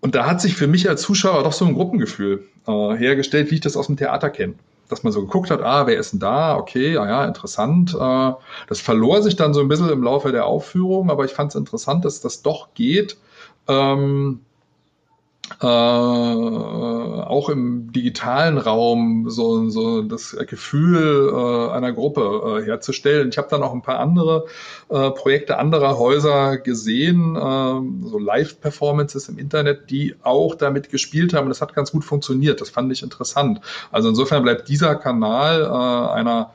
Und 0.02 0.16
da 0.16 0.26
hat 0.26 0.42
sich 0.42 0.56
für 0.56 0.68
mich 0.68 0.90
als 0.90 1.04
Zuschauer 1.04 1.44
doch 1.44 1.54
so 1.54 1.66
ein 1.66 1.74
Gruppengefühl 1.74 2.44
hergestellt, 2.66 3.50
wie 3.52 3.56
ich 3.56 3.62
das 3.62 3.78
aus 3.78 3.88
dem 3.88 3.96
Theater 3.96 4.30
kenne 4.30 4.56
dass 4.90 5.04
man 5.04 5.14
so 5.14 5.22
geguckt 5.22 5.52
hat, 5.52 5.62
ah, 5.62 5.88
wer 5.88 5.98
ist 5.98 6.14
denn 6.14 6.20
da? 6.20 6.58
Okay, 6.58 6.94
ja, 6.94 7.06
ja, 7.08 7.26
interessant. 7.26 7.94
Äh, 7.94 8.32
das 8.68 8.80
verlor 8.82 9.22
sich 9.22 9.36
dann 9.36 9.54
so 9.54 9.60
ein 9.62 9.68
bisschen 9.68 9.90
im 9.90 10.04
Laufe 10.04 10.32
der 10.32 10.46
Aufführung, 10.46 11.10
aber 11.10 11.26
ich 11.26 11.34
fand 11.34 11.52
es 11.52 11.56
interessant, 11.56 12.06
dass 12.06 12.22
das 12.22 12.42
doch 12.42 12.74
geht. 12.74 13.18
Ähm, 13.68 14.42
äh, 15.62 15.66
auch 15.66 17.50
im 17.50 17.92
digitalen 17.92 18.58
Raum 18.58 19.30
so, 19.30 19.70
so 19.70 20.02
das 20.02 20.36
Gefühl 20.48 21.32
äh, 21.34 21.72
einer 21.72 21.94
Gruppe 21.94 22.62
äh, 22.62 22.66
herzustellen. 22.66 23.30
Ich 23.30 23.38
habe 23.38 23.48
dann 23.50 23.64
auch 23.64 23.74
ein 23.74 23.82
paar 23.82 24.00
andere 24.00 24.46
äh, 24.90 25.10
Projekte 25.12 25.58
anderer 25.58 25.98
Häuser 25.98 26.58
gesehen, 26.58 27.36
äh, 27.36 27.40
so 28.10 28.20
Live-Performances 28.20 29.30
im 29.30 29.38
Internet, 29.38 29.90
die 29.90 30.16
auch 30.22 30.56
damit 30.56 30.90
gespielt 30.90 31.34
haben. 31.34 31.50
Das 31.50 31.62
hat 31.62 31.74
ganz 31.74 31.92
gut 31.92 32.04
funktioniert. 32.04 32.62
Das 32.62 32.70
fand 32.70 32.92
ich 32.92 33.02
interessant. 33.02 33.62
Also 33.92 34.10
insofern 34.10 34.44
bleibt 34.44 34.68
dieser 34.68 34.96
Kanal 34.96 35.62
äh, 35.64 36.14
einer 36.14 36.52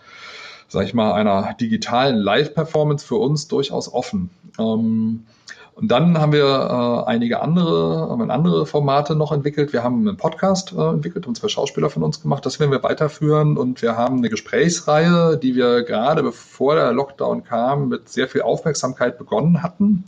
sag 0.69 0.87
ich 0.87 0.95
mal, 0.95 1.13
einer 1.13 1.55
digitalen 1.61 2.17
Live-Performance 2.17 3.07
für 3.07 3.17
uns 3.17 3.47
durchaus 3.47 3.93
offen. 3.93 4.31
Ähm, 4.59 5.27
und 5.75 5.89
dann 5.89 6.19
haben 6.19 6.33
wir 6.33 6.45
äh, 6.45 7.11
einige 7.11 7.41
andere, 7.41 8.09
haben 8.11 8.31
andere 8.31 8.67
Formate 8.67 9.17
noch 9.17 9.33
entwickelt. 9.33 9.73
Wir 9.73 9.83
haben 9.83 10.07
einen 10.07 10.19
Podcast 10.19 10.73
äh, 10.73 10.89
entwickelt 10.91 11.27
und 11.27 11.37
zwei 11.37 11.49
Schauspieler 11.49 11.89
von 11.89 12.03
uns 12.03 12.21
gemacht. 12.21 12.45
Das 12.45 12.61
werden 12.61 12.71
wir 12.71 12.83
weiterführen. 12.83 13.57
Und 13.57 13.81
wir 13.81 13.97
haben 13.97 14.19
eine 14.19 14.29
Gesprächsreihe, 14.29 15.39
die 15.39 15.55
wir 15.57 15.83
gerade 15.83 16.23
bevor 16.23 16.75
der 16.75 16.93
Lockdown 16.93 17.45
kam, 17.45 17.89
mit 17.89 18.11
sehr 18.11 18.29
viel 18.29 18.43
Aufmerksamkeit 18.43 19.17
begonnen 19.17 19.63
hatten. 19.63 20.05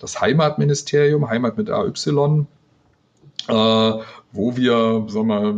Das 0.00 0.20
Heimatministerium, 0.20 1.28
Heimat 1.28 1.56
mit 1.56 1.70
AY, 1.70 1.92
äh, 3.48 3.52
wo 4.32 4.56
wir, 4.56 5.06
sagen 5.08 5.26
wir, 5.28 5.54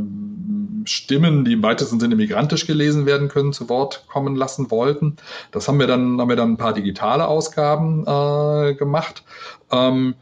Stimmen, 0.86 1.44
die 1.44 1.52
im 1.52 1.62
weitesten 1.62 2.00
Sinne 2.00 2.16
migrantisch 2.16 2.66
gelesen 2.66 3.06
werden 3.06 3.28
können, 3.28 3.52
zu 3.52 3.68
Wort 3.68 4.04
kommen 4.08 4.36
lassen 4.36 4.70
wollten. 4.70 5.16
Das 5.50 5.68
haben 5.68 5.78
wir 5.78 5.86
dann, 5.86 6.20
haben 6.20 6.28
wir 6.28 6.36
dann 6.36 6.52
ein 6.52 6.56
paar 6.56 6.72
digitale 6.72 7.26
Ausgaben 7.26 8.04
äh, 8.06 8.74
gemacht. 8.74 9.24
Ähm, 9.70 10.14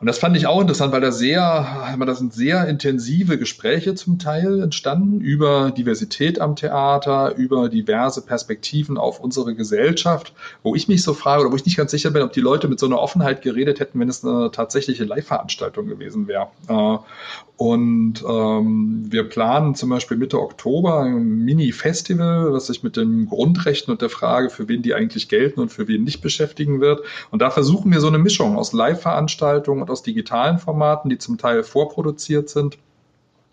Und 0.00 0.06
das 0.06 0.18
fand 0.18 0.34
ich 0.34 0.46
auch 0.46 0.62
interessant, 0.62 0.94
weil 0.94 1.02
da 1.02 1.12
sehr, 1.12 1.94
da 1.98 2.14
sind 2.14 2.32
sehr 2.32 2.66
intensive 2.66 3.36
Gespräche 3.36 3.94
zum 3.94 4.18
Teil 4.18 4.62
entstanden 4.62 5.20
über 5.20 5.72
Diversität 5.72 6.40
am 6.40 6.56
Theater, 6.56 7.34
über 7.36 7.68
diverse 7.68 8.22
Perspektiven 8.22 8.96
auf 8.96 9.20
unsere 9.20 9.54
Gesellschaft, 9.54 10.32
wo 10.62 10.74
ich 10.74 10.88
mich 10.88 11.02
so 11.02 11.12
frage 11.12 11.42
oder 11.42 11.52
wo 11.52 11.56
ich 11.56 11.66
nicht 11.66 11.76
ganz 11.76 11.90
sicher 11.90 12.10
bin, 12.10 12.22
ob 12.22 12.32
die 12.32 12.40
Leute 12.40 12.66
mit 12.66 12.80
so 12.80 12.86
einer 12.86 12.98
Offenheit 12.98 13.42
geredet 13.42 13.78
hätten, 13.78 14.00
wenn 14.00 14.08
es 14.08 14.24
eine 14.24 14.50
tatsächliche 14.50 15.04
Live-Veranstaltung 15.04 15.86
gewesen 15.86 16.26
wäre. 16.28 16.48
Äh, 16.68 16.96
und 17.60 18.24
ähm, 18.26 19.04
wir 19.10 19.24
planen 19.24 19.74
zum 19.74 19.90
Beispiel 19.90 20.16
Mitte 20.16 20.40
Oktober 20.40 21.00
ein 21.00 21.44
Mini-Festival, 21.44 22.54
was 22.54 22.68
sich 22.68 22.82
mit 22.82 22.96
den 22.96 23.26
Grundrechten 23.28 23.92
und 23.92 24.00
der 24.00 24.08
Frage, 24.08 24.48
für 24.48 24.66
wen 24.66 24.80
die 24.80 24.94
eigentlich 24.94 25.28
gelten 25.28 25.60
und 25.60 25.68
für 25.68 25.86
wen 25.86 26.02
nicht 26.02 26.22
beschäftigen 26.22 26.80
wird. 26.80 27.02
Und 27.30 27.42
da 27.42 27.50
versuchen 27.50 27.92
wir 27.92 28.00
so 28.00 28.08
eine 28.08 28.16
Mischung 28.16 28.56
aus 28.56 28.72
Live-Veranstaltungen 28.72 29.89
aus 29.90 30.02
digitalen 30.02 30.58
Formaten, 30.58 31.10
die 31.10 31.18
zum 31.18 31.38
Teil 31.38 31.62
vorproduziert 31.62 32.48
sind 32.48 32.78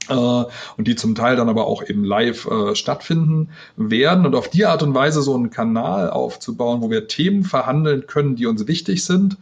äh, 0.10 0.14
und 0.14 0.88
die 0.88 0.96
zum 0.96 1.16
Teil 1.16 1.36
dann 1.36 1.50
aber 1.50 1.68
auch 1.68 1.84
eben 1.84 2.04
live 2.04 2.48
äh, 2.48 2.76
stattfinden 2.76 3.50
werden 3.76 4.26
und 4.26 4.36
auf 4.36 4.50
die 4.50 4.66
Art 4.66 4.84
und 4.84 4.94
Weise 4.94 5.22
so 5.22 5.36
einen 5.36 5.50
Kanal 5.50 6.10
aufzubauen, 6.10 6.82
wo 6.82 6.90
wir 6.90 7.08
Themen 7.08 7.44
verhandeln 7.44 8.08
können, 8.08 8.36
die 8.36 8.46
uns 8.46 8.68
wichtig 8.68 9.04
sind, 9.04 9.38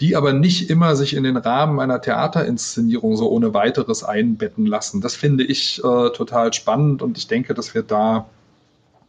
die 0.00 0.16
aber 0.16 0.32
nicht 0.32 0.70
immer 0.70 0.94
sich 0.96 1.14
in 1.14 1.24
den 1.24 1.36
Rahmen 1.36 1.80
einer 1.80 2.00
Theaterinszenierung 2.00 3.16
so 3.16 3.28
ohne 3.30 3.52
weiteres 3.52 4.04
einbetten 4.04 4.64
lassen. 4.64 5.00
Das 5.00 5.16
finde 5.16 5.44
ich 5.44 5.78
äh, 5.78 6.10
total 6.10 6.52
spannend 6.52 7.02
und 7.02 7.18
ich 7.18 7.26
denke, 7.26 7.54
dass 7.54 7.74
wir 7.74 7.82
da 7.82 8.26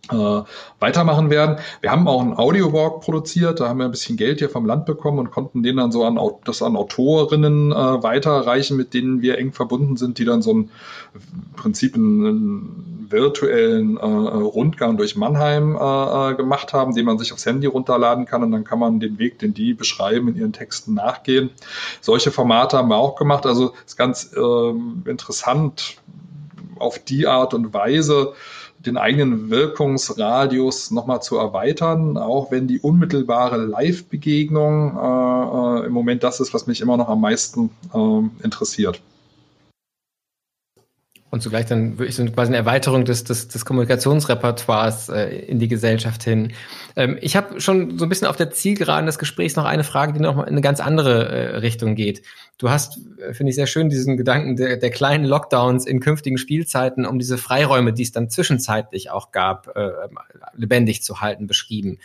äh, 0.09 0.41
weitermachen 0.79 1.29
werden. 1.29 1.57
Wir 1.81 1.91
haben 1.91 2.07
auch 2.07 2.21
einen 2.21 2.33
Audiowalk 2.33 3.01
produziert, 3.01 3.59
da 3.59 3.69
haben 3.69 3.79
wir 3.79 3.85
ein 3.85 3.91
bisschen 3.91 4.17
Geld 4.17 4.39
hier 4.39 4.49
vom 4.49 4.65
Land 4.65 4.85
bekommen 4.85 5.19
und 5.19 5.31
konnten 5.31 5.63
den 5.63 5.77
dann 5.77 5.91
so 5.91 6.03
an 6.03 6.19
das 6.45 6.61
an 6.61 6.75
Autorinnen 6.75 7.71
äh, 7.71 7.75
weiterreichen, 7.75 8.77
mit 8.77 8.93
denen 8.93 9.21
wir 9.21 9.37
eng 9.37 9.53
verbunden 9.53 9.97
sind, 9.97 10.17
die 10.17 10.25
dann 10.25 10.41
so 10.41 10.53
ein 10.53 10.71
Prinzip 11.55 11.95
einen, 11.95 12.99
virtuellen 13.11 13.97
äh, 13.97 14.05
Rundgang 14.05 14.97
durch 14.97 15.15
Mannheim 15.15 15.75
äh, 15.75 16.31
äh, 16.31 16.35
gemacht 16.35 16.73
haben, 16.73 16.93
den 16.93 17.05
man 17.05 17.17
sich 17.17 17.33
aufs 17.33 17.45
Handy 17.45 17.67
runterladen 17.67 18.25
kann 18.25 18.43
und 18.43 18.51
dann 18.51 18.63
kann 18.63 18.79
man 18.79 18.99
den 18.99 19.19
Weg, 19.19 19.39
den 19.39 19.53
die 19.53 19.73
beschreiben, 19.73 20.27
in 20.29 20.35
ihren 20.35 20.53
Texten 20.53 20.93
nachgehen. 20.93 21.49
Solche 22.01 22.31
Formate 22.31 22.77
haben 22.77 22.89
wir 22.89 22.97
auch 22.97 23.15
gemacht. 23.15 23.45
Also 23.45 23.73
ist 23.85 23.97
ganz 23.97 24.31
äh, 24.35 25.09
interessant 25.09 25.97
auf 26.77 26.99
die 26.99 27.27
Art 27.27 27.53
und 27.53 27.73
Weise 27.73 28.33
den 28.85 28.97
eigenen 28.97 29.49
Wirkungsradius 29.49 30.91
nochmal 30.91 31.21
zu 31.21 31.37
erweitern, 31.37 32.17
auch 32.17 32.51
wenn 32.51 32.67
die 32.67 32.79
unmittelbare 32.79 33.57
Live-Begegnung 33.57 34.97
äh, 34.97 35.83
äh, 35.83 35.85
im 35.87 35.91
Moment 35.91 36.23
das 36.23 36.39
ist, 36.39 36.53
was 36.53 36.65
mich 36.65 36.79
immer 36.79 36.95
noch 36.95 37.09
am 37.09 37.21
meisten 37.21 37.71
äh, 37.93 38.43
interessiert. 38.43 39.01
Und 41.31 41.43
zugleich 41.43 41.67
dann 41.67 41.99
wirklich 41.99 42.15
so 42.15 42.25
quasi 42.25 42.49
eine 42.49 42.57
Erweiterung 42.57 43.05
des, 43.05 43.23
des, 43.23 43.47
des 43.49 43.63
Kommunikationsrepertoires 43.63 45.09
äh, 45.09 45.27
in 45.45 45.59
die 45.59 45.67
Gesellschaft 45.67 46.23
hin. 46.23 46.53
Ähm, 46.95 47.19
ich 47.21 47.35
habe 47.35 47.61
schon 47.61 47.99
so 47.99 48.05
ein 48.05 48.09
bisschen 48.09 48.27
auf 48.27 48.35
der 48.35 48.49
Zielgeraden 48.49 49.05
des 49.05 49.19
Gesprächs 49.19 49.55
noch 49.55 49.65
eine 49.65 49.83
Frage, 49.83 50.13
die 50.13 50.19
noch 50.19 50.35
mal 50.35 50.43
in 50.43 50.49
eine 50.49 50.61
ganz 50.61 50.79
andere 50.79 51.27
äh, 51.27 51.57
Richtung 51.57 51.93
geht. 51.93 52.23
Du 52.57 52.71
hast, 52.71 52.97
äh, 53.19 53.33
finde 53.33 53.51
ich 53.51 53.55
sehr 53.55 53.67
schön, 53.67 53.89
diesen 53.89 54.17
Gedanken 54.17 54.55
der, 54.55 54.77
der 54.77 54.89
kleinen 54.89 55.23
Lockdowns 55.23 55.85
in 55.85 55.99
künftigen 55.99 56.39
Spielzeiten, 56.39 57.05
um 57.05 57.19
diese 57.19 57.37
Freiräume, 57.37 57.93
die 57.93 58.03
es 58.03 58.11
dann 58.11 58.31
zwischenzeitlich 58.31 59.11
auch 59.11 59.31
gab, 59.31 59.75
äh, 59.75 59.91
lebendig 60.55 61.03
zu 61.03 61.21
halten, 61.21 61.45
beschrieben. 61.45 61.99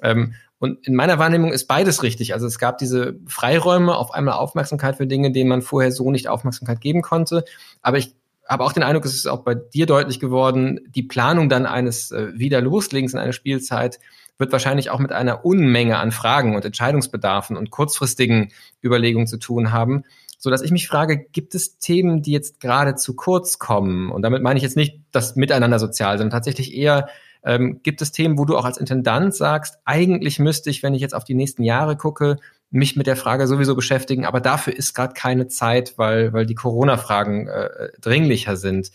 Ähm, 0.00 0.34
und 0.60 0.86
in 0.86 0.94
meiner 0.94 1.18
Wahrnehmung 1.18 1.52
ist 1.52 1.66
beides 1.66 2.02
richtig. 2.02 2.32
Also 2.34 2.46
es 2.46 2.58
gab 2.58 2.78
diese 2.78 3.16
Freiräume, 3.26 3.96
auf 3.96 4.12
einmal 4.12 4.34
Aufmerksamkeit 4.34 4.96
für 4.96 5.06
Dinge, 5.06 5.30
denen 5.30 5.48
man 5.48 5.62
vorher 5.62 5.92
so 5.92 6.10
nicht 6.10 6.28
Aufmerksamkeit 6.28 6.80
geben 6.80 7.02
konnte. 7.02 7.44
Aber 7.80 7.98
ich 7.98 8.14
habe 8.48 8.64
auch 8.64 8.72
den 8.72 8.82
Eindruck, 8.82 9.04
es 9.04 9.14
ist 9.14 9.26
auch 9.26 9.42
bei 9.42 9.54
dir 9.54 9.86
deutlich 9.86 10.20
geworden, 10.20 10.80
die 10.88 11.02
Planung 11.02 11.48
dann 11.48 11.66
eines 11.66 12.10
äh, 12.10 12.28
Wiederloslegens 12.34 13.12
in 13.12 13.18
einer 13.18 13.32
Spielzeit 13.32 13.98
wird 14.38 14.52
wahrscheinlich 14.52 14.90
auch 14.90 15.00
mit 15.00 15.12
einer 15.12 15.44
Unmenge 15.44 15.98
an 15.98 16.12
Fragen 16.12 16.54
und 16.54 16.64
Entscheidungsbedarfen 16.64 17.56
und 17.56 17.70
kurzfristigen 17.70 18.52
Überlegungen 18.82 19.26
zu 19.26 19.36
tun 19.36 19.72
haben, 19.72 20.04
so 20.38 20.50
dass 20.50 20.62
ich 20.62 20.70
mich 20.70 20.86
frage, 20.86 21.18
gibt 21.32 21.54
es 21.54 21.78
Themen, 21.78 22.22
die 22.22 22.30
jetzt 22.30 22.60
gerade 22.60 22.94
zu 22.94 23.16
kurz 23.16 23.58
kommen? 23.58 24.10
Und 24.10 24.22
damit 24.22 24.42
meine 24.42 24.56
ich 24.56 24.62
jetzt 24.62 24.76
nicht 24.76 25.00
das 25.10 25.34
Miteinander 25.34 25.80
sozial, 25.80 26.16
sondern 26.16 26.30
tatsächlich 26.30 26.72
eher 26.74 27.08
ähm, 27.44 27.80
gibt 27.82 28.00
es 28.02 28.12
Themen, 28.12 28.38
wo 28.38 28.44
du 28.44 28.56
auch 28.56 28.64
als 28.64 28.78
Intendant 28.78 29.34
sagst, 29.34 29.78
eigentlich 29.84 30.38
müsste 30.38 30.70
ich, 30.70 30.82
wenn 30.82 30.94
ich 30.94 31.00
jetzt 31.00 31.14
auf 31.14 31.24
die 31.24 31.34
nächsten 31.34 31.64
Jahre 31.64 31.96
gucke, 31.96 32.36
mich 32.70 32.96
mit 32.96 33.06
der 33.06 33.16
Frage 33.16 33.46
sowieso 33.46 33.74
beschäftigen, 33.74 34.26
aber 34.26 34.40
dafür 34.40 34.76
ist 34.76 34.94
gerade 34.94 35.14
keine 35.14 35.48
Zeit, 35.48 35.94
weil, 35.96 36.32
weil 36.32 36.46
die 36.46 36.54
Corona-Fragen 36.54 37.48
äh, 37.48 37.90
dringlicher 38.00 38.56
sind. 38.56 38.90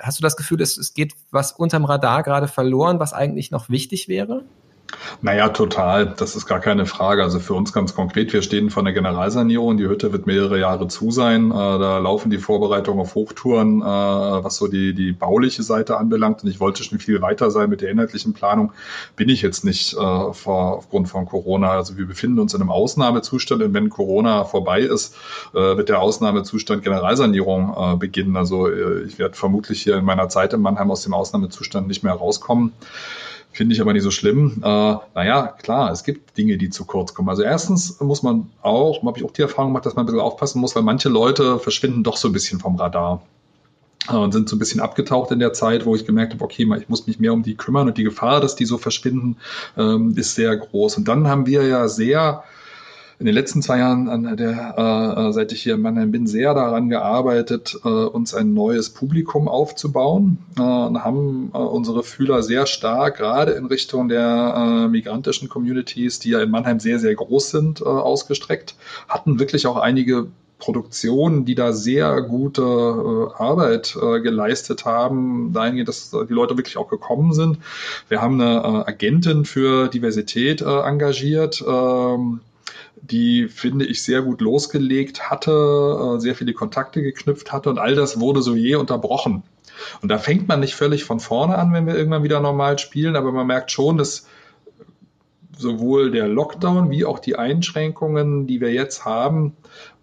Hast 0.00 0.18
du 0.18 0.22
das 0.22 0.36
Gefühl, 0.36 0.60
es, 0.60 0.76
es 0.76 0.94
geht 0.94 1.14
was 1.30 1.52
unterm 1.52 1.84
Radar 1.84 2.22
gerade 2.22 2.48
verloren, 2.48 2.98
was 2.98 3.12
eigentlich 3.12 3.50
noch 3.50 3.68
wichtig 3.68 4.08
wäre? 4.08 4.44
Naja, 5.22 5.48
total. 5.48 6.14
Das 6.16 6.36
ist 6.36 6.46
gar 6.46 6.60
keine 6.60 6.86
Frage. 6.86 7.22
Also 7.22 7.40
für 7.40 7.54
uns 7.54 7.72
ganz 7.72 7.94
konkret, 7.94 8.32
wir 8.32 8.42
stehen 8.42 8.70
vor 8.70 8.82
einer 8.82 8.92
Generalsanierung. 8.92 9.76
Die 9.76 9.88
Hütte 9.88 10.12
wird 10.12 10.26
mehrere 10.26 10.58
Jahre 10.58 10.88
zu 10.88 11.10
sein. 11.10 11.50
Äh, 11.50 11.54
da 11.54 11.98
laufen 11.98 12.30
die 12.30 12.38
Vorbereitungen 12.38 13.00
auf 13.00 13.14
Hochtouren, 13.14 13.80
äh, 13.80 13.84
was 13.84 14.56
so 14.56 14.68
die, 14.68 14.94
die 14.94 15.12
bauliche 15.12 15.62
Seite 15.62 15.96
anbelangt. 15.96 16.42
Und 16.42 16.50
ich 16.50 16.60
wollte 16.60 16.84
schon 16.84 16.98
viel 16.98 17.22
weiter 17.22 17.50
sein 17.50 17.70
mit 17.70 17.80
der 17.80 17.90
inhaltlichen 17.90 18.32
Planung. 18.32 18.72
Bin 19.16 19.28
ich 19.28 19.42
jetzt 19.42 19.64
nicht 19.64 19.94
äh, 19.94 19.96
vor, 19.96 20.76
aufgrund 20.76 21.08
von 21.08 21.26
Corona. 21.26 21.70
Also 21.70 21.96
wir 21.96 22.06
befinden 22.06 22.38
uns 22.38 22.54
in 22.54 22.60
einem 22.60 22.70
Ausnahmezustand. 22.70 23.62
Und 23.62 23.74
wenn 23.74 23.90
Corona 23.90 24.44
vorbei 24.44 24.80
ist, 24.80 25.14
wird 25.52 25.88
der 25.88 26.00
Ausnahmezustand 26.00 26.82
Generalsanierung 26.82 27.98
beginnen. 27.98 28.36
Also 28.36 28.68
ich 28.68 29.18
werde 29.18 29.36
vermutlich 29.36 29.82
hier 29.82 29.96
in 29.96 30.04
meiner 30.04 30.28
Zeit 30.28 30.52
in 30.52 30.60
Mannheim 30.60 30.90
aus 30.90 31.02
dem 31.02 31.14
Ausnahmezustand 31.14 31.88
nicht 31.88 32.02
mehr 32.02 32.12
rauskommen. 32.12 32.72
Finde 33.56 33.74
ich 33.74 33.80
aber 33.80 33.94
nicht 33.94 34.02
so 34.02 34.10
schlimm. 34.10 34.58
Äh, 34.58 34.96
naja, 35.14 35.46
klar, 35.46 35.90
es 35.90 36.04
gibt 36.04 36.36
Dinge, 36.36 36.58
die 36.58 36.68
zu 36.68 36.84
kurz 36.84 37.14
kommen. 37.14 37.30
Also 37.30 37.42
erstens 37.42 37.98
muss 38.00 38.22
man 38.22 38.50
auch, 38.60 39.02
habe 39.02 39.18
ich 39.18 39.24
auch 39.24 39.30
die 39.30 39.40
Erfahrung 39.40 39.70
gemacht, 39.70 39.86
dass 39.86 39.96
man 39.96 40.02
ein 40.02 40.06
bisschen 40.06 40.20
aufpassen 40.20 40.60
muss, 40.60 40.76
weil 40.76 40.82
manche 40.82 41.08
Leute 41.08 41.58
verschwinden 41.58 42.04
doch 42.04 42.18
so 42.18 42.28
ein 42.28 42.32
bisschen 42.32 42.60
vom 42.60 42.76
Radar 42.76 43.22
äh, 44.10 44.14
und 44.14 44.32
sind 44.32 44.50
so 44.50 44.56
ein 44.56 44.58
bisschen 44.58 44.82
abgetaucht 44.82 45.30
in 45.30 45.38
der 45.38 45.54
Zeit, 45.54 45.86
wo 45.86 45.96
ich 45.96 46.04
gemerkt 46.04 46.34
habe, 46.34 46.44
okay, 46.44 46.68
ich 46.78 46.90
muss 46.90 47.06
mich 47.06 47.18
mehr 47.18 47.32
um 47.32 47.42
die 47.42 47.56
kümmern 47.56 47.88
und 47.88 47.96
die 47.96 48.04
Gefahr, 48.04 48.42
dass 48.42 48.56
die 48.56 48.66
so 48.66 48.76
verschwinden, 48.76 49.38
ähm, 49.78 50.12
ist 50.18 50.34
sehr 50.34 50.54
groß. 50.54 50.98
Und 50.98 51.08
dann 51.08 51.26
haben 51.26 51.46
wir 51.46 51.66
ja 51.66 51.88
sehr 51.88 52.44
in 53.18 53.26
den 53.26 53.34
letzten 53.34 53.62
zwei 53.62 53.78
Jahren, 53.78 54.08
an 54.08 54.36
der, 54.36 54.74
äh, 54.76 55.28
äh, 55.28 55.32
seit 55.32 55.52
ich 55.52 55.62
hier 55.62 55.74
in 55.74 55.82
Mannheim 55.82 56.10
bin, 56.10 56.26
sehr 56.26 56.52
daran 56.52 56.90
gearbeitet, 56.90 57.78
äh, 57.84 57.88
uns 57.88 58.34
ein 58.34 58.52
neues 58.52 58.90
Publikum 58.90 59.48
aufzubauen 59.48 60.38
äh, 60.58 60.62
und 60.62 61.02
haben 61.02 61.50
äh, 61.54 61.58
unsere 61.58 62.02
Fühler 62.02 62.42
sehr 62.42 62.66
stark 62.66 63.16
gerade 63.16 63.52
in 63.52 63.66
Richtung 63.66 64.08
der 64.08 64.84
äh, 64.84 64.88
migrantischen 64.88 65.48
Communities, 65.48 66.18
die 66.18 66.30
ja 66.30 66.42
in 66.42 66.50
Mannheim 66.50 66.78
sehr, 66.78 66.98
sehr 66.98 67.14
groß 67.14 67.50
sind, 67.50 67.80
äh, 67.80 67.84
ausgestreckt, 67.84 68.74
hatten 69.08 69.38
wirklich 69.38 69.66
auch 69.66 69.76
einige 69.78 70.26
Produktionen, 70.58 71.44
die 71.44 71.54
da 71.54 71.72
sehr 71.72 72.22
gute 72.22 72.62
äh, 72.62 73.42
Arbeit 73.42 73.96
äh, 74.00 74.20
geleistet 74.20 74.84
haben, 74.84 75.52
dahingehend, 75.52 75.88
dass 75.88 76.10
die 76.10 76.32
Leute 76.32 76.56
wirklich 76.56 76.76
auch 76.76 76.88
gekommen 76.88 77.32
sind. 77.32 77.58
Wir 78.08 78.22
haben 78.22 78.40
eine 78.40 78.56
äh, 78.60 78.90
Agentin 78.90 79.44
für 79.44 79.88
Diversität 79.88 80.62
äh, 80.62 80.80
engagiert, 80.80 81.62
ähm, 81.66 82.40
die, 83.02 83.48
finde 83.48 83.84
ich, 83.84 84.02
sehr 84.02 84.22
gut 84.22 84.40
losgelegt 84.40 85.30
hatte, 85.30 86.16
äh, 86.16 86.20
sehr 86.20 86.34
viele 86.34 86.52
Kontakte 86.52 87.02
geknüpft 87.02 87.52
hatte 87.52 87.70
und 87.70 87.78
all 87.78 87.94
das 87.94 88.20
wurde 88.20 88.42
so 88.42 88.54
je 88.54 88.76
unterbrochen. 88.76 89.42
Und 90.02 90.08
da 90.08 90.18
fängt 90.18 90.48
man 90.48 90.60
nicht 90.60 90.74
völlig 90.74 91.04
von 91.04 91.20
vorne 91.20 91.56
an, 91.58 91.72
wenn 91.72 91.86
wir 91.86 91.96
irgendwann 91.96 92.22
wieder 92.22 92.40
normal 92.40 92.78
spielen, 92.78 93.16
aber 93.16 93.32
man 93.32 93.46
merkt 93.46 93.70
schon, 93.70 93.98
dass 93.98 94.26
sowohl 95.56 96.10
der 96.10 96.28
Lockdown 96.28 96.90
wie 96.90 97.04
auch 97.04 97.18
die 97.18 97.36
Einschränkungen, 97.36 98.46
die 98.46 98.60
wir 98.60 98.72
jetzt 98.72 99.04
haben, 99.04 99.56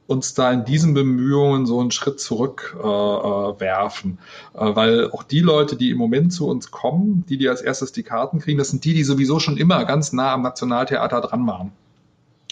uns 0.06 0.34
da 0.34 0.52
in 0.52 0.66
diesen 0.66 0.94
Bemühungen 0.94 1.66
so 1.66 1.80
einen 1.80 1.92
Schritt 1.92 2.20
zurück 2.20 2.76
äh, 2.78 2.88
äh. 2.88 3.54
Äh, 3.54 4.16
weil 4.54 5.12
auch 5.12 5.24
die 5.24 5.40
Leute, 5.40 5.76
die 5.76 5.92
im 5.92 5.98
Moment 5.98 6.34
zu 6.34 6.48
uns 6.48 6.72
kommen, 6.72 7.26
die, 7.30 7.38
die 7.38 7.48
als 7.48 7.62
erstes 7.62 7.92
die 7.92 8.04
Karten 8.04 8.40
kriegen, 8.40 8.58
das 8.58 8.70
sind 8.70 8.84
die, 8.84 8.94
die 8.94 9.04
sowieso 9.04 9.40
schon 9.40 9.58
immer 9.58 9.86
ganz 9.86 10.12
nah 10.12 10.34
am 10.34 10.42
Nationaltheater 10.42 11.22
dran 11.22 11.48
waren. 11.48 11.72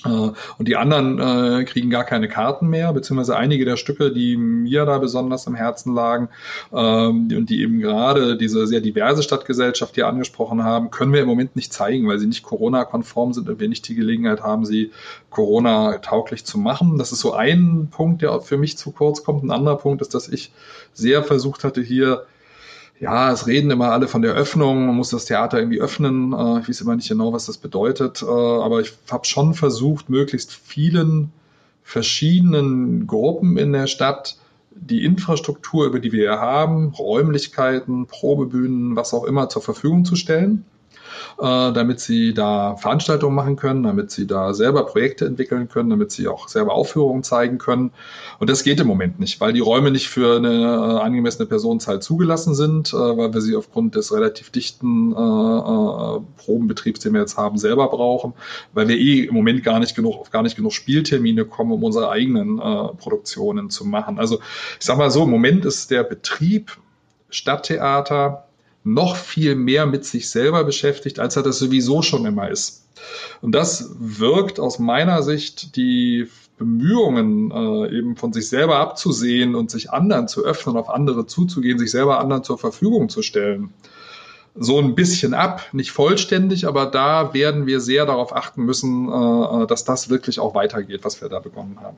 Äh, 0.05 0.09
und 0.09 0.67
die 0.67 0.75
anderen 0.75 1.19
äh, 1.19 1.63
kriegen 1.65 1.89
gar 1.89 2.03
keine 2.03 2.27
Karten 2.27 2.67
mehr, 2.67 2.93
beziehungsweise 2.93 3.35
einige 3.35 3.65
der 3.65 3.77
Stücke, 3.77 4.11
die 4.11 4.37
mir 4.37 4.85
da 4.85 4.97
besonders 4.97 5.47
am 5.47 5.55
Herzen 5.55 5.93
lagen 5.93 6.29
ähm, 6.73 7.29
und 7.35 7.49
die 7.49 7.61
eben 7.61 7.79
gerade 7.79 8.37
diese 8.37 8.67
sehr 8.67 8.81
diverse 8.81 9.23
Stadtgesellschaft 9.23 9.95
hier 9.95 10.07
angesprochen 10.07 10.63
haben, 10.63 10.91
können 10.91 11.13
wir 11.13 11.21
im 11.21 11.27
Moment 11.27 11.55
nicht 11.55 11.73
zeigen, 11.73 12.07
weil 12.07 12.19
sie 12.19 12.27
nicht 12.27 12.43
Corona-konform 12.43 13.33
sind 13.33 13.49
und 13.49 13.59
wir 13.59 13.69
nicht 13.69 13.87
die 13.87 13.95
Gelegenheit 13.95 14.41
haben, 14.41 14.65
sie 14.65 14.91
Corona-tauglich 15.29 16.45
zu 16.45 16.57
machen. 16.57 16.97
Das 16.97 17.11
ist 17.11 17.19
so 17.19 17.33
ein 17.33 17.89
Punkt, 17.91 18.21
der 18.21 18.39
für 18.41 18.57
mich 18.57 18.77
zu 18.77 18.91
kurz 18.91 19.23
kommt. 19.23 19.43
Ein 19.43 19.51
anderer 19.51 19.77
Punkt 19.77 20.01
ist, 20.01 20.13
dass 20.13 20.27
ich 20.27 20.51
sehr 20.93 21.23
versucht 21.23 21.63
hatte, 21.63 21.81
hier 21.81 22.25
ja, 23.01 23.31
es 23.31 23.47
reden 23.47 23.71
immer 23.71 23.91
alle 23.91 24.07
von 24.07 24.21
der 24.21 24.33
Öffnung, 24.33 24.85
man 24.85 24.95
muss 24.95 25.09
das 25.09 25.25
Theater 25.25 25.57
irgendwie 25.57 25.81
öffnen. 25.81 26.33
Äh, 26.33 26.59
ich 26.59 26.69
weiß 26.69 26.81
immer 26.81 26.95
nicht 26.95 27.09
genau, 27.09 27.33
was 27.33 27.47
das 27.47 27.57
bedeutet, 27.57 28.21
äh, 28.21 28.25
aber 28.25 28.79
ich 28.79 28.93
habe 29.09 29.25
schon 29.25 29.55
versucht, 29.55 30.09
möglichst 30.09 30.53
vielen 30.53 31.31
verschiedenen 31.83 33.07
Gruppen 33.07 33.57
in 33.57 33.73
der 33.73 33.87
Stadt 33.87 34.37
die 34.69 35.03
Infrastruktur, 35.03 35.87
über 35.87 35.99
die 35.99 36.11
wir 36.11 36.39
haben, 36.39 36.89
Räumlichkeiten, 36.89 38.05
Probebühnen, 38.05 38.95
was 38.95 39.15
auch 39.15 39.23
immer 39.23 39.49
zur 39.49 39.63
Verfügung 39.63 40.05
zu 40.05 40.15
stellen 40.15 40.63
damit 41.37 41.99
sie 41.99 42.33
da 42.33 42.75
Veranstaltungen 42.75 43.35
machen 43.35 43.55
können, 43.55 43.83
damit 43.83 44.11
sie 44.11 44.27
da 44.27 44.53
selber 44.53 44.85
Projekte 44.85 45.25
entwickeln 45.25 45.69
können, 45.69 45.89
damit 45.89 46.11
sie 46.11 46.27
auch 46.27 46.47
selber 46.47 46.73
Aufführungen 46.73 47.23
zeigen 47.23 47.57
können. 47.57 47.91
Und 48.39 48.49
das 48.49 48.63
geht 48.63 48.79
im 48.79 48.87
Moment 48.87 49.19
nicht, 49.19 49.39
weil 49.39 49.53
die 49.53 49.59
Räume 49.59 49.91
nicht 49.91 50.07
für 50.07 50.37
eine 50.37 50.49
äh, 50.49 50.99
angemessene 51.01 51.45
Personenzahl 51.45 52.01
zugelassen 52.01 52.55
sind, 52.55 52.93
äh, 52.93 52.95
weil 52.95 53.33
wir 53.33 53.41
sie 53.41 53.55
aufgrund 53.55 53.95
des 53.95 54.13
relativ 54.13 54.49
dichten 54.49 55.13
äh, 55.13 55.15
äh, 55.15 56.21
Probenbetriebs, 56.37 56.99
den 56.99 57.13
wir 57.13 57.21
jetzt 57.21 57.37
haben, 57.37 57.57
selber 57.57 57.87
brauchen, 57.89 58.33
weil 58.73 58.87
wir 58.87 58.97
eh 58.97 59.25
im 59.25 59.35
Moment 59.35 59.63
gar 59.63 59.79
nicht 59.79 59.95
genug, 59.95 60.17
auf 60.19 60.31
gar 60.31 60.43
nicht 60.43 60.55
genug 60.55 60.73
Spieltermine 60.73 61.45
kommen, 61.45 61.71
um 61.71 61.83
unsere 61.83 62.09
eigenen 62.09 62.59
äh, 62.59 62.87
Produktionen 62.97 63.69
zu 63.69 63.85
machen. 63.85 64.19
Also 64.19 64.39
ich 64.79 64.85
sag 64.85 64.97
mal 64.97 65.11
so, 65.11 65.23
im 65.23 65.29
Moment 65.29 65.65
ist 65.65 65.91
der 65.91 66.03
Betrieb 66.03 66.77
Stadttheater 67.29 68.47
noch 68.83 69.15
viel 69.15 69.55
mehr 69.55 69.85
mit 69.85 70.05
sich 70.05 70.29
selber 70.29 70.63
beschäftigt, 70.63 71.19
als 71.19 71.35
er 71.35 71.43
das 71.43 71.59
sowieso 71.59 72.01
schon 72.01 72.25
immer 72.25 72.49
ist. 72.49 72.87
Und 73.41 73.53
das 73.53 73.91
wirkt 73.99 74.59
aus 74.59 74.79
meiner 74.79 75.23
Sicht 75.23 75.75
die 75.75 76.27
Bemühungen, 76.57 77.51
äh, 77.51 77.97
eben 77.97 78.15
von 78.15 78.33
sich 78.33 78.49
selber 78.49 78.77
abzusehen 78.77 79.55
und 79.55 79.71
sich 79.71 79.91
anderen 79.91 80.27
zu 80.27 80.43
öffnen, 80.43 80.77
auf 80.77 80.89
andere 80.89 81.25
zuzugehen, 81.25 81.79
sich 81.79 81.91
selber 81.91 82.19
anderen 82.19 82.43
zur 82.43 82.57
Verfügung 82.57 83.09
zu 83.09 83.21
stellen. 83.21 83.73
So 84.53 84.79
ein 84.79 84.95
bisschen 84.95 85.33
ab, 85.33 85.61
nicht 85.71 85.91
vollständig, 85.91 86.67
aber 86.67 86.85
da 86.85 87.33
werden 87.33 87.65
wir 87.65 87.79
sehr 87.79 88.05
darauf 88.05 88.35
achten 88.35 88.63
müssen, 88.63 89.09
äh, 89.09 89.67
dass 89.67 89.85
das 89.85 90.09
wirklich 90.09 90.39
auch 90.39 90.53
weitergeht, 90.53 91.01
was 91.03 91.21
wir 91.21 91.29
da 91.29 91.39
begonnen 91.39 91.79
haben 91.81 91.97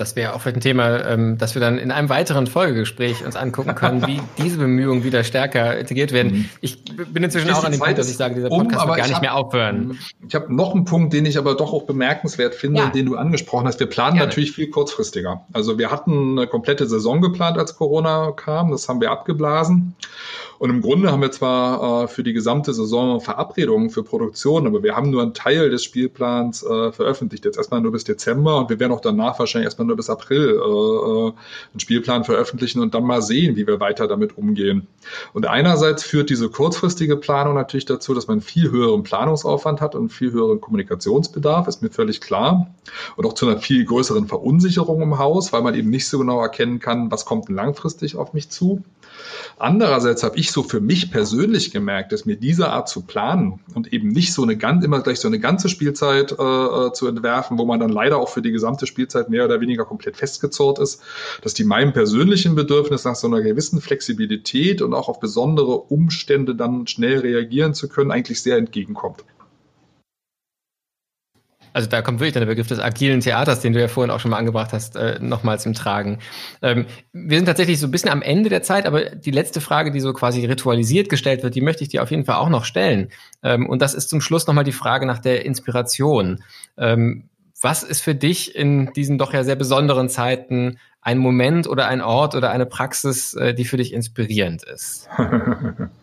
das 0.00 0.16
wäre 0.16 0.34
auch 0.34 0.40
vielleicht 0.40 0.56
ein 0.56 0.62
Thema, 0.62 1.04
ähm, 1.04 1.38
dass 1.38 1.54
wir 1.54 1.60
dann 1.60 1.78
in 1.78 1.90
einem 1.90 2.08
weiteren 2.08 2.46
Folgegespräch 2.46 3.24
uns 3.24 3.36
angucken 3.36 3.74
können, 3.74 4.06
wie 4.06 4.20
diese 4.42 4.58
Bemühungen 4.58 5.04
wieder 5.04 5.24
stärker 5.24 5.78
integriert 5.78 6.12
werden. 6.12 6.32
Mhm. 6.32 6.48
Ich 6.60 6.84
bin 6.84 7.22
inzwischen 7.22 7.50
auch 7.50 7.64
an 7.64 7.72
dem 7.72 7.80
Punkt, 7.80 7.98
dass 7.98 8.10
ich 8.10 8.16
sage, 8.16 8.34
dieser 8.34 8.48
Podcast 8.48 8.84
um, 8.84 8.88
wird 8.88 8.98
gar 8.98 9.06
nicht 9.06 9.14
hab, 9.14 9.22
mehr 9.22 9.34
aufhören. 9.34 9.98
Ich 10.26 10.34
habe 10.34 10.54
noch 10.54 10.74
einen 10.74 10.84
Punkt, 10.84 11.12
den 11.12 11.26
ich 11.26 11.38
aber 11.38 11.54
doch 11.54 11.72
auch 11.72 11.84
bemerkenswert 11.84 12.54
finde, 12.54 12.80
ja. 12.80 12.88
den 12.88 13.06
du 13.06 13.16
angesprochen 13.16 13.66
hast. 13.66 13.80
Wir 13.80 13.88
planen 13.88 14.14
Gerne. 14.16 14.28
natürlich 14.28 14.52
viel 14.52 14.70
kurzfristiger. 14.70 15.44
Also 15.52 15.78
wir 15.78 15.90
hatten 15.90 16.38
eine 16.38 16.46
komplette 16.46 16.86
Saison 16.86 17.20
geplant, 17.20 17.58
als 17.58 17.76
Corona 17.76 18.32
kam. 18.32 18.70
Das 18.70 18.88
haben 18.88 19.00
wir 19.00 19.10
abgeblasen. 19.10 19.94
Und 20.60 20.68
im 20.68 20.82
Grunde 20.82 21.10
haben 21.10 21.22
wir 21.22 21.30
zwar 21.30 22.04
äh, 22.04 22.08
für 22.08 22.22
die 22.22 22.34
gesamte 22.34 22.74
Saison 22.74 23.22
Verabredungen 23.22 23.88
für 23.88 24.02
Produktion, 24.02 24.66
aber 24.66 24.82
wir 24.82 24.94
haben 24.94 25.08
nur 25.08 25.22
einen 25.22 25.32
Teil 25.32 25.70
des 25.70 25.82
Spielplans 25.84 26.62
äh, 26.62 26.92
veröffentlicht. 26.92 27.46
Jetzt 27.46 27.56
erstmal 27.56 27.80
nur 27.80 27.92
bis 27.92 28.04
Dezember 28.04 28.58
und 28.58 28.68
wir 28.68 28.78
werden 28.78 28.92
auch 28.92 29.00
danach 29.00 29.38
wahrscheinlich 29.38 29.64
erstmal 29.64 29.86
nur 29.90 29.96
bis 29.96 30.10
April 30.10 30.48
äh, 30.48 30.52
äh, 30.52 31.32
einen 31.72 31.80
Spielplan 31.80 32.24
veröffentlichen 32.24 32.80
und 32.80 32.94
dann 32.94 33.04
mal 33.04 33.22
sehen, 33.22 33.56
wie 33.56 33.66
wir 33.66 33.80
weiter 33.80 34.08
damit 34.08 34.38
umgehen. 34.38 34.86
Und 35.32 35.46
einerseits 35.46 36.02
führt 36.02 36.30
diese 36.30 36.48
kurzfristige 36.48 37.16
Planung 37.16 37.54
natürlich 37.54 37.84
dazu, 37.84 38.14
dass 38.14 38.26
man 38.28 38.40
viel 38.40 38.70
höheren 38.70 39.02
Planungsaufwand 39.02 39.80
hat 39.80 39.94
und 39.94 40.10
viel 40.10 40.32
höheren 40.32 40.60
Kommunikationsbedarf, 40.60 41.68
ist 41.68 41.82
mir 41.82 41.90
völlig 41.90 42.20
klar. 42.20 42.74
Und 43.16 43.26
auch 43.26 43.34
zu 43.34 43.46
einer 43.46 43.58
viel 43.58 43.84
größeren 43.84 44.26
Verunsicherung 44.26 45.02
im 45.02 45.18
Haus, 45.18 45.52
weil 45.52 45.62
man 45.62 45.74
eben 45.74 45.90
nicht 45.90 46.08
so 46.08 46.18
genau 46.18 46.40
erkennen 46.40 46.78
kann, 46.78 47.10
was 47.10 47.24
kommt 47.24 47.48
langfristig 47.48 48.16
auf 48.16 48.32
mich 48.32 48.48
zu. 48.50 48.82
Andererseits 49.58 50.22
habe 50.22 50.38
ich 50.38 50.52
so 50.52 50.62
für 50.62 50.80
mich 50.80 51.10
persönlich 51.10 51.70
gemerkt, 51.70 52.12
dass 52.12 52.24
mir 52.24 52.36
diese 52.36 52.70
Art 52.70 52.88
zu 52.88 53.02
planen 53.02 53.60
und 53.74 53.92
eben 53.92 54.08
nicht 54.08 54.32
so 54.32 54.42
eine 54.42 54.56
ganz, 54.56 54.84
immer 54.84 55.00
gleich 55.00 55.20
so 55.20 55.28
eine 55.28 55.38
ganze 55.38 55.68
Spielzeit 55.68 56.32
äh, 56.32 56.34
äh, 56.42 56.92
zu 56.92 57.06
entwerfen, 57.06 57.58
wo 57.58 57.64
man 57.64 57.80
dann 57.80 57.90
leider 57.90 58.18
auch 58.18 58.28
für 58.28 58.42
die 58.42 58.52
gesamte 58.52 58.86
Spielzeit 58.86 59.28
mehr 59.28 59.44
oder 59.44 59.60
weniger 59.60 59.84
komplett 59.84 60.16
festgezurrt 60.16 60.78
ist, 60.78 61.02
dass 61.42 61.54
die 61.54 61.64
meinem 61.64 61.92
persönlichen 61.92 62.54
Bedürfnis 62.54 63.04
nach 63.04 63.16
so 63.16 63.26
einer 63.26 63.42
gewissen 63.42 63.80
Flexibilität 63.80 64.82
und 64.82 64.94
auch 64.94 65.08
auf 65.08 65.20
besondere 65.20 65.76
Umstände 65.76 66.54
dann 66.54 66.86
schnell 66.86 67.18
reagieren 67.20 67.74
zu 67.74 67.88
können, 67.88 68.10
eigentlich 68.10 68.42
sehr 68.42 68.56
entgegenkommt. 68.56 69.24
Also 71.72 71.88
da 71.88 72.02
kommt 72.02 72.20
wirklich 72.20 72.34
der 72.34 72.46
Begriff 72.46 72.66
des 72.66 72.80
agilen 72.80 73.20
Theaters, 73.20 73.60
den 73.60 73.72
du 73.72 73.80
ja 73.80 73.88
vorhin 73.88 74.10
auch 74.10 74.20
schon 74.20 74.30
mal 74.30 74.38
angebracht 74.38 74.72
hast, 74.72 74.96
äh, 74.96 75.18
nochmal 75.20 75.60
zum 75.60 75.74
Tragen. 75.74 76.18
Ähm, 76.62 76.86
wir 77.12 77.38
sind 77.38 77.46
tatsächlich 77.46 77.78
so 77.78 77.86
ein 77.86 77.90
bisschen 77.90 78.10
am 78.10 78.22
Ende 78.22 78.48
der 78.48 78.62
Zeit, 78.62 78.86
aber 78.86 79.10
die 79.10 79.30
letzte 79.30 79.60
Frage, 79.60 79.90
die 79.90 80.00
so 80.00 80.12
quasi 80.12 80.44
ritualisiert 80.44 81.08
gestellt 81.08 81.42
wird, 81.42 81.54
die 81.54 81.60
möchte 81.60 81.82
ich 81.82 81.88
dir 81.88 82.02
auf 82.02 82.10
jeden 82.10 82.24
Fall 82.24 82.36
auch 82.36 82.48
noch 82.48 82.64
stellen. 82.64 83.08
Ähm, 83.42 83.68
und 83.68 83.82
das 83.82 83.94
ist 83.94 84.10
zum 84.10 84.20
Schluss 84.20 84.46
nochmal 84.46 84.64
die 84.64 84.72
Frage 84.72 85.06
nach 85.06 85.18
der 85.18 85.44
Inspiration. 85.44 86.42
Ähm, 86.76 87.28
was 87.62 87.82
ist 87.82 88.00
für 88.00 88.14
dich 88.14 88.54
in 88.54 88.92
diesen 88.94 89.18
doch 89.18 89.32
ja 89.34 89.44
sehr 89.44 89.56
besonderen 89.56 90.08
Zeiten 90.08 90.78
ein 91.02 91.18
Moment 91.18 91.66
oder 91.66 91.88
ein 91.88 92.00
Ort 92.00 92.34
oder 92.34 92.50
eine 92.50 92.66
Praxis, 92.66 93.34
äh, 93.34 93.54
die 93.54 93.64
für 93.64 93.76
dich 93.76 93.92
inspirierend 93.92 94.62
ist? 94.62 95.08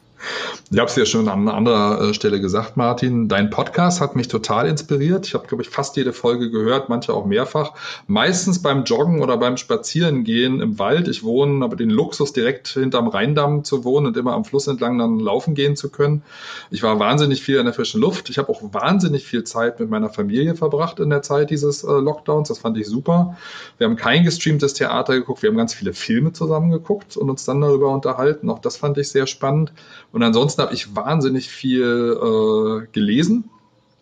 Ich 0.69 0.77
habe 0.77 0.89
es 0.89 0.95
ja 0.97 1.05
schon 1.05 1.29
an 1.29 1.47
anderer 1.47 2.09
äh, 2.09 2.13
Stelle 2.13 2.41
gesagt, 2.41 2.75
Martin. 2.75 3.29
Dein 3.29 3.49
Podcast 3.49 4.01
hat 4.01 4.17
mich 4.17 4.27
total 4.27 4.67
inspiriert. 4.67 5.25
Ich 5.25 5.33
habe, 5.33 5.47
glaube 5.47 5.63
ich, 5.63 5.69
fast 5.69 5.95
jede 5.95 6.11
Folge 6.11 6.51
gehört, 6.51 6.89
manche 6.89 7.13
auch 7.13 7.25
mehrfach. 7.25 7.73
Meistens 8.07 8.61
beim 8.61 8.83
Joggen 8.83 9.21
oder 9.21 9.37
beim 9.37 9.55
Spazierengehen 9.55 10.59
im 10.59 10.77
Wald. 10.77 11.07
Ich 11.07 11.23
wohne, 11.23 11.63
aber 11.63 11.77
den 11.77 11.89
Luxus, 11.89 12.33
direkt 12.33 12.67
hinterm 12.67 13.07
Rheindamm 13.07 13.63
zu 13.63 13.85
wohnen 13.85 14.07
und 14.07 14.17
immer 14.17 14.33
am 14.33 14.43
Fluss 14.43 14.67
entlang 14.67 14.97
dann 14.97 15.19
laufen 15.19 15.55
gehen 15.55 15.77
zu 15.77 15.89
können. 15.89 16.21
Ich 16.69 16.83
war 16.83 16.99
wahnsinnig 16.99 17.41
viel 17.41 17.57
in 17.57 17.65
der 17.65 17.73
frischen 17.73 18.01
Luft. 18.01 18.29
Ich 18.29 18.37
habe 18.37 18.49
auch 18.49 18.61
wahnsinnig 18.73 19.25
viel 19.25 19.45
Zeit 19.45 19.79
mit 19.79 19.89
meiner 19.89 20.09
Familie 20.09 20.55
verbracht 20.55 20.99
in 20.99 21.09
der 21.09 21.21
Zeit 21.21 21.49
dieses 21.49 21.85
äh, 21.85 21.87
Lockdowns. 21.87 22.49
Das 22.49 22.59
fand 22.59 22.77
ich 22.77 22.87
super. 22.87 23.37
Wir 23.77 23.87
haben 23.87 23.95
kein 23.95 24.25
gestreamtes 24.25 24.73
Theater 24.73 25.13
geguckt. 25.13 25.43
Wir 25.43 25.49
haben 25.49 25.57
ganz 25.57 25.73
viele 25.73 25.93
Filme 25.93 26.33
zusammen 26.33 26.71
geguckt 26.71 27.15
und 27.15 27.29
uns 27.29 27.45
dann 27.45 27.61
darüber 27.61 27.89
unterhalten. 27.91 28.49
Auch 28.49 28.59
das 28.59 28.75
fand 28.75 28.97
ich 28.97 29.07
sehr 29.09 29.27
spannend. 29.27 29.71
Und 30.11 30.16
ansonsten 30.23 30.61
habe 30.61 30.73
ich 30.73 30.95
wahnsinnig 30.95 31.49
viel 31.49 32.17
äh, 32.21 32.87
gelesen. 32.91 33.49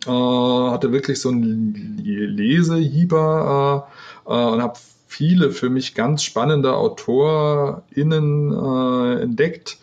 Äh, 0.06 0.10
hatte 0.10 0.92
wirklich 0.92 1.20
so 1.20 1.30
einen 1.30 1.98
Lesehieber 2.04 3.88
äh, 4.26 4.32
äh, 4.32 4.52
und 4.52 4.62
habe 4.62 4.78
viele 5.08 5.50
für 5.50 5.70
mich 5.70 5.94
ganz 5.94 6.22
spannende 6.22 6.74
AutorInnen 6.74 8.52
äh, 8.52 9.22
entdeckt. 9.22 9.78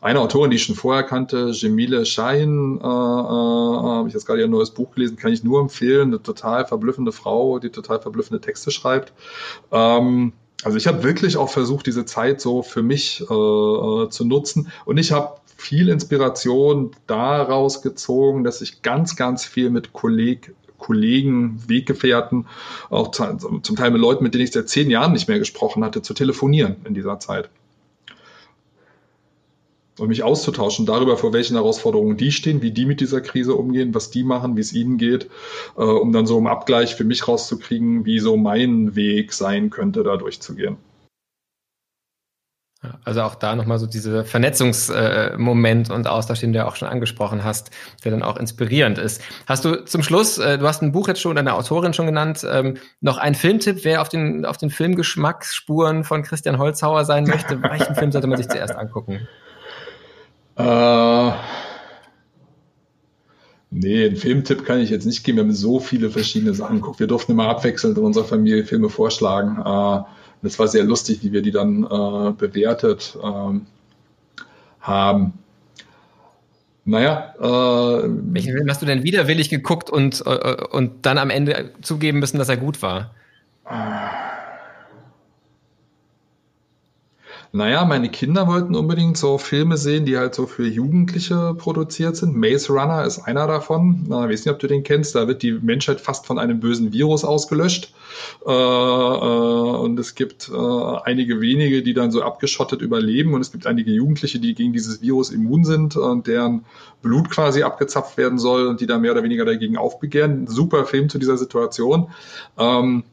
Eine 0.00 0.20
Autorin, 0.20 0.50
die 0.50 0.56
ich 0.56 0.62
schon 0.62 0.76
vorher 0.76 1.02
kannte, 1.02 1.50
Jemile 1.50 2.06
Shahin, 2.06 2.78
äh, 2.78 2.84
äh, 2.84 2.86
habe 2.86 4.08
ich 4.08 4.14
jetzt 4.14 4.26
gerade 4.26 4.40
ihr 4.40 4.48
neues 4.48 4.70
Buch 4.70 4.92
gelesen, 4.92 5.16
kann 5.16 5.32
ich 5.32 5.42
nur 5.42 5.60
empfehlen. 5.60 6.08
Eine 6.08 6.22
total 6.22 6.66
verblüffende 6.66 7.12
Frau, 7.12 7.58
die 7.58 7.70
total 7.70 8.00
verblüffende 8.00 8.40
Texte 8.40 8.70
schreibt. 8.70 9.12
Ähm, 9.72 10.32
also 10.64 10.76
ich 10.76 10.86
habe 10.86 11.02
wirklich 11.02 11.36
auch 11.36 11.50
versucht, 11.50 11.86
diese 11.86 12.04
Zeit 12.04 12.40
so 12.40 12.62
für 12.62 12.82
mich 12.82 13.20
äh, 13.28 13.34
äh 13.34 14.08
zu 14.08 14.24
nutzen. 14.24 14.70
Und 14.84 14.98
ich 14.98 15.12
habe 15.12 15.37
viel 15.58 15.88
Inspiration 15.88 16.92
daraus 17.06 17.82
gezogen, 17.82 18.44
dass 18.44 18.62
ich 18.62 18.80
ganz, 18.80 19.16
ganz 19.16 19.44
viel 19.44 19.68
mit 19.68 19.92
Kolleg 19.92 20.54
Kollegen, 20.78 21.60
Weggefährten, 21.66 22.46
auch 22.88 23.10
zum 23.10 23.76
Teil 23.76 23.90
mit 23.90 24.00
Leuten, 24.00 24.22
mit 24.22 24.32
denen 24.32 24.44
ich 24.44 24.52
seit 24.52 24.68
zehn 24.68 24.88
Jahren 24.90 25.12
nicht 25.12 25.28
mehr 25.28 25.40
gesprochen 25.40 25.84
hatte, 25.84 26.02
zu 26.02 26.14
telefonieren 26.14 26.76
in 26.84 26.94
dieser 26.94 27.18
Zeit. 27.18 27.50
Und 29.98 30.08
mich 30.08 30.22
auszutauschen 30.22 30.86
darüber, 30.86 31.16
vor 31.16 31.32
welchen 31.32 31.56
Herausforderungen 31.56 32.16
die 32.16 32.30
stehen, 32.30 32.62
wie 32.62 32.70
die 32.70 32.86
mit 32.86 33.00
dieser 33.00 33.20
Krise 33.20 33.56
umgehen, 33.56 33.92
was 33.92 34.10
die 34.12 34.22
machen, 34.22 34.56
wie 34.56 34.60
es 34.60 34.72
ihnen 34.72 34.96
geht, 34.96 35.28
äh, 35.76 35.82
um 35.82 36.12
dann 36.12 36.26
so 36.26 36.38
im 36.38 36.46
Abgleich 36.46 36.94
für 36.94 37.02
mich 37.02 37.26
rauszukriegen, 37.26 38.04
wie 38.04 38.20
so 38.20 38.36
mein 38.36 38.94
Weg 38.94 39.32
sein 39.32 39.70
könnte, 39.70 40.04
da 40.04 40.16
durchzugehen. 40.16 40.76
Also 43.04 43.22
auch 43.22 43.34
da 43.34 43.56
nochmal 43.56 43.80
so 43.80 43.86
diese 43.86 44.24
Vernetzungsmoment 44.24 45.90
äh, 45.90 45.92
und 45.92 46.06
Austausch, 46.06 46.38
den 46.40 46.52
du 46.52 46.60
ja 46.60 46.68
auch 46.68 46.76
schon 46.76 46.86
angesprochen 46.86 47.42
hast, 47.42 47.72
der 48.04 48.12
dann 48.12 48.22
auch 48.22 48.36
inspirierend 48.36 48.98
ist. 48.98 49.20
Hast 49.46 49.64
du 49.64 49.84
zum 49.84 50.04
Schluss, 50.04 50.38
äh, 50.38 50.58
du 50.58 50.66
hast 50.68 50.80
ein 50.82 50.92
Buch 50.92 51.08
jetzt 51.08 51.20
schon, 51.20 51.34
deine 51.34 51.54
Autorin 51.54 51.92
schon 51.92 52.06
genannt, 52.06 52.46
ähm, 52.48 52.76
noch 53.00 53.18
ein 53.18 53.34
Filmtipp, 53.34 53.80
wer 53.82 54.00
auf 54.00 54.08
den, 54.08 54.44
auf 54.44 54.58
den 54.58 54.70
Filmgeschmacksspuren 54.70 56.04
von 56.04 56.22
Christian 56.22 56.58
Holzhauer 56.58 57.04
sein 57.04 57.24
möchte? 57.24 57.60
Welchen 57.62 57.96
Film 57.96 58.12
sollte 58.12 58.28
man 58.28 58.38
sich 58.38 58.48
zuerst 58.48 58.76
angucken? 58.76 59.26
Äh, 60.54 61.32
nee, 63.70 64.06
einen 64.06 64.16
Filmtipp 64.16 64.64
kann 64.64 64.78
ich 64.78 64.90
jetzt 64.90 65.04
nicht 65.04 65.24
geben. 65.24 65.38
Wir 65.38 65.44
haben 65.44 65.52
so 65.52 65.80
viele 65.80 66.10
verschiedene 66.10 66.54
Sachen 66.54 66.76
geguckt. 66.76 67.00
Wir 67.00 67.08
durften 67.08 67.32
immer 67.32 67.48
abwechselnd 67.48 67.98
in 67.98 68.04
unserer 68.04 68.24
Familie 68.24 68.64
Filme 68.64 68.88
vorschlagen. 68.88 69.60
Äh, 69.64 70.04
und 70.40 70.46
es 70.46 70.58
war 70.58 70.68
sehr 70.68 70.84
lustig, 70.84 71.22
wie 71.22 71.32
wir 71.32 71.42
die 71.42 71.50
dann 71.50 71.84
äh, 71.84 72.32
bewertet 72.32 73.18
ähm, 73.22 73.66
haben. 74.80 75.32
Naja. 76.84 77.34
Äh, 77.38 78.08
Welchen 78.08 78.54
Film 78.54 78.70
hast 78.70 78.80
du 78.80 78.86
denn 78.86 79.02
widerwillig 79.02 79.50
geguckt 79.50 79.90
und, 79.90 80.22
äh, 80.26 80.56
und 80.70 81.04
dann 81.04 81.18
am 81.18 81.30
Ende 81.30 81.72
zugeben 81.82 82.18
müssen, 82.18 82.38
dass 82.38 82.48
er 82.48 82.56
gut 82.56 82.80
war? 82.80 83.14
Naja, 87.50 87.86
meine 87.86 88.10
Kinder 88.10 88.46
wollten 88.46 88.74
unbedingt 88.74 89.16
so 89.16 89.38
Filme 89.38 89.78
sehen, 89.78 90.04
die 90.04 90.18
halt 90.18 90.34
so 90.34 90.46
für 90.46 90.66
Jugendliche 90.66 91.54
produziert 91.54 92.14
sind. 92.14 92.36
Maze 92.36 92.70
Runner 92.70 93.04
ist 93.04 93.20
einer 93.20 93.46
davon. 93.46 94.04
Na, 94.06 94.24
ich 94.26 94.32
weiß 94.32 94.44
nicht, 94.44 94.54
ob 94.54 94.58
du 94.58 94.66
den 94.66 94.82
kennst. 94.82 95.14
Da 95.14 95.26
wird 95.26 95.42
die 95.42 95.52
Menschheit 95.52 95.98
fast 96.00 96.26
von 96.26 96.38
einem 96.38 96.60
bösen 96.60 96.92
Virus 96.92 97.24
ausgelöscht. 97.24 97.94
Äh, 98.46 98.50
äh, 98.50 98.52
und 98.52 99.98
es 99.98 100.14
gibt 100.14 100.50
äh, 100.52 100.96
einige 101.04 101.40
wenige, 101.40 101.82
die 101.82 101.94
dann 101.94 102.10
so 102.10 102.22
abgeschottet 102.22 102.82
überleben. 102.82 103.32
Und 103.32 103.40
es 103.40 103.50
gibt 103.50 103.66
einige 103.66 103.92
Jugendliche, 103.92 104.38
die 104.40 104.54
gegen 104.54 104.74
dieses 104.74 105.00
Virus 105.00 105.30
immun 105.30 105.64
sind 105.64 105.96
und 105.96 106.26
deren 106.26 106.66
Blut 107.00 107.30
quasi 107.30 107.62
abgezapft 107.62 108.18
werden 108.18 108.38
soll 108.38 108.66
und 108.66 108.82
die 108.82 108.86
da 108.86 108.98
mehr 108.98 109.12
oder 109.12 109.22
weniger 109.22 109.46
dagegen 109.46 109.78
aufbegehren. 109.78 110.46
Super 110.48 110.84
Film 110.84 111.08
zu 111.08 111.18
dieser 111.18 111.38
Situation. 111.38 112.08
Ähm, 112.58 113.04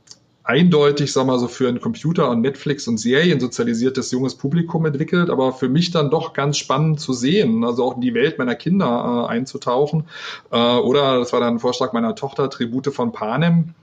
eindeutig, 0.45 1.11
sag 1.11 1.25
mal 1.25 1.39
so, 1.39 1.47
für 1.47 1.67
einen 1.67 1.81
Computer 1.81 2.29
und 2.29 2.41
Netflix 2.41 2.87
und 2.87 2.99
Serien 2.99 3.39
sozialisiertes 3.39 4.11
junges 4.11 4.35
Publikum 4.35 4.85
entwickelt, 4.85 5.31
aber 5.31 5.51
für 5.53 5.69
mich 5.69 5.89
dann 5.89 6.11
doch 6.11 6.33
ganz 6.33 6.57
spannend 6.57 6.99
zu 6.99 7.13
sehen, 7.13 7.63
also 7.63 7.83
auch 7.83 7.95
in 7.95 8.01
die 8.01 8.13
Welt 8.13 8.37
meiner 8.37 8.53
Kinder 8.53 9.25
äh, 9.25 9.31
einzutauchen. 9.31 10.05
Äh, 10.51 10.57
oder, 10.57 11.17
das 11.17 11.33
war 11.33 11.39
dann 11.39 11.55
ein 11.55 11.59
Vorschlag 11.59 11.93
meiner 11.93 12.13
Tochter, 12.13 12.51
Tribute 12.51 12.93
von 12.93 13.11
Panem. 13.11 13.73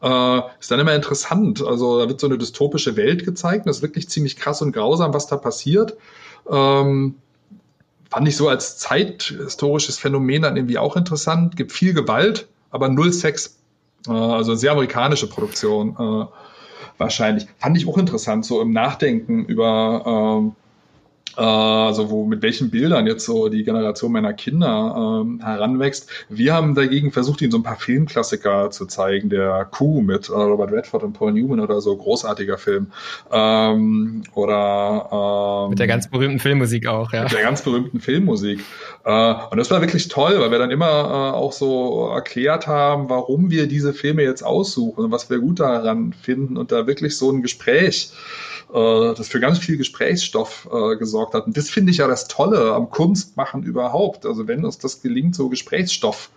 Äh, 0.00 0.40
ist 0.60 0.70
dann 0.70 0.78
immer 0.78 0.94
interessant. 0.94 1.60
Also 1.60 1.98
da 1.98 2.08
wird 2.08 2.20
so 2.20 2.28
eine 2.28 2.38
dystopische 2.38 2.96
Welt 2.96 3.24
gezeigt. 3.24 3.66
Das 3.66 3.78
ist 3.78 3.82
wirklich 3.82 4.08
ziemlich 4.08 4.36
krass 4.36 4.62
und 4.62 4.70
grausam, 4.70 5.12
was 5.12 5.26
da 5.26 5.36
passiert. 5.36 5.96
Ähm, 6.48 7.16
fand 8.10 8.28
ich 8.28 8.36
so 8.36 8.48
als 8.48 8.78
zeithistorisches 8.78 9.98
Phänomen 9.98 10.42
dann 10.42 10.56
irgendwie 10.56 10.78
auch 10.78 10.96
interessant. 10.96 11.56
Gibt 11.56 11.72
viel 11.72 11.94
Gewalt, 11.94 12.46
aber 12.70 12.88
null 12.88 13.12
Sex 13.12 13.58
also 14.10 14.54
sehr 14.54 14.72
amerikanische 14.72 15.28
Produktion 15.28 15.96
äh, 15.98 16.26
wahrscheinlich. 16.98 17.46
Fand 17.58 17.76
ich 17.76 17.86
auch 17.86 17.98
interessant, 17.98 18.44
so 18.44 18.60
im 18.60 18.72
Nachdenken 18.72 19.44
über 19.44 20.40
ähm, 20.40 20.56
also 21.40 22.10
wo 22.10 22.24
mit 22.24 22.42
welchen 22.42 22.70
Bildern 22.70 23.06
jetzt 23.06 23.24
so 23.24 23.48
die 23.48 23.64
Generation 23.64 24.12
meiner 24.12 24.32
Kinder 24.32 25.22
ähm, 25.22 25.40
heranwächst. 25.42 26.08
Wir 26.28 26.54
haben 26.54 26.74
dagegen 26.74 27.12
versucht, 27.12 27.40
ihnen 27.42 27.50
so 27.50 27.58
ein 27.58 27.62
paar 27.62 27.76
Filmklassiker 27.76 28.70
zu 28.70 28.86
zeigen. 28.86 29.30
Der 29.30 29.66
Kuh 29.70 30.02
mit 30.02 30.28
äh, 30.28 30.32
Robert 30.32 30.72
Redford 30.72 31.02
und 31.02 31.12
Paul 31.14 31.32
Newman 31.32 31.60
oder 31.60 31.80
so, 31.80 31.96
großartiger 31.96 32.58
Film. 32.58 32.88
Ähm, 33.30 34.22
oder 34.34 35.64
ähm, 35.64 35.70
mit 35.70 35.78
der 35.78 35.86
ganz 35.86 36.10
berühmten 36.10 36.38
Filmmusik 36.38 36.86
auch, 36.86 37.12
ja. 37.12 37.24
Mit 37.24 37.32
der 37.32 37.42
ganz 37.42 37.62
berühmten 37.62 38.00
Filmmusik. 38.00 38.60
Äh, 39.04 39.34
und 39.50 39.56
das 39.56 39.70
war 39.70 39.80
wirklich 39.80 40.08
toll, 40.08 40.38
weil 40.40 40.50
wir 40.50 40.58
dann 40.58 40.70
immer 40.70 40.86
äh, 40.86 41.36
auch 41.36 41.52
so 41.52 42.10
erklärt 42.12 42.66
haben, 42.66 43.08
warum 43.08 43.50
wir 43.50 43.66
diese 43.66 43.94
Filme 43.94 44.22
jetzt 44.22 44.42
aussuchen 44.42 45.06
und 45.06 45.10
was 45.10 45.30
wir 45.30 45.38
gut 45.38 45.60
daran 45.60 46.12
finden 46.12 46.56
und 46.56 46.72
da 46.72 46.86
wirklich 46.86 47.16
so 47.16 47.30
ein 47.30 47.42
Gespräch 47.42 48.12
äh, 48.72 49.14
das 49.14 49.28
für 49.28 49.40
ganz 49.40 49.58
viel 49.58 49.76
Gesprächsstoff 49.76 50.68
äh, 50.72 50.96
gesorgt 50.96 51.21
hat. 51.32 51.46
Und 51.46 51.56
das 51.56 51.70
finde 51.70 51.90
ich 51.90 51.98
ja 51.98 52.08
das 52.08 52.28
Tolle 52.28 52.74
am 52.74 52.90
Kunstmachen 52.90 53.62
überhaupt. 53.62 54.26
Also 54.26 54.48
wenn 54.48 54.64
uns 54.64 54.78
das 54.78 55.02
gelingt, 55.02 55.34
so 55.34 55.48
Gesprächsstoff 55.48 56.30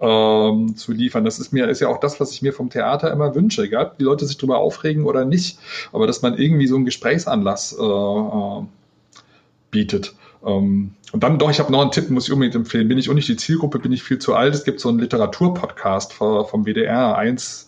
ähm, 0.00 0.76
zu 0.76 0.92
liefern. 0.92 1.24
Das 1.24 1.38
ist 1.38 1.52
mir 1.52 1.68
ist 1.68 1.80
ja 1.80 1.88
auch 1.88 2.00
das, 2.00 2.20
was 2.20 2.32
ich 2.32 2.42
mir 2.42 2.52
vom 2.52 2.70
Theater 2.70 3.10
immer 3.10 3.34
wünsche, 3.34 3.62
egal 3.62 3.86
ob 3.86 3.98
die 3.98 4.04
Leute 4.04 4.26
sich 4.26 4.36
darüber 4.36 4.58
aufregen 4.58 5.04
oder 5.04 5.24
nicht, 5.24 5.58
aber 5.92 6.06
dass 6.06 6.22
man 6.22 6.36
irgendwie 6.36 6.66
so 6.66 6.76
einen 6.76 6.84
Gesprächsanlass 6.84 7.76
äh, 7.78 7.82
äh, 7.82 8.62
bietet. 9.70 10.14
Ähm, 10.44 10.92
und 11.12 11.22
dann 11.22 11.38
doch, 11.38 11.50
ich 11.50 11.60
habe 11.60 11.72
noch 11.72 11.80
einen 11.80 11.92
Tipp, 11.92 12.10
muss 12.10 12.26
ich 12.26 12.32
unbedingt 12.32 12.56
empfehlen. 12.56 12.88
Bin 12.88 12.98
ich 12.98 13.08
auch 13.08 13.14
nicht 13.14 13.28
die 13.28 13.36
Zielgruppe, 13.36 13.78
bin 13.78 13.92
ich 13.92 14.02
viel 14.02 14.18
zu 14.18 14.34
alt. 14.34 14.54
Es 14.54 14.64
gibt 14.64 14.80
so 14.80 14.88
einen 14.88 14.98
Literaturpodcast 14.98 16.12
vom 16.12 16.64
WDR, 16.66 17.16
eins 17.16 17.65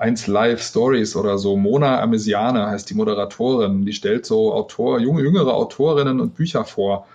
1 0.00 0.28
Live 0.28 0.62
Stories 0.62 1.14
oder 1.14 1.36
so. 1.36 1.58
Mona 1.58 2.00
Amesiane 2.00 2.66
heißt 2.68 2.88
die 2.88 2.94
Moderatorin. 2.94 3.84
Die 3.84 3.92
stellt 3.92 4.24
so 4.24 4.54
Autor, 4.54 4.98
junge, 4.98 5.20
jüngere 5.22 5.52
Autorinnen 5.52 6.20
und 6.20 6.34
Bücher 6.34 6.64
vor. 6.64 7.06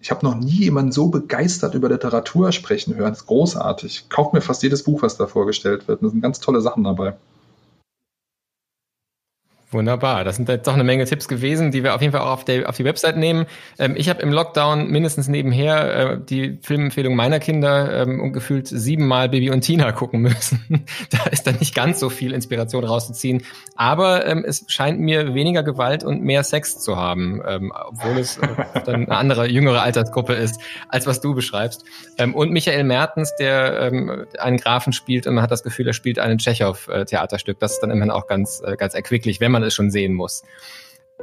Ich 0.00 0.10
habe 0.10 0.26
noch 0.26 0.34
nie 0.34 0.64
jemanden 0.64 0.90
so 0.90 1.06
begeistert 1.08 1.74
über 1.74 1.88
Literatur 1.88 2.50
sprechen 2.50 2.96
hören. 2.96 3.12
Das 3.12 3.20
ist 3.20 3.26
großartig. 3.28 4.08
Kauft 4.08 4.34
mir 4.34 4.40
fast 4.40 4.64
jedes 4.64 4.82
Buch, 4.82 5.02
was 5.02 5.18
da 5.18 5.28
vorgestellt 5.28 5.86
wird. 5.86 6.02
Da 6.02 6.08
sind 6.08 6.20
ganz 6.20 6.40
tolle 6.40 6.60
Sachen 6.60 6.82
dabei. 6.82 7.14
Wunderbar. 9.72 10.24
Das 10.24 10.34
sind 10.34 10.48
jetzt 10.48 10.66
doch 10.66 10.74
eine 10.74 10.82
Menge 10.82 11.04
Tipps 11.04 11.28
gewesen, 11.28 11.70
die 11.70 11.84
wir 11.84 11.94
auf 11.94 12.00
jeden 12.00 12.12
Fall 12.12 12.22
auch 12.22 12.32
auf, 12.32 12.44
der, 12.44 12.68
auf 12.68 12.76
die 12.76 12.84
Website 12.84 13.16
nehmen. 13.16 13.46
Ähm, 13.78 13.94
ich 13.96 14.08
habe 14.08 14.20
im 14.20 14.32
Lockdown 14.32 14.88
mindestens 14.88 15.28
nebenher 15.28 15.94
äh, 15.94 16.18
die 16.20 16.58
Filmempfehlung 16.60 17.14
meiner 17.14 17.38
Kinder 17.38 18.02
ähm, 18.02 18.32
gefühlt 18.32 18.66
siebenmal 18.66 19.28
Baby 19.28 19.50
und 19.50 19.60
Tina 19.60 19.92
gucken 19.92 20.22
müssen. 20.22 20.84
da 21.10 21.30
ist 21.30 21.46
dann 21.46 21.54
nicht 21.60 21.72
ganz 21.72 22.00
so 22.00 22.10
viel 22.10 22.32
Inspiration 22.32 22.82
rauszuziehen. 22.82 23.42
Aber 23.76 24.26
ähm, 24.26 24.44
es 24.44 24.64
scheint 24.66 24.98
mir 24.98 25.34
weniger 25.34 25.62
Gewalt 25.62 26.02
und 26.02 26.20
mehr 26.20 26.42
Sex 26.42 26.80
zu 26.80 26.96
haben, 26.96 27.40
ähm, 27.46 27.72
obwohl 27.72 28.18
es 28.18 28.38
äh, 28.38 28.48
dann 28.84 29.06
eine 29.06 29.16
andere, 29.16 29.48
jüngere 29.48 29.82
Altersgruppe 29.82 30.32
ist, 30.32 30.60
als 30.88 31.06
was 31.06 31.20
du 31.20 31.32
beschreibst. 31.32 31.84
Ähm, 32.18 32.34
und 32.34 32.50
Michael 32.50 32.82
Mertens, 32.82 33.36
der 33.36 33.82
ähm, 33.82 34.26
einen 34.36 34.56
Grafen 34.56 34.92
spielt 34.92 35.28
und 35.28 35.34
man 35.34 35.44
hat 35.44 35.52
das 35.52 35.62
Gefühl, 35.62 35.86
er 35.86 35.92
spielt 35.92 36.18
ein 36.18 36.38
Tschechow-Theaterstück. 36.38 37.60
Das 37.60 37.74
ist 37.74 37.80
dann 37.80 37.92
immerhin 37.92 38.10
auch 38.10 38.26
ganz, 38.26 38.60
äh, 38.66 38.76
ganz 38.76 38.94
erquicklich, 38.94 39.40
wenn 39.40 39.52
man 39.52 39.59
man 39.60 39.68
es 39.68 39.74
schon 39.74 39.90
sehen 39.90 40.14
muss. 40.14 40.42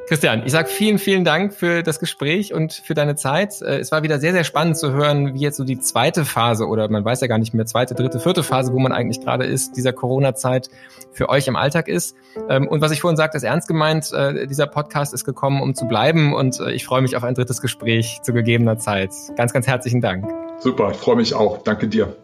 Christian, 0.05 0.43
ich 0.45 0.53
sage 0.53 0.69
vielen, 0.69 0.99
vielen 0.99 1.25
Dank 1.25 1.53
für 1.53 1.83
das 1.83 1.99
Gespräch 1.99 2.53
und 2.53 2.71
für 2.71 2.93
deine 2.93 3.15
Zeit. 3.15 3.61
Äh, 3.61 3.79
es 3.79 3.91
war 3.91 4.03
wieder 4.03 4.19
sehr, 4.19 4.31
sehr 4.31 4.45
spannend 4.45 4.77
zu 4.77 4.93
hören, 4.93 5.33
wie 5.33 5.39
jetzt 5.39 5.57
so 5.57 5.65
die 5.65 5.79
zweite 5.79 6.23
Phase 6.23 6.65
oder 6.67 6.87
man 6.87 7.03
weiß 7.03 7.19
ja 7.21 7.27
gar 7.27 7.37
nicht 7.37 7.53
mehr, 7.53 7.65
zweite, 7.65 7.93
dritte, 7.93 8.19
vierte 8.19 8.43
Phase, 8.43 8.71
wo 8.71 8.79
man 8.79 8.93
eigentlich 8.93 9.19
gerade 9.19 9.45
ist, 9.45 9.75
dieser 9.75 9.91
Corona-Zeit 9.91 10.69
für 11.11 11.27
euch 11.27 11.47
im 11.47 11.57
Alltag 11.57 11.89
ist. 11.89 12.15
Ähm, 12.47 12.67
und 12.67 12.79
was 12.79 12.91
ich 12.91 13.01
vorhin 13.01 13.17
sagte, 13.17 13.35
ist 13.35 13.43
ernst 13.43 13.67
gemeint. 13.67 14.13
Äh, 14.13 14.47
dieser 14.47 14.67
Podcast 14.67 15.13
ist 15.13 15.25
gekommen, 15.25 15.61
um 15.61 15.75
zu 15.75 15.87
bleiben 15.87 16.33
und 16.33 16.59
äh, 16.59 16.71
ich 16.71 16.85
freue 16.85 17.01
mich 17.01 17.17
auf 17.17 17.23
ein 17.23 17.33
drittes 17.33 17.61
Gespräch 17.61 18.19
zu 18.23 18.31
gegebener 18.31 18.77
Zeit. 18.77 19.11
Ganz, 19.35 19.51
ganz 19.51 19.67
herzlichen 19.67 19.99
Dank. 19.99 20.25
Super, 20.59 20.91
ich 20.91 20.97
freue 20.97 21.17
mich 21.17 21.33
auch. 21.33 21.63
Danke 21.63 21.89
dir. 21.89 22.15